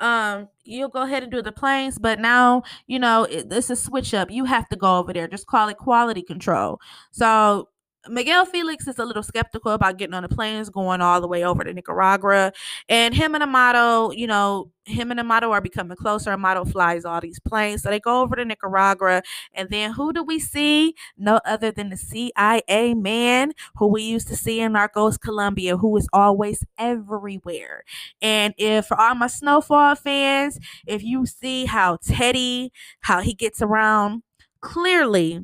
um, 0.00 0.48
you'll 0.64 0.88
go 0.88 1.02
ahead 1.02 1.22
and 1.22 1.30
do 1.30 1.42
the 1.42 1.52
planes, 1.52 1.96
but 1.96 2.18
now, 2.18 2.64
you 2.88 2.98
know, 2.98 3.22
it, 3.24 3.48
this 3.48 3.70
is 3.70 3.80
switch 3.80 4.14
up. 4.14 4.32
You 4.32 4.44
have 4.46 4.68
to 4.70 4.76
go 4.76 4.98
over 4.98 5.12
there. 5.12 5.28
Just 5.28 5.46
call 5.46 5.68
it 5.68 5.76
quality 5.76 6.22
control. 6.22 6.80
So 7.12 7.68
Miguel 8.08 8.44
Felix 8.46 8.88
is 8.88 8.98
a 8.98 9.04
little 9.04 9.22
skeptical 9.22 9.72
about 9.72 9.96
getting 9.96 10.14
on 10.14 10.24
the 10.24 10.28
planes 10.28 10.68
going 10.70 11.00
all 11.00 11.20
the 11.20 11.28
way 11.28 11.44
over 11.44 11.62
to 11.62 11.72
Nicaragua. 11.72 12.52
And 12.88 13.14
him 13.14 13.34
and 13.34 13.42
Amado, 13.42 14.10
you 14.10 14.26
know, 14.26 14.70
him 14.84 15.12
and 15.12 15.20
Amado 15.20 15.52
are 15.52 15.60
becoming 15.60 15.96
closer. 15.96 16.32
Amado 16.32 16.64
flies 16.64 17.04
all 17.04 17.20
these 17.20 17.38
planes. 17.38 17.82
So 17.82 17.90
they 17.90 18.00
go 18.00 18.20
over 18.20 18.34
to 18.34 18.44
Nicaragua. 18.44 19.22
And 19.54 19.70
then 19.70 19.92
who 19.92 20.12
do 20.12 20.24
we 20.24 20.40
see? 20.40 20.94
No 21.16 21.38
other 21.44 21.70
than 21.70 21.90
the 21.90 21.96
CIA 21.96 22.94
man 22.94 23.52
who 23.76 23.86
we 23.86 24.02
used 24.02 24.26
to 24.28 24.36
see 24.36 24.60
in 24.60 24.72
Narcos 24.72 25.20
Colombia, 25.20 25.76
who 25.76 25.96
is 25.96 26.08
always 26.12 26.64
everywhere. 26.78 27.84
And 28.20 28.52
if 28.58 28.86
for 28.86 29.00
all 29.00 29.14
my 29.14 29.28
Snowfall 29.28 29.94
fans, 29.94 30.58
if 30.86 31.04
you 31.04 31.24
see 31.24 31.66
how 31.66 31.98
Teddy, 32.04 32.72
how 33.02 33.20
he 33.20 33.34
gets 33.34 33.62
around, 33.62 34.24
clearly 34.60 35.40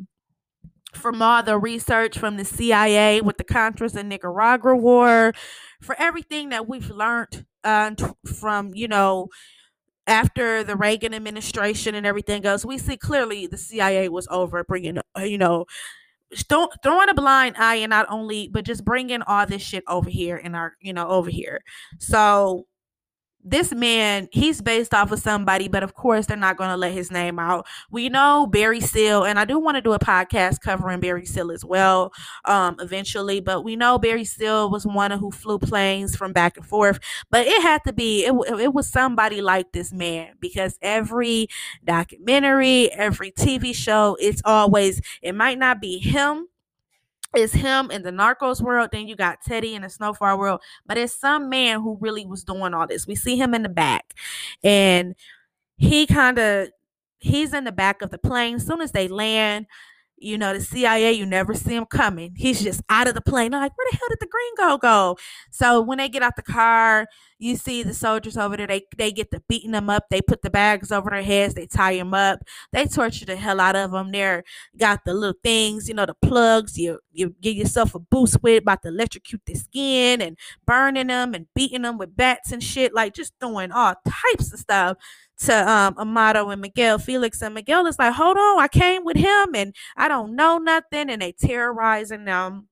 from 0.94 1.20
all 1.22 1.42
the 1.42 1.58
research 1.58 2.18
from 2.18 2.36
the 2.36 2.44
CIA 2.44 3.20
with 3.20 3.36
the 3.36 3.44
Contras 3.44 3.94
and 3.94 4.08
Nicaragua 4.08 4.74
war, 4.74 5.32
for 5.80 5.94
everything 5.98 6.48
that 6.48 6.68
we've 6.68 6.90
learned 6.90 7.44
uh, 7.64 7.92
from, 8.26 8.74
you 8.74 8.88
know, 8.88 9.28
after 10.06 10.64
the 10.64 10.76
Reagan 10.76 11.12
administration 11.12 11.94
and 11.94 12.06
everything 12.06 12.44
else, 12.46 12.64
we 12.64 12.78
see 12.78 12.96
clearly 12.96 13.46
the 13.46 13.58
CIA 13.58 14.08
was 14.08 14.26
over 14.30 14.64
bringing, 14.64 14.98
uh, 15.16 15.22
you 15.22 15.38
know, 15.38 15.66
don't 16.48 16.72
throwing 16.82 17.08
a 17.08 17.14
blind 17.14 17.56
eye 17.58 17.76
and 17.76 17.90
not 17.90 18.06
only, 18.10 18.48
but 18.48 18.64
just 18.64 18.84
bringing 18.84 19.22
all 19.22 19.46
this 19.46 19.62
shit 19.62 19.84
over 19.86 20.10
here 20.10 20.36
in 20.36 20.54
our, 20.54 20.74
you 20.80 20.92
know, 20.92 21.06
over 21.08 21.30
here. 21.30 21.60
So 21.98 22.66
this 23.44 23.72
man, 23.72 24.28
he's 24.32 24.60
based 24.60 24.92
off 24.92 25.12
of 25.12 25.20
somebody, 25.20 25.68
but 25.68 25.82
of 25.82 25.94
course 25.94 26.26
they're 26.26 26.36
not 26.36 26.56
going 26.56 26.70
to 26.70 26.76
let 26.76 26.92
his 26.92 27.10
name 27.10 27.38
out. 27.38 27.66
We 27.90 28.08
know 28.08 28.46
Barry 28.46 28.80
Seal, 28.80 29.24
and 29.24 29.38
I 29.38 29.44
do 29.44 29.58
want 29.58 29.76
to 29.76 29.80
do 29.80 29.92
a 29.92 29.98
podcast 29.98 30.60
covering 30.60 31.00
Barry 31.00 31.24
Seal 31.24 31.50
as 31.52 31.64
well, 31.64 32.12
um, 32.44 32.76
eventually. 32.80 33.40
But 33.40 33.62
we 33.62 33.76
know 33.76 33.98
Barry 33.98 34.24
Seal 34.24 34.70
was 34.70 34.86
one 34.86 35.10
who 35.12 35.30
flew 35.30 35.58
planes 35.58 36.16
from 36.16 36.32
back 36.32 36.56
and 36.56 36.66
forth. 36.66 36.98
But 37.30 37.46
it 37.46 37.62
had 37.62 37.82
to 37.84 37.92
be 37.92 38.24
it, 38.24 38.34
it 38.60 38.74
was 38.74 38.88
somebody 38.88 39.40
like 39.40 39.72
this 39.72 39.92
man 39.92 40.34
because 40.40 40.78
every 40.82 41.48
documentary, 41.84 42.92
every 42.92 43.30
TV 43.32 43.74
show, 43.74 44.16
it's 44.20 44.42
always 44.44 45.00
it 45.22 45.34
might 45.34 45.58
not 45.58 45.80
be 45.80 45.98
him 45.98 46.48
it's 47.34 47.52
him 47.52 47.90
in 47.90 48.02
the 48.02 48.10
narcos 48.10 48.60
world 48.60 48.90
then 48.92 49.06
you 49.06 49.14
got 49.14 49.40
teddy 49.42 49.74
in 49.74 49.82
the 49.82 49.88
snowfall 49.88 50.38
world 50.38 50.60
but 50.86 50.96
it's 50.96 51.18
some 51.18 51.48
man 51.48 51.80
who 51.80 51.98
really 52.00 52.26
was 52.26 52.44
doing 52.44 52.74
all 52.74 52.86
this 52.86 53.06
we 53.06 53.14
see 53.14 53.36
him 53.36 53.54
in 53.54 53.62
the 53.62 53.68
back 53.68 54.14
and 54.62 55.14
he 55.76 56.06
kind 56.06 56.38
of 56.38 56.68
he's 57.18 57.52
in 57.52 57.64
the 57.64 57.72
back 57.72 58.02
of 58.02 58.10
the 58.10 58.18
plane 58.18 58.56
as 58.56 58.66
soon 58.66 58.80
as 58.80 58.92
they 58.92 59.08
land 59.08 59.66
you 60.20 60.36
know, 60.36 60.52
the 60.52 60.60
CIA, 60.60 61.12
you 61.12 61.24
never 61.26 61.54
see 61.54 61.74
him 61.74 61.86
coming. 61.86 62.34
He's 62.36 62.62
just 62.62 62.82
out 62.88 63.08
of 63.08 63.14
the 63.14 63.20
plane. 63.20 63.52
They're 63.52 63.60
like, 63.60 63.76
where 63.76 63.86
the 63.90 63.96
hell 63.96 64.08
did 64.08 64.18
the 64.20 64.26
gringo 64.26 64.78
go? 64.78 65.16
So 65.50 65.80
when 65.80 65.98
they 65.98 66.08
get 66.08 66.22
out 66.22 66.36
the 66.36 66.42
car, 66.42 67.06
you 67.38 67.56
see 67.56 67.82
the 67.82 67.94
soldiers 67.94 68.36
over 68.36 68.56
there. 68.56 68.66
They 68.66 68.82
they 68.96 69.12
get 69.12 69.30
to 69.30 69.42
beating 69.48 69.70
them 69.72 69.88
up. 69.88 70.04
They 70.10 70.20
put 70.20 70.42
the 70.42 70.50
bags 70.50 70.90
over 70.92 71.10
their 71.10 71.22
heads. 71.22 71.54
They 71.54 71.66
tie 71.66 71.96
them 71.96 72.14
up. 72.14 72.40
They 72.72 72.86
torture 72.86 73.26
the 73.26 73.36
hell 73.36 73.60
out 73.60 73.76
of 73.76 73.92
them. 73.92 74.10
They're 74.12 74.44
got 74.76 75.04
the 75.04 75.14
little 75.14 75.38
things, 75.44 75.88
you 75.88 75.94
know, 75.94 76.06
the 76.06 76.14
plugs. 76.22 76.78
You 76.78 76.98
you 77.12 77.34
give 77.40 77.54
yourself 77.56 77.94
a 77.94 77.98
boost 78.00 78.42
with 78.42 78.62
about 78.62 78.82
to 78.82 78.88
electrocute 78.88 79.42
the 79.46 79.54
skin 79.54 80.20
and 80.20 80.36
burning 80.66 81.08
them 81.08 81.34
and 81.34 81.46
beating 81.54 81.82
them 81.82 81.98
with 81.98 82.16
bats 82.16 82.52
and 82.52 82.62
shit. 82.62 82.94
Like 82.94 83.14
just 83.14 83.38
doing 83.40 83.72
all 83.72 83.94
types 84.06 84.52
of 84.52 84.58
stuff 84.60 84.96
to 85.40 85.70
um 85.70 85.94
Amado 85.98 86.48
and 86.50 86.60
Miguel 86.60 86.98
Felix 86.98 87.40
and 87.42 87.54
Miguel 87.54 87.86
is 87.86 87.98
like, 87.98 88.14
hold 88.14 88.36
on, 88.36 88.58
I 88.60 88.68
came 88.68 89.04
with 89.04 89.16
him 89.16 89.54
and 89.54 89.74
I 89.96 90.08
don't 90.08 90.34
know 90.34 90.58
nothing, 90.58 91.10
and 91.10 91.22
they 91.22 91.32
terrorizing 91.32 92.24
them. 92.24 92.68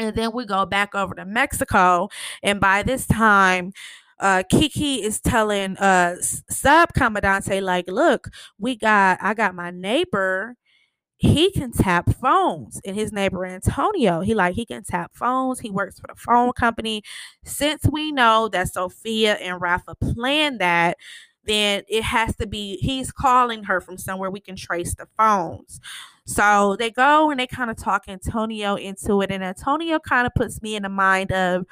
And 0.00 0.16
then 0.16 0.32
we 0.34 0.46
go 0.46 0.66
back 0.66 0.94
over 0.96 1.14
to 1.16 1.26
Mexico, 1.26 2.10
and 2.42 2.60
by 2.60 2.82
this 2.82 3.06
time, 3.06 3.72
uh, 4.20 4.44
Kiki 4.50 5.02
is 5.02 5.20
telling 5.20 5.76
uh 5.78 6.16
Sub 6.50 6.94
Commandante 6.94 7.62
like, 7.62 7.88
look, 7.88 8.28
we 8.58 8.76
got 8.76 9.18
I 9.22 9.34
got 9.34 9.54
my 9.54 9.70
neighbor. 9.70 10.56
He 11.18 11.50
can 11.52 11.72
tap 11.72 12.10
phones, 12.14 12.80
and 12.84 12.96
his 12.96 13.12
neighbor 13.12 13.44
Antonio, 13.46 14.20
he 14.22 14.34
like 14.34 14.54
he 14.56 14.64
can 14.66 14.84
tap 14.84 15.12
phones. 15.14 15.60
He 15.60 15.70
works 15.70 16.00
for 16.00 16.06
the 16.08 16.14
phone 16.18 16.52
company. 16.52 17.02
Since 17.44 17.82
we 17.92 18.10
know 18.12 18.48
that 18.48 18.72
Sophia 18.72 19.34
and 19.34 19.60
Rafa 19.60 19.96
planned 19.96 20.60
that, 20.60 20.96
then 21.44 21.82
it 21.88 22.04
has 22.04 22.36
to 22.36 22.46
be 22.46 22.78
he's 22.78 23.12
calling 23.12 23.64
her 23.64 23.80
from 23.80 23.98
somewhere 23.98 24.30
we 24.30 24.40
can 24.40 24.56
trace 24.56 24.94
the 24.94 25.06
phones. 25.18 25.80
So 26.30 26.76
they 26.78 26.90
go 26.90 27.30
and 27.30 27.40
they 27.40 27.46
kind 27.46 27.70
of 27.70 27.76
talk 27.76 28.04
Antonio 28.06 28.76
into 28.76 29.20
it, 29.20 29.30
and 29.32 29.42
Antonio 29.42 29.98
kind 29.98 30.26
of 30.26 30.34
puts 30.34 30.62
me 30.62 30.76
in 30.76 30.84
the 30.84 30.88
mind 30.88 31.32
of 31.32 31.66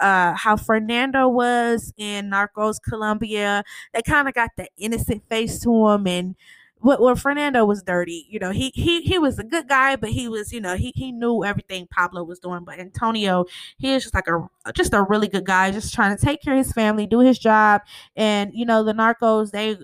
uh, 0.00 0.34
how 0.34 0.56
Fernando 0.56 1.28
was 1.28 1.92
in 1.96 2.30
Narcos 2.30 2.80
Colombia. 2.80 3.64
They 3.92 4.02
kind 4.02 4.28
of 4.28 4.34
got 4.34 4.50
the 4.56 4.68
innocent 4.76 5.24
face 5.28 5.58
to 5.60 5.88
him, 5.88 6.06
and 6.06 6.36
well, 6.80 7.16
Fernando 7.16 7.64
was 7.64 7.82
dirty. 7.82 8.26
You 8.28 8.38
know, 8.38 8.50
he 8.50 8.70
he 8.74 9.00
he 9.02 9.18
was 9.18 9.38
a 9.38 9.44
good 9.44 9.68
guy, 9.68 9.96
but 9.96 10.10
he 10.10 10.28
was, 10.28 10.52
you 10.52 10.60
know, 10.60 10.76
he 10.76 10.92
he 10.94 11.12
knew 11.12 11.42
everything 11.42 11.86
Pablo 11.90 12.22
was 12.24 12.38
doing. 12.38 12.62
But 12.64 12.78
Antonio, 12.78 13.46
he 13.78 13.94
is 13.94 14.02
just 14.04 14.14
like 14.14 14.28
a 14.28 14.46
just 14.74 14.92
a 14.92 15.02
really 15.02 15.28
good 15.28 15.46
guy, 15.46 15.70
just 15.70 15.94
trying 15.94 16.14
to 16.16 16.22
take 16.24 16.42
care 16.42 16.52
of 16.54 16.58
his 16.58 16.72
family, 16.72 17.06
do 17.06 17.20
his 17.20 17.38
job, 17.38 17.80
and 18.16 18.50
you 18.54 18.66
know, 18.66 18.84
the 18.84 18.92
narcos 18.92 19.50
they 19.50 19.78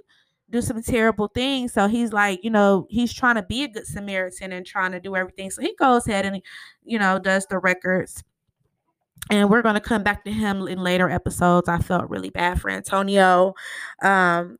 do 0.50 0.60
some 0.60 0.82
terrible 0.82 1.28
things. 1.28 1.72
So 1.72 1.86
he's 1.86 2.12
like, 2.12 2.42
you 2.42 2.50
know, 2.50 2.86
he's 2.90 3.12
trying 3.12 3.36
to 3.36 3.42
be 3.42 3.64
a 3.64 3.68
good 3.68 3.86
Samaritan 3.86 4.52
and 4.52 4.66
trying 4.66 4.92
to 4.92 5.00
do 5.00 5.16
everything. 5.16 5.50
So 5.50 5.62
he 5.62 5.74
goes 5.76 6.06
ahead 6.06 6.26
and, 6.26 6.42
you 6.84 6.98
know, 6.98 7.18
does 7.18 7.46
the 7.46 7.58
records. 7.58 8.22
And 9.30 9.48
we're 9.48 9.62
going 9.62 9.74
to 9.74 9.80
come 9.80 10.02
back 10.02 10.24
to 10.24 10.32
him 10.32 10.66
in 10.66 10.78
later 10.78 11.08
episodes. 11.08 11.68
I 11.68 11.78
felt 11.78 12.10
really 12.10 12.30
bad 12.30 12.60
for 12.60 12.70
Antonio. 12.70 13.54
Um, 14.02 14.58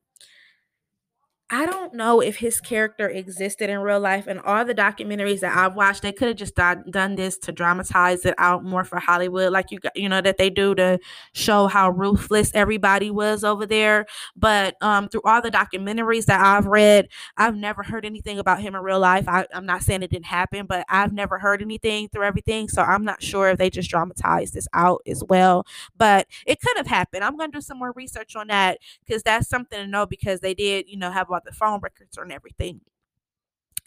I 1.53 1.67
don't 1.67 1.95
know 1.95 2.21
if 2.21 2.37
his 2.37 2.61
character 2.61 3.09
existed 3.09 3.71
in 3.71 3.81
real 3.81 3.99
life. 3.99 4.29
And 4.29 4.39
all 4.39 4.65
the 4.65 4.73
documentaries 4.73 5.41
that 5.41 5.57
I've 5.57 5.75
watched, 5.75 6.03
they 6.03 6.13
could 6.13 6.29
have 6.29 6.37
just 6.37 6.55
done, 6.55 6.85
done 6.89 7.17
this 7.17 7.39
to 7.39 7.51
dramatize 7.51 8.25
it 8.25 8.35
out 8.39 8.63
more 8.63 8.85
for 8.85 9.01
Hollywood, 9.01 9.53
like 9.53 9.73
you 9.73 9.81
you 9.97 10.09
know, 10.09 10.21
that 10.21 10.39
they 10.39 10.49
do 10.49 10.77
to 10.77 11.01
show 11.33 11.67
how 11.67 11.91
ruthless 11.91 12.53
everybody 12.55 13.11
was 13.11 13.43
over 13.43 13.67
there. 13.67 14.07
But 14.37 14.77
um, 14.81 15.09
through 15.09 15.23
all 15.25 15.43
the 15.43 15.51
documentaries 15.51 16.27
that 16.27 16.41
I've 16.41 16.67
read, 16.67 17.09
I've 17.37 17.57
never 17.57 17.83
heard 17.83 18.05
anything 18.07 18.39
about 18.39 18.61
him 18.61 18.77
in 18.77 18.83
real 18.83 19.01
life. 19.01 19.27
I, 19.29 19.45
I'm 19.53 19.67
not 19.67 19.83
saying 19.83 20.05
it 20.05 20.11
didn't 20.13 20.27
happen, 20.27 20.67
but 20.67 20.87
I've 20.89 21.13
never 21.13 21.41
heard 21.41 21.63
anything 21.63 22.09
through 22.11 22.27
everything. 22.27 22.69
So 22.69 22.83
I'm 22.83 23.05
not 23.05 23.25
sure 23.25 23.49
if 23.51 23.59
they 23.59 23.71
just 23.71 23.91
dramatized 23.91 24.55
this 24.55 24.69
out 24.73 25.03
as 25.05 25.25
well. 25.25 25.67
But 25.97 26.29
it 26.47 26.61
could 26.61 26.77
have 26.77 26.87
happened. 26.87 27.25
I'm 27.25 27.37
to 27.41 27.49
do 27.49 27.61
some 27.61 27.79
more 27.79 27.93
research 27.97 28.37
on 28.37 28.47
that 28.49 28.79
because 29.05 29.25
that's 29.25 29.49
something 29.49 29.81
to 29.81 29.87
know 29.89 30.07
because 30.07 30.39
they 30.41 30.55
did, 30.55 30.89
you 30.89 30.97
know, 30.97 31.11
have 31.11 31.29
the 31.45 31.53
phone 31.53 31.81
records 31.81 32.17
and 32.19 32.33
everything. 32.33 32.81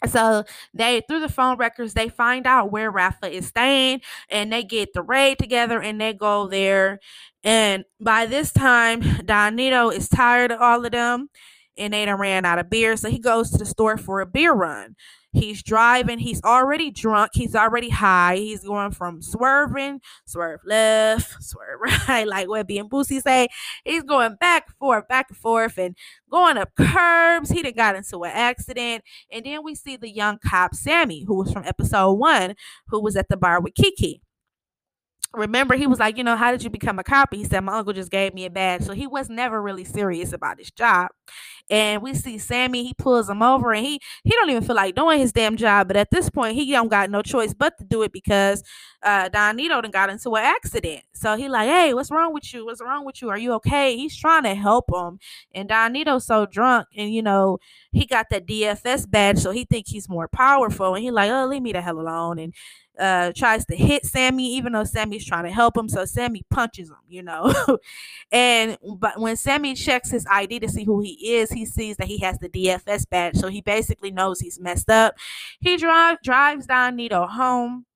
So 0.06 0.44
they 0.74 1.02
through 1.08 1.20
the 1.20 1.28
phone 1.28 1.56
records 1.56 1.94
they 1.94 2.08
find 2.08 2.46
out 2.46 2.70
where 2.70 2.90
Rafa 2.90 3.28
is 3.30 3.46
staying 3.46 4.02
and 4.28 4.52
they 4.52 4.62
get 4.62 4.92
the 4.92 5.02
raid 5.02 5.38
together 5.38 5.80
and 5.80 6.00
they 6.00 6.12
go 6.12 6.46
there. 6.46 7.00
And 7.42 7.84
by 8.00 8.26
this 8.26 8.52
time, 8.52 9.00
Don 9.24 9.56
Neto 9.56 9.88
is 9.90 10.08
tired 10.08 10.52
of 10.52 10.60
all 10.60 10.84
of 10.84 10.92
them 10.92 11.30
and 11.76 11.92
they 11.92 12.04
done 12.04 12.18
ran 12.18 12.44
out 12.44 12.58
of 12.58 12.70
beer. 12.70 12.96
So 12.96 13.10
he 13.10 13.18
goes 13.18 13.50
to 13.50 13.58
the 13.58 13.66
store 13.66 13.96
for 13.96 14.20
a 14.20 14.26
beer 14.26 14.52
run. 14.52 14.96
He's 15.34 15.64
driving. 15.64 16.20
He's 16.20 16.40
already 16.44 16.92
drunk. 16.92 17.32
He's 17.34 17.56
already 17.56 17.88
high. 17.88 18.36
He's 18.36 18.62
going 18.62 18.92
from 18.92 19.20
swerving, 19.20 20.00
swerve 20.26 20.60
left, 20.64 21.34
swerve 21.42 21.80
right, 22.08 22.26
like 22.26 22.48
what 22.48 22.70
and 22.70 22.88
Boosie 22.88 23.20
say. 23.20 23.48
He's 23.84 24.04
going 24.04 24.36
back 24.36 24.66
and 24.68 24.76
forth, 24.76 25.08
back 25.08 25.26
and 25.30 25.36
forth, 25.36 25.76
and 25.76 25.96
going 26.30 26.56
up 26.56 26.70
curbs. 26.76 27.50
He 27.50 27.62
done 27.62 27.72
got 27.72 27.96
into 27.96 28.22
an 28.22 28.30
accident. 28.32 29.02
And 29.32 29.44
then 29.44 29.64
we 29.64 29.74
see 29.74 29.96
the 29.96 30.08
young 30.10 30.38
cop, 30.38 30.76
Sammy, 30.76 31.24
who 31.24 31.34
was 31.34 31.52
from 31.52 31.64
episode 31.64 32.12
one, 32.12 32.54
who 32.86 33.00
was 33.00 33.16
at 33.16 33.28
the 33.28 33.36
bar 33.36 33.60
with 33.60 33.74
Kiki 33.74 34.22
remember 35.34 35.74
he 35.74 35.86
was 35.86 35.98
like 35.98 36.16
you 36.16 36.24
know 36.24 36.36
how 36.36 36.50
did 36.50 36.62
you 36.62 36.70
become 36.70 36.98
a 36.98 37.04
cop 37.04 37.32
he 37.34 37.44
said 37.44 37.60
my 37.60 37.76
uncle 37.78 37.92
just 37.92 38.10
gave 38.10 38.34
me 38.34 38.44
a 38.44 38.50
badge 38.50 38.82
so 38.82 38.92
he 38.92 39.06
was 39.06 39.28
never 39.28 39.60
really 39.60 39.84
serious 39.84 40.32
about 40.32 40.58
his 40.58 40.70
job 40.70 41.08
and 41.70 42.02
we 42.02 42.14
see 42.14 42.36
Sammy, 42.38 42.84
he 42.84 42.94
pulls 42.94 43.28
him 43.28 43.42
over 43.42 43.72
and 43.72 43.84
he 43.84 44.00
he 44.22 44.30
don't 44.30 44.50
even 44.50 44.62
feel 44.62 44.76
like 44.76 44.94
doing 44.94 45.18
his 45.18 45.32
damn 45.32 45.56
job. 45.56 45.88
But 45.88 45.96
at 45.96 46.10
this 46.10 46.28
point, 46.28 46.54
he 46.56 46.70
don't 46.70 46.88
got 46.88 47.10
no 47.10 47.22
choice 47.22 47.54
but 47.54 47.78
to 47.78 47.84
do 47.84 48.02
it 48.02 48.12
because 48.12 48.62
uh 49.02 49.28
Don 49.28 49.56
Neto 49.56 49.80
done 49.80 49.90
got 49.90 50.10
into 50.10 50.34
an 50.36 50.44
accident. 50.44 51.02
So 51.14 51.36
he 51.36 51.48
like, 51.48 51.68
hey, 51.68 51.94
what's 51.94 52.10
wrong 52.10 52.34
with 52.34 52.52
you? 52.52 52.66
What's 52.66 52.82
wrong 52.82 53.04
with 53.06 53.22
you? 53.22 53.30
Are 53.30 53.38
you 53.38 53.52
okay? 53.54 53.96
He's 53.96 54.16
trying 54.16 54.42
to 54.42 54.54
help 54.54 54.86
him. 54.92 55.18
And 55.54 55.68
Don 55.68 55.92
Neto's 55.92 56.26
so 56.26 56.46
drunk 56.46 56.88
and 56.96 57.12
you 57.12 57.22
know, 57.22 57.58
he 57.92 58.04
got 58.06 58.26
that 58.30 58.46
DFS 58.46 59.10
badge, 59.10 59.38
so 59.38 59.50
he 59.50 59.64
think 59.64 59.86
he's 59.88 60.08
more 60.08 60.28
powerful. 60.28 60.94
And 60.94 61.02
he 61.02 61.10
like, 61.10 61.30
oh, 61.30 61.46
leave 61.46 61.62
me 61.62 61.72
the 61.72 61.80
hell 61.80 61.98
alone. 61.98 62.38
And 62.38 62.54
uh 62.98 63.32
tries 63.36 63.64
to 63.66 63.76
hit 63.76 64.04
Sammy 64.04 64.54
even 64.54 64.72
though 64.72 64.84
Sammy's 64.84 65.24
trying 65.24 65.44
to 65.44 65.50
help 65.50 65.76
him 65.76 65.88
so 65.88 66.04
Sammy 66.04 66.44
punches 66.50 66.88
him 66.88 66.96
you 67.08 67.22
know 67.22 67.52
and 68.32 68.78
but 68.98 69.18
when 69.18 69.36
Sammy 69.36 69.74
checks 69.74 70.10
his 70.10 70.26
ID 70.30 70.60
to 70.60 70.68
see 70.68 70.84
who 70.84 71.00
he 71.00 71.34
is 71.36 71.50
he 71.50 71.66
sees 71.66 71.96
that 71.96 72.06
he 72.06 72.18
has 72.18 72.38
the 72.38 72.48
DFS 72.48 73.08
badge 73.08 73.36
so 73.36 73.48
he 73.48 73.60
basically 73.60 74.10
knows 74.10 74.40
he's 74.40 74.60
messed 74.60 74.90
up 74.90 75.14
he 75.60 75.76
drive 75.76 76.18
drives 76.22 76.66
Don 76.66 76.96
Neto 76.96 77.26
home 77.26 77.86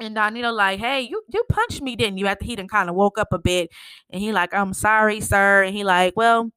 and 0.00 0.14
Don 0.14 0.34
Neto 0.34 0.50
like, 0.50 0.80
hey, 0.80 1.02
you 1.02 1.22
you 1.32 1.44
punched 1.48 1.80
me, 1.80 1.96
didn't 1.96 2.18
you? 2.18 2.26
After 2.26 2.44
he 2.44 2.56
done 2.56 2.68
kind 2.68 2.88
of 2.88 2.96
woke 2.96 3.18
up 3.18 3.32
a 3.32 3.38
bit, 3.38 3.70
and 4.10 4.20
he 4.20 4.32
like, 4.32 4.52
I'm 4.52 4.74
sorry, 4.74 5.20
sir. 5.20 5.62
And 5.62 5.74
he 5.74 5.84
like, 5.84 6.14
well, 6.16 6.50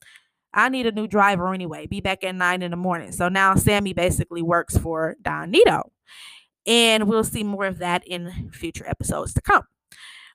I 0.53 0.69
need 0.69 0.87
a 0.87 0.91
new 0.91 1.07
driver 1.07 1.53
anyway. 1.53 1.87
Be 1.87 2.01
back 2.01 2.23
at 2.23 2.35
nine 2.35 2.61
in 2.63 2.71
the 2.71 2.77
morning. 2.77 3.11
So 3.11 3.29
now 3.29 3.55
Sammy 3.55 3.93
basically 3.93 4.41
works 4.41 4.77
for 4.77 5.15
Don 5.21 5.51
Neto 5.51 5.91
and 6.67 7.07
we'll 7.07 7.23
see 7.23 7.43
more 7.43 7.65
of 7.65 7.79
that 7.79 8.05
in 8.05 8.51
future 8.51 8.85
episodes 8.87 9.33
to 9.33 9.41
come. 9.41 9.63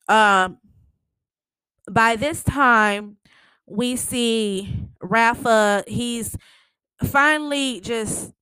Um, 0.09 0.59
by 1.91 2.17
this 2.17 2.43
time, 2.43 3.19
we 3.67 3.97
see 3.97 4.75
Rafa. 5.01 5.85
He's 5.87 6.37
finally 7.05 7.81
just 7.81 8.33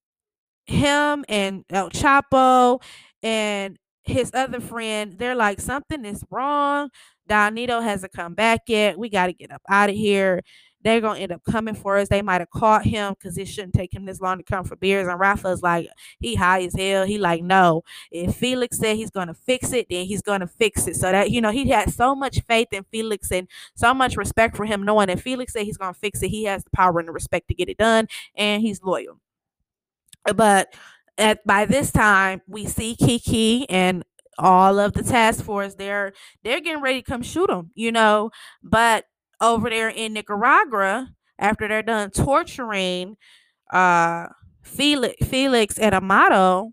him 0.67 1.25
and 1.29 1.65
El 1.71 1.91
Chapo 1.91 2.81
and 3.23 3.77
his 4.05 4.31
other 4.35 4.61
friend. 4.61 5.19
They're 5.19 5.35
like 5.35 5.61
something 5.61 6.05
is 6.05 6.25
wrong. 6.31 6.91
Don 7.27 7.55
Neto 7.55 7.81
hasn't 7.81 8.13
come 8.13 8.35
back 8.35 8.63
yet. 8.67 8.99
We 8.99 9.09
got 9.09 9.27
to 9.27 9.33
get 9.33 9.53
up 9.53 9.63
out 9.69 9.91
of 9.91 9.97
here 9.97 10.43
they're 10.83 11.01
gonna 11.01 11.21
end 11.21 11.33
up 11.33 11.43
coming 11.45 11.75
for 11.75 11.99
us. 11.99 12.09
They 12.09 12.23
might 12.23 12.41
have 12.41 12.51
caught 12.51 12.85
him 12.85 13.15
because 13.15 13.37
it 13.37 13.47
shouldn't 13.47 13.75
take 13.75 13.93
him 13.95 14.05
this 14.07 14.21
long 14.21 14.39
to 14.39 14.45
come 14.45 14.65
for 14.65 14.77
beers. 14.77 15.07
And 15.07 15.19
Rafa's 15.19 15.63
like, 15.63 15.89
he 16.21 16.35
high 16.35 16.63
as 16.63 16.75
hell. 16.75 17.05
He 17.05 17.19
like, 17.19 17.43
no. 17.43 17.83
If 18.11 18.37
Felix 18.37 18.79
said 18.79 18.97
he's 18.97 19.11
gonna 19.11 19.35
fix 19.35 19.73
it, 19.73 19.87
then 19.91 20.07
he's 20.07 20.23
gonna 20.23 20.47
fix 20.47 20.87
it. 20.87 20.97
So 20.97 21.13
that 21.13 21.31
you 21.31 21.41
know, 21.41 21.51
he 21.51 21.69
had 21.69 21.93
so 21.93 22.15
much 22.15 22.41
faith 22.43 22.69
in 22.73 22.85
Felix 22.85 23.31
and 23.31 23.49
so 23.75 23.93
much 23.93 24.17
respect 24.17 24.57
for 24.57 24.65
him, 24.65 24.85
knowing 24.85 25.09
that 25.09 25.21
Felix 25.21 25.53
said 25.53 25.65
he's 25.65 25.79
gonna 25.79 25.95
fix 25.95 26.23
it. 26.23 26.29
He 26.29 26.45
has 26.45 26.65
the 26.65 26.71
power 26.71 26.99
and 26.99 27.09
the 27.09 27.13
respect 27.13 27.49
to 27.49 27.55
get 27.55 27.69
it 27.69 27.79
done, 27.79 28.09
and 28.35 28.63
he's 28.63 28.83
loyal. 28.83 29.19
But 30.35 30.75
at 31.19 31.45
by 31.47 31.67
this 31.67 31.91
time, 31.91 32.43
we 32.47 32.67
see 32.67 32.97
Kiki 32.97 33.69
and 33.69 34.05
all 34.39 34.79
of 34.79 34.95
the 34.95 35.03
task 35.03 35.45
force 35.45 35.75
they're 35.75 36.13
they're 36.43 36.61
getting 36.61 36.83
ready 36.83 37.03
to 37.03 37.11
come 37.11 37.21
shoot 37.23 37.51
him 37.51 37.71
you 37.75 37.93
know 37.93 38.31
but 38.63 39.05
over 39.41 39.71
there 39.71 39.89
in 39.89 40.13
Nicaragua 40.13 41.09
after 41.39 41.69
they're 41.69 41.83
done 41.83 42.11
torturing 42.11 43.17
uh 43.73 44.27
Felix 44.63 45.15
Felix 45.27 45.79
and 45.79 45.95
Amado, 45.95 46.73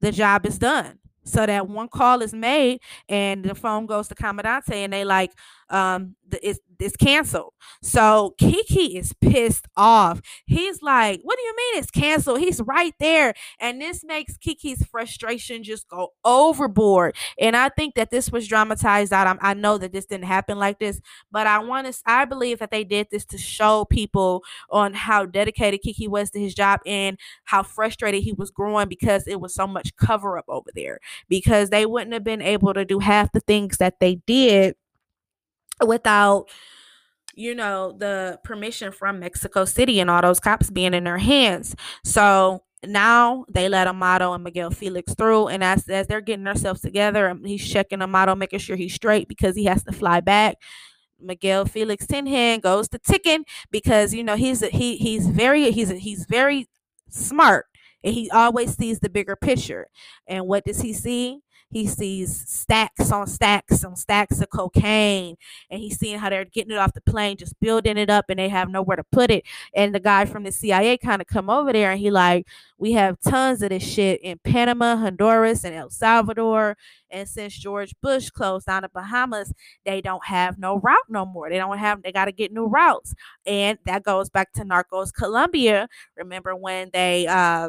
the 0.00 0.12
job 0.12 0.46
is 0.46 0.58
done. 0.58 0.98
so 1.24 1.44
that 1.44 1.68
one 1.68 1.88
call 1.88 2.22
is 2.22 2.32
made 2.32 2.78
and 3.08 3.44
the 3.44 3.54
phone 3.54 3.86
goes 3.86 4.08
to 4.08 4.14
Commandante 4.14 4.72
and 4.84 4.92
they 4.92 5.04
like 5.04 5.32
um 5.70 6.16
it's 6.42 6.60
it's 6.78 6.96
canceled. 6.96 7.54
So 7.82 8.34
Kiki 8.38 8.98
is 8.98 9.12
pissed 9.22 9.66
off. 9.76 10.20
He's 10.46 10.82
like, 10.82 11.20
"What 11.22 11.38
do 11.38 11.42
you 11.42 11.54
mean 11.56 11.78
it's 11.82 11.90
canceled? 11.90 12.40
He's 12.40 12.60
right 12.60 12.92
there." 13.00 13.32
And 13.60 13.80
this 13.80 14.04
makes 14.04 14.36
Kiki's 14.36 14.84
frustration 14.86 15.62
just 15.62 15.88
go 15.88 16.10
overboard. 16.24 17.16
And 17.40 17.56
I 17.56 17.70
think 17.70 17.94
that 17.94 18.10
this 18.10 18.30
was 18.30 18.46
dramatized 18.46 19.12
out. 19.12 19.26
I, 19.26 19.50
I 19.50 19.54
know 19.54 19.78
that 19.78 19.92
this 19.92 20.04
didn't 20.06 20.26
happen 20.26 20.58
like 20.58 20.78
this, 20.78 21.00
but 21.30 21.46
I 21.46 21.58
want 21.60 21.86
to 21.92 21.98
I 22.06 22.24
believe 22.24 22.58
that 22.58 22.70
they 22.70 22.84
did 22.84 23.08
this 23.10 23.24
to 23.26 23.38
show 23.38 23.84
people 23.84 24.42
on 24.70 24.94
how 24.94 25.26
dedicated 25.26 25.80
Kiki 25.82 26.08
was 26.08 26.30
to 26.30 26.40
his 26.40 26.54
job 26.54 26.80
and 26.86 27.18
how 27.44 27.62
frustrated 27.62 28.22
he 28.22 28.32
was 28.32 28.50
growing 28.50 28.88
because 28.88 29.26
it 29.26 29.40
was 29.40 29.54
so 29.54 29.66
much 29.66 29.94
cover 29.96 30.38
up 30.38 30.46
over 30.48 30.70
there 30.74 31.00
because 31.28 31.70
they 31.70 31.86
wouldn't 31.86 32.12
have 32.12 32.24
been 32.24 32.42
able 32.42 32.74
to 32.74 32.84
do 32.84 32.98
half 32.98 33.32
the 33.32 33.40
things 33.40 33.78
that 33.78 34.00
they 34.00 34.16
did 34.26 34.74
without 35.84 36.48
you 37.34 37.54
know 37.54 37.92
the 37.98 38.38
permission 38.44 38.92
from 38.92 39.20
Mexico 39.20 39.64
City 39.64 40.00
and 40.00 40.10
all 40.10 40.22
those 40.22 40.40
cops 40.40 40.70
being 40.70 40.94
in 40.94 41.04
their 41.04 41.18
hands. 41.18 41.74
So 42.04 42.62
now 42.84 43.44
they 43.52 43.68
let 43.68 43.88
Amado 43.88 44.32
and 44.32 44.44
Miguel 44.44 44.70
Felix 44.70 45.14
through, 45.14 45.48
and 45.48 45.62
as 45.64 45.88
as 45.88 46.06
they're 46.06 46.20
getting 46.20 46.44
themselves 46.44 46.80
together, 46.80 47.28
um, 47.30 47.44
he's 47.44 47.66
checking 47.66 48.02
Amado, 48.02 48.34
making 48.34 48.60
sure 48.60 48.76
he's 48.76 48.94
straight 48.94 49.28
because 49.28 49.56
he 49.56 49.64
has 49.64 49.82
to 49.84 49.92
fly 49.92 50.20
back. 50.20 50.56
Miguel 51.20 51.64
Felix 51.64 52.06
Tinhan 52.06 52.60
goes 52.60 52.88
to 52.90 52.98
ticking 52.98 53.44
because 53.70 54.12
you 54.14 54.22
know 54.24 54.36
he's 54.36 54.62
a, 54.62 54.68
he 54.68 54.96
he's 54.96 55.26
very 55.28 55.70
he's 55.70 55.90
a, 55.90 55.94
he's 55.96 56.26
very 56.28 56.68
smart 57.10 57.66
and 58.04 58.14
he 58.14 58.30
always 58.30 58.76
sees 58.76 59.00
the 59.00 59.08
bigger 59.08 59.36
picture. 59.36 59.88
And 60.26 60.46
what 60.46 60.64
does 60.64 60.80
he 60.80 60.92
see? 60.92 61.40
He 61.76 61.86
sees 61.86 62.48
stacks 62.48 63.12
on 63.12 63.26
stacks 63.26 63.84
on 63.84 63.96
stacks 63.96 64.40
of 64.40 64.48
cocaine, 64.48 65.36
and 65.68 65.78
he's 65.78 65.98
seeing 65.98 66.18
how 66.18 66.30
they're 66.30 66.46
getting 66.46 66.72
it 66.72 66.78
off 66.78 66.94
the 66.94 67.02
plane, 67.02 67.36
just 67.36 67.60
building 67.60 67.98
it 67.98 68.08
up, 68.08 68.30
and 68.30 68.38
they 68.38 68.48
have 68.48 68.70
nowhere 68.70 68.96
to 68.96 69.04
put 69.04 69.30
it. 69.30 69.44
And 69.74 69.94
the 69.94 70.00
guy 70.00 70.24
from 70.24 70.44
the 70.44 70.52
CIA 70.52 70.96
kind 70.96 71.20
of 71.20 71.28
come 71.28 71.50
over 71.50 71.74
there, 71.74 71.90
and 71.90 72.00
he 72.00 72.10
like, 72.10 72.46
we 72.78 72.92
have 72.92 73.20
tons 73.20 73.60
of 73.60 73.68
this 73.68 73.86
shit 73.86 74.22
in 74.22 74.38
Panama, 74.42 74.96
Honduras, 74.96 75.64
and 75.64 75.74
El 75.74 75.90
Salvador. 75.90 76.78
And 77.10 77.28
since 77.28 77.52
George 77.54 77.94
Bush 78.00 78.30
closed 78.30 78.64
down 78.64 78.80
the 78.80 78.88
Bahamas, 78.88 79.52
they 79.84 80.00
don't 80.00 80.24
have 80.24 80.58
no 80.58 80.78
route 80.78 80.96
no 81.10 81.26
more. 81.26 81.50
They 81.50 81.58
don't 81.58 81.76
have. 81.76 82.02
They 82.02 82.10
got 82.10 82.24
to 82.24 82.32
get 82.32 82.54
new 82.54 82.68
routes, 82.68 83.14
and 83.44 83.78
that 83.84 84.02
goes 84.02 84.30
back 84.30 84.50
to 84.54 84.62
Narcos 84.62 85.12
Colombia. 85.12 85.90
Remember 86.16 86.56
when 86.56 86.88
they 86.94 87.26
uh 87.26 87.68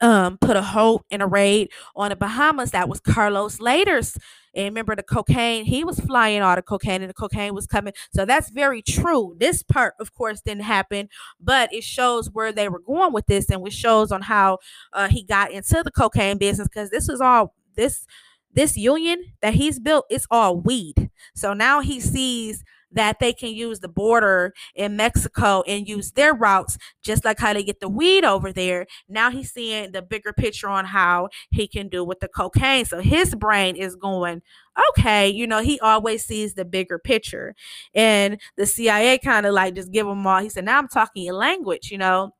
um, 0.00 0.38
put 0.38 0.56
a 0.56 0.62
hold 0.62 1.04
in 1.10 1.20
a 1.20 1.26
raid 1.26 1.70
on 1.96 2.10
the 2.10 2.16
Bahamas. 2.16 2.70
That 2.72 2.88
was 2.88 3.00
Carlos 3.00 3.58
Lehder's. 3.58 4.16
And 4.54 4.64
remember 4.66 4.96
the 4.96 5.02
cocaine, 5.04 5.64
he 5.64 5.84
was 5.84 6.00
flying 6.00 6.42
all 6.42 6.56
the 6.56 6.62
cocaine 6.62 7.02
and 7.02 7.10
the 7.10 7.14
cocaine 7.14 7.54
was 7.54 7.66
coming. 7.66 7.92
So 8.12 8.24
that's 8.24 8.50
very 8.50 8.82
true. 8.82 9.36
This 9.38 9.62
part, 9.62 9.94
of 10.00 10.12
course, 10.12 10.40
didn't 10.40 10.64
happen, 10.64 11.08
but 11.40 11.72
it 11.72 11.84
shows 11.84 12.30
where 12.30 12.50
they 12.50 12.68
were 12.68 12.80
going 12.80 13.12
with 13.12 13.26
this 13.26 13.48
and 13.48 13.62
which 13.62 13.74
shows 13.74 14.10
on 14.10 14.22
how 14.22 14.58
uh, 14.92 15.08
he 15.08 15.22
got 15.22 15.52
into 15.52 15.82
the 15.84 15.90
cocaine 15.92 16.38
business 16.38 16.66
because 16.66 16.90
this 16.90 17.08
was 17.08 17.20
all 17.20 17.54
this 17.76 18.06
this 18.52 18.76
union 18.76 19.22
that 19.42 19.54
he's 19.54 19.78
built, 19.78 20.06
it's 20.10 20.26
all 20.30 20.56
weed. 20.60 21.10
So 21.36 21.54
now 21.54 21.80
he 21.80 22.00
sees 22.00 22.64
that 22.92 23.18
they 23.20 23.32
can 23.32 23.50
use 23.50 23.80
the 23.80 23.88
border 23.88 24.52
in 24.74 24.96
Mexico 24.96 25.62
and 25.66 25.88
use 25.88 26.12
their 26.12 26.34
routes, 26.34 26.76
just 27.02 27.24
like 27.24 27.38
how 27.38 27.52
they 27.52 27.62
get 27.62 27.80
the 27.80 27.88
weed 27.88 28.24
over 28.24 28.52
there. 28.52 28.86
Now 29.08 29.30
he's 29.30 29.52
seeing 29.52 29.92
the 29.92 30.02
bigger 30.02 30.32
picture 30.32 30.68
on 30.68 30.84
how 30.84 31.28
he 31.50 31.68
can 31.68 31.88
do 31.88 32.04
with 32.04 32.20
the 32.20 32.28
cocaine. 32.28 32.84
So 32.84 33.00
his 33.00 33.34
brain 33.34 33.76
is 33.76 33.96
going, 33.96 34.42
okay, 34.90 35.28
you 35.28 35.46
know, 35.46 35.60
he 35.60 35.78
always 35.80 36.24
sees 36.24 36.54
the 36.54 36.64
bigger 36.64 36.98
picture. 36.98 37.54
And 37.94 38.40
the 38.56 38.66
CIA 38.66 39.18
kind 39.18 39.46
of 39.46 39.54
like 39.54 39.74
just 39.74 39.92
give 39.92 40.06
him 40.06 40.26
all, 40.26 40.40
he 40.42 40.48
said, 40.48 40.64
now 40.64 40.78
I'm 40.78 40.88
talking 40.88 41.24
your 41.24 41.34
language, 41.34 41.90
you 41.90 41.98
know. 41.98 42.34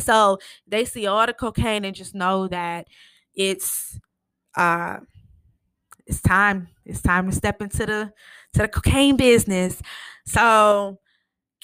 So 0.00 0.38
they 0.66 0.84
see 0.84 1.06
all 1.06 1.26
the 1.26 1.32
cocaine 1.32 1.84
and 1.84 1.94
just 1.94 2.14
know 2.14 2.48
that 2.48 2.88
it's 3.34 3.98
uh 4.56 4.98
it's 6.06 6.20
time. 6.20 6.68
It's 6.84 7.00
time 7.02 7.30
to 7.30 7.34
step 7.36 7.62
into 7.62 7.86
the 7.86 8.12
to 8.54 8.62
the 8.62 8.68
cocaine 8.68 9.16
business. 9.16 9.80
So 10.26 10.98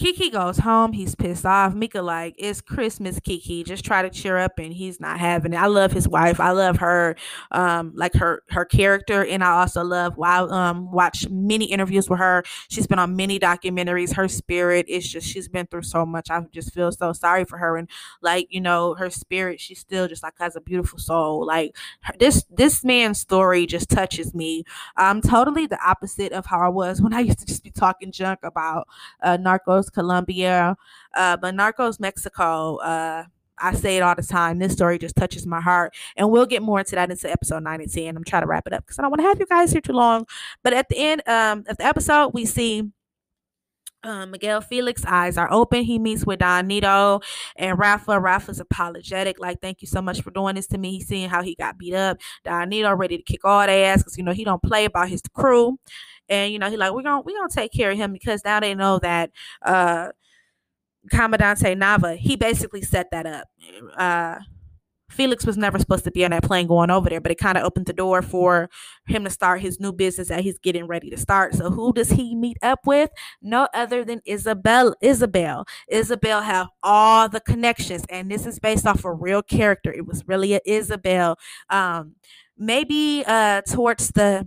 Kiki 0.01 0.31
goes 0.31 0.57
home. 0.57 0.95
He's 0.95 1.15
pissed 1.15 1.45
off. 1.45 1.75
Mika 1.75 2.01
like, 2.01 2.35
it's 2.39 2.63
Christmas, 2.63 3.21
Kiki. 3.21 3.63
Just 3.63 3.85
try 3.85 4.01
to 4.01 4.09
cheer 4.09 4.39
up, 4.39 4.59
and 4.59 4.73
he's 4.73 4.99
not 4.99 5.21
having 5.21 5.53
it. 5.53 5.59
I 5.59 5.67
love 5.67 5.93
his 5.93 6.09
wife. 6.09 6.41
I 6.41 6.53
love 6.53 6.79
her, 6.79 7.17
um, 7.51 7.93
like 7.95 8.15
her 8.15 8.43
her 8.49 8.65
character, 8.65 9.23
and 9.23 9.45
I 9.45 9.61
also 9.61 9.85
love. 9.85 10.17
Wow, 10.17 10.49
um, 10.49 10.91
watch 10.91 11.29
many 11.29 11.67
interviews 11.67 12.09
with 12.09 12.19
her. 12.19 12.43
She's 12.71 12.87
been 12.87 12.99
on 12.99 13.15
many 13.15 13.39
documentaries. 13.39 14.15
Her 14.15 14.27
spirit 14.27 14.89
is 14.89 15.07
just. 15.07 15.29
She's 15.29 15.49
been 15.49 15.67
through 15.67 15.83
so 15.83 16.07
much. 16.07 16.31
I 16.31 16.41
just 16.51 16.73
feel 16.73 16.91
so 16.93 17.13
sorry 17.13 17.45
for 17.45 17.59
her, 17.59 17.77
and 17.77 17.87
like 18.23 18.47
you 18.49 18.63
know, 18.63 18.95
her 18.95 19.11
spirit. 19.11 19.61
She 19.61 19.75
still 19.75 20.09
just 20.09 20.23
like 20.23 20.33
has 20.39 20.57
a 20.57 20.63
beautiful 20.63 20.99
soul. 20.99 21.45
Like 21.45 21.77
her, 22.05 22.15
this 22.19 22.47
this 22.49 22.83
man's 22.85 23.21
story 23.21 23.67
just 23.67 23.91
touches 23.91 24.35
me. 24.35 24.65
I'm 24.97 25.21
totally 25.21 25.67
the 25.67 25.79
opposite 25.87 26.33
of 26.33 26.47
how 26.47 26.61
I 26.61 26.69
was 26.71 27.03
when 27.03 27.13
I 27.13 27.21
used 27.21 27.41
to 27.41 27.45
just 27.45 27.63
be 27.63 27.71
talking 27.71 28.13
junk 28.13 28.39
about 28.43 28.89
uh, 29.23 29.37
Narcos 29.37 29.90
Colombia, 29.91 30.77
uh, 31.17 31.37
but 31.37 31.55
Narcos 31.55 32.01
Mexico. 32.01 32.77
Uh, 32.77 33.25
I 33.63 33.75
say 33.75 33.99
it 33.99 34.01
all 34.01 34.15
the 34.15 34.23
time. 34.23 34.59
This 34.59 34.73
story 34.73 34.99
just 34.99 35.17
touches 35.17 35.47
my 35.47 35.61
heart, 35.61 35.95
and 36.17 36.31
we'll 36.31 36.47
get 36.47 36.63
more 36.63 36.79
into 36.79 36.95
that 36.95 37.11
into 37.11 37.31
episode 37.31 37.63
nine 37.63 37.81
and 37.81 37.93
ten. 37.93 38.17
I'm 38.17 38.25
trying 38.25 38.43
to 38.43 38.49
wrap 38.49 38.67
it 38.67 38.73
up 38.73 38.85
because 38.87 38.99
I 38.99 39.03
don't 39.03 39.11
want 39.11 39.21
to 39.21 39.27
have 39.27 39.39
you 39.39 39.47
guys 39.47 39.73
here 39.73 39.81
too 39.81 39.93
long. 39.93 40.27
But 40.63 40.73
at 40.73 40.89
the 40.89 40.97
end 40.97 41.23
um, 41.29 41.65
of 41.69 41.77
the 41.77 41.85
episode, 41.85 42.31
we 42.33 42.47
see 42.47 42.91
um, 44.03 44.31
Miguel 44.31 44.61
Felix 44.61 45.05
eyes 45.05 45.37
are 45.37 45.53
open. 45.53 45.83
He 45.83 45.99
meets 45.99 46.25
with 46.25 46.39
Don 46.39 46.67
Neto 46.67 47.21
and 47.57 47.79
Rafa. 47.79 48.19
Rafa's 48.19 48.61
apologetic, 48.61 49.39
like, 49.39 49.61
thank 49.61 49.83
you 49.83 49.89
so 49.89 50.01
much 50.01 50.23
for 50.23 50.31
doing 50.31 50.55
this 50.55 50.67
to 50.69 50.79
me. 50.79 50.93
He's 50.93 51.07
seeing 51.07 51.29
how 51.29 51.43
he 51.43 51.55
got 51.55 51.79
beat 51.79 51.95
up. 51.95 52.19
Don 52.45 52.69
Neto 52.71 52.95
ready 52.95 53.19
to 53.19 53.23
kick 53.23 53.45
all 53.45 53.61
ass 53.61 53.99
because 53.99 54.17
you 54.17 54.25
know 54.25 54.33
he 54.33 54.45
don't 54.45 54.63
play 54.63 54.85
about 54.87 55.09
his 55.09 55.23
crew 55.35 55.79
and 56.31 56.53
you 56.53 56.59
know 56.59 56.71
he 56.71 56.77
like 56.77 56.93
we're 56.93 57.03
gonna 57.03 57.21
we're 57.21 57.37
gonna 57.37 57.49
take 57.51 57.73
care 57.73 57.91
of 57.91 57.99
him 57.99 58.13
because 58.13 58.43
now 58.45 58.61
they 58.61 58.75
know 58.75 58.99
that 59.01 59.31
uh 59.63 60.09
commandante 61.11 61.77
nava 61.77 62.17
he 62.17 62.37
basically 62.37 62.83
set 62.83 63.11
that 63.11 63.27
up 63.27 63.49
uh 63.97 64.39
Felix 65.11 65.45
was 65.45 65.57
never 65.57 65.79
supposed 65.79 66.05
to 66.05 66.11
be 66.11 66.25
on 66.25 66.31
that 66.31 66.45
plane 66.45 66.67
going 66.67 66.91
over 66.91 67.11
there, 67.11 67.21
but 67.21 67.33
it 67.33 67.39
kind 67.39 67.59
of 67.59 67.65
opened 67.65 67.87
the 67.87 67.93
door 67.93 68.23
for 68.23 68.71
him 69.07 69.25
to 69.25 69.31
start 69.31 69.61
his 69.61 69.81
new 69.81 69.93
business 69.93 70.29
that 70.29 70.43
he's 70.43 70.59
getting 70.59 70.87
ready 70.87 71.11
to 71.11 71.17
start. 71.17 71.55
So 71.55 71.69
who 71.69 71.93
does 71.93 72.11
he 72.11 72.37
meet 72.37 72.57
up 72.63 72.81
with? 72.87 73.11
No 73.43 73.67
other 73.75 74.05
than 74.05 74.21
Isabel. 74.25 74.95
Isabel. 75.03 75.67
Isabel 75.89 76.43
have 76.43 76.69
all 76.83 77.29
the 77.29 77.41
connections, 77.41 78.05
and 78.09 78.31
this 78.31 78.47
is 78.47 78.61
based 78.61 78.87
off 78.87 79.05
a 79.05 79.13
real 79.13 79.43
character. 79.43 79.93
It 79.93 80.07
was 80.07 80.27
really 80.29 80.55
a 80.55 80.61
Isabel. 80.65 81.37
Um, 81.71 82.15
maybe 82.57 83.25
uh 83.27 83.63
towards 83.63 84.11
the 84.11 84.47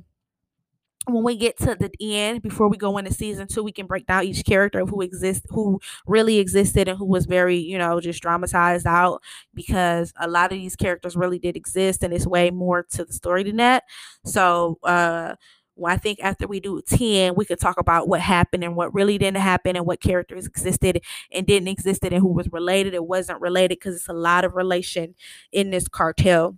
when 1.07 1.23
we 1.23 1.35
get 1.35 1.57
to 1.57 1.75
the 1.75 2.15
end 2.15 2.41
before 2.41 2.69
we 2.69 2.77
go 2.77 2.97
into 2.97 3.13
season 3.13 3.47
two 3.47 3.63
we 3.63 3.71
can 3.71 3.85
break 3.85 4.05
down 4.07 4.23
each 4.23 4.45
character 4.45 4.85
who 4.85 5.01
exists 5.01 5.45
who 5.49 5.79
really 6.07 6.39
existed 6.39 6.87
and 6.87 6.97
who 6.97 7.05
was 7.05 7.25
very 7.25 7.57
you 7.57 7.77
know 7.77 7.99
just 7.99 8.21
dramatized 8.21 8.87
out 8.87 9.21
because 9.53 10.13
a 10.19 10.27
lot 10.27 10.51
of 10.51 10.57
these 10.57 10.75
characters 10.75 11.15
really 11.15 11.39
did 11.39 11.55
exist 11.57 12.03
and 12.03 12.13
it's 12.13 12.27
way 12.27 12.49
more 12.51 12.83
to 12.83 13.03
the 13.05 13.13
story 13.13 13.43
than 13.43 13.57
that. 13.57 13.83
So 14.25 14.79
uh 14.83 15.35
well, 15.75 15.91
I 15.91 15.97
think 15.97 16.19
after 16.21 16.47
we 16.47 16.59
do 16.59 16.83
10, 16.87 17.33
we 17.35 17.45
could 17.45 17.59
talk 17.59 17.79
about 17.79 18.07
what 18.07 18.21
happened 18.21 18.63
and 18.63 18.75
what 18.75 18.93
really 18.93 19.17
didn't 19.17 19.37
happen 19.41 19.75
and 19.75 19.87
what 19.87 20.01
characters 20.01 20.45
existed 20.45 21.01
and 21.31 21.47
didn't 21.47 21.67
existed 21.67 22.13
and 22.13 22.21
who 22.21 22.31
was 22.31 22.47
related 22.51 22.93
and 22.93 23.07
wasn't 23.07 23.41
related 23.41 23.79
because 23.79 23.95
it's 23.95 24.07
a 24.07 24.13
lot 24.13 24.45
of 24.45 24.53
relation 24.53 25.15
in 25.51 25.71
this 25.71 25.87
cartel 25.87 26.57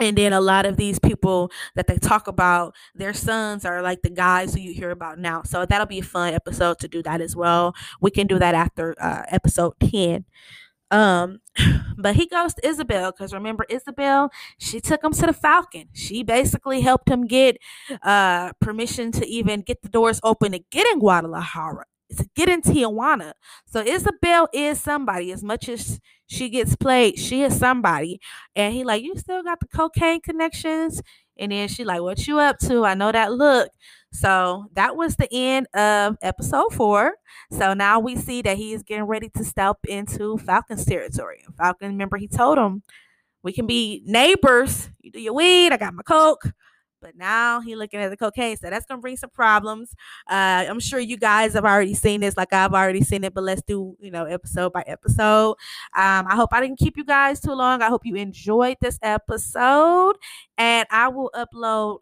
and 0.00 0.16
then 0.16 0.32
a 0.32 0.40
lot 0.40 0.66
of 0.66 0.76
these 0.76 0.98
people 0.98 1.50
that 1.74 1.86
they 1.86 1.96
talk 1.98 2.26
about 2.26 2.74
their 2.94 3.12
sons 3.12 3.64
are 3.64 3.82
like 3.82 4.02
the 4.02 4.10
guys 4.10 4.54
who 4.54 4.60
you 4.60 4.72
hear 4.72 4.90
about 4.90 5.18
now. 5.18 5.42
So 5.44 5.66
that'll 5.66 5.86
be 5.86 5.98
a 6.00 6.04
fun 6.04 6.34
episode 6.34 6.78
to 6.80 6.88
do 6.88 7.02
that 7.02 7.20
as 7.20 7.36
well. 7.36 7.74
We 8.00 8.10
can 8.10 8.26
do 8.26 8.38
that 8.38 8.54
after 8.54 8.94
uh, 9.00 9.22
episode 9.28 9.74
10 9.80 10.24
um 10.92 11.38
but 11.96 12.16
he 12.16 12.26
goes 12.26 12.52
to 12.54 12.66
isabel 12.66 13.12
because 13.12 13.32
remember 13.32 13.64
isabel 13.68 14.30
she 14.58 14.80
took 14.80 15.04
him 15.04 15.12
to 15.12 15.26
the 15.26 15.32
falcon. 15.32 15.88
She 15.92 16.22
basically 16.24 16.80
helped 16.80 17.08
him 17.08 17.26
get 17.26 17.58
uh 18.02 18.52
permission 18.60 19.12
to 19.12 19.26
even 19.26 19.62
get 19.62 19.82
the 19.82 19.88
doors 19.88 20.20
open 20.24 20.52
to 20.52 20.58
get 20.70 20.86
in 20.88 20.98
guadalajara 20.98 21.84
get 22.34 22.48
in 22.48 22.62
Tijuana. 22.62 23.32
So 23.66 23.80
Isabel 23.80 24.48
is 24.52 24.80
somebody. 24.80 25.32
As 25.32 25.42
much 25.42 25.68
as 25.68 26.00
she 26.26 26.48
gets 26.48 26.76
played, 26.76 27.18
she 27.18 27.42
is 27.42 27.58
somebody. 27.58 28.20
And 28.54 28.74
he 28.74 28.84
like, 28.84 29.02
you 29.02 29.16
still 29.16 29.42
got 29.42 29.60
the 29.60 29.66
cocaine 29.66 30.20
connections. 30.20 31.02
And 31.38 31.52
then 31.52 31.68
she 31.68 31.84
like, 31.84 32.02
what 32.02 32.26
you 32.26 32.38
up 32.38 32.58
to? 32.60 32.84
I 32.84 32.94
know 32.94 33.12
that 33.12 33.32
look. 33.32 33.70
So 34.12 34.66
that 34.74 34.96
was 34.96 35.16
the 35.16 35.28
end 35.32 35.68
of 35.74 36.16
episode 36.22 36.74
four. 36.74 37.14
So 37.52 37.74
now 37.74 38.00
we 38.00 38.16
see 38.16 38.42
that 38.42 38.56
he 38.56 38.72
is 38.72 38.82
getting 38.82 39.04
ready 39.04 39.30
to 39.36 39.44
step 39.44 39.78
into 39.88 40.36
Falcon's 40.38 40.84
territory. 40.84 41.44
Falcon, 41.56 41.88
remember, 41.88 42.16
he 42.16 42.28
told 42.28 42.58
him 42.58 42.82
We 43.42 43.52
can 43.52 43.66
be 43.66 44.02
neighbors. 44.04 44.90
You 45.00 45.12
do 45.12 45.20
your 45.20 45.34
weed, 45.34 45.72
I 45.72 45.76
got 45.76 45.94
my 45.94 46.02
coke. 46.02 46.44
But 47.00 47.16
now 47.16 47.60
he 47.60 47.76
looking 47.76 48.00
at 48.00 48.10
the 48.10 48.16
cocaine, 48.16 48.56
so 48.56 48.70
that's 48.70 48.86
gonna 48.86 49.00
bring 49.00 49.16
some 49.16 49.30
problems. 49.30 49.94
Uh, 50.28 50.64
I'm 50.68 50.80
sure 50.80 51.00
you 51.00 51.16
guys 51.16 51.54
have 51.54 51.64
already 51.64 51.94
seen 51.94 52.20
this, 52.20 52.36
like 52.36 52.52
I've 52.52 52.74
already 52.74 53.02
seen 53.02 53.24
it. 53.24 53.34
But 53.34 53.44
let's 53.44 53.62
do, 53.62 53.96
you 54.00 54.10
know, 54.10 54.24
episode 54.24 54.72
by 54.72 54.84
episode. 54.86 55.56
Um, 55.96 56.26
I 56.28 56.36
hope 56.36 56.50
I 56.52 56.60
didn't 56.60 56.78
keep 56.78 56.96
you 56.96 57.04
guys 57.04 57.40
too 57.40 57.52
long. 57.52 57.82
I 57.82 57.88
hope 57.88 58.04
you 58.04 58.16
enjoyed 58.16 58.76
this 58.80 58.98
episode, 59.02 60.16
and 60.58 60.86
I 60.90 61.08
will 61.08 61.30
upload 61.34 62.00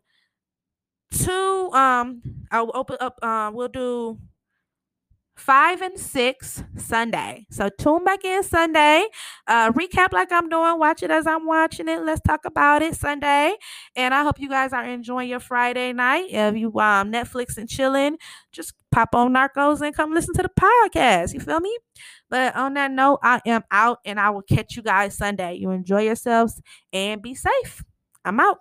two. 1.12 1.70
Um, 1.72 2.22
I'll 2.50 2.70
open 2.74 2.96
up. 3.00 3.22
Um, 3.22 3.54
we'll 3.54 3.68
do 3.68 4.18
five 5.38 5.80
and 5.80 5.98
six 5.98 6.62
Sunday. 6.76 7.46
So 7.50 7.68
tune 7.78 8.04
back 8.04 8.24
in 8.24 8.42
Sunday. 8.42 9.06
Uh, 9.46 9.72
recap 9.72 10.12
like 10.12 10.32
I'm 10.32 10.48
doing. 10.48 10.78
Watch 10.78 11.02
it 11.02 11.10
as 11.10 11.26
I'm 11.26 11.46
watching 11.46 11.88
it. 11.88 12.04
Let's 12.04 12.20
talk 12.20 12.44
about 12.44 12.82
it 12.82 12.96
Sunday. 12.96 13.54
And 13.96 14.12
I 14.12 14.22
hope 14.22 14.40
you 14.40 14.48
guys 14.48 14.72
are 14.72 14.84
enjoying 14.84 15.28
your 15.28 15.40
Friday 15.40 15.92
night. 15.92 16.26
If 16.30 16.56
you 16.56 16.68
um 16.78 17.12
Netflix 17.12 17.56
and 17.56 17.68
chilling, 17.68 18.18
just 18.52 18.74
pop 18.90 19.14
on 19.14 19.32
Narcos 19.32 19.80
and 19.80 19.94
come 19.94 20.12
listen 20.12 20.34
to 20.34 20.42
the 20.42 20.50
podcast. 20.60 21.32
You 21.34 21.40
feel 21.40 21.60
me? 21.60 21.76
But 22.30 22.54
on 22.56 22.74
that 22.74 22.90
note, 22.90 23.20
I 23.22 23.40
am 23.46 23.62
out 23.70 23.98
and 24.04 24.20
I 24.20 24.30
will 24.30 24.42
catch 24.42 24.76
you 24.76 24.82
guys 24.82 25.16
Sunday. 25.16 25.54
You 25.54 25.70
enjoy 25.70 26.02
yourselves 26.02 26.60
and 26.92 27.22
be 27.22 27.34
safe. 27.34 27.82
I'm 28.24 28.40
out. 28.40 28.58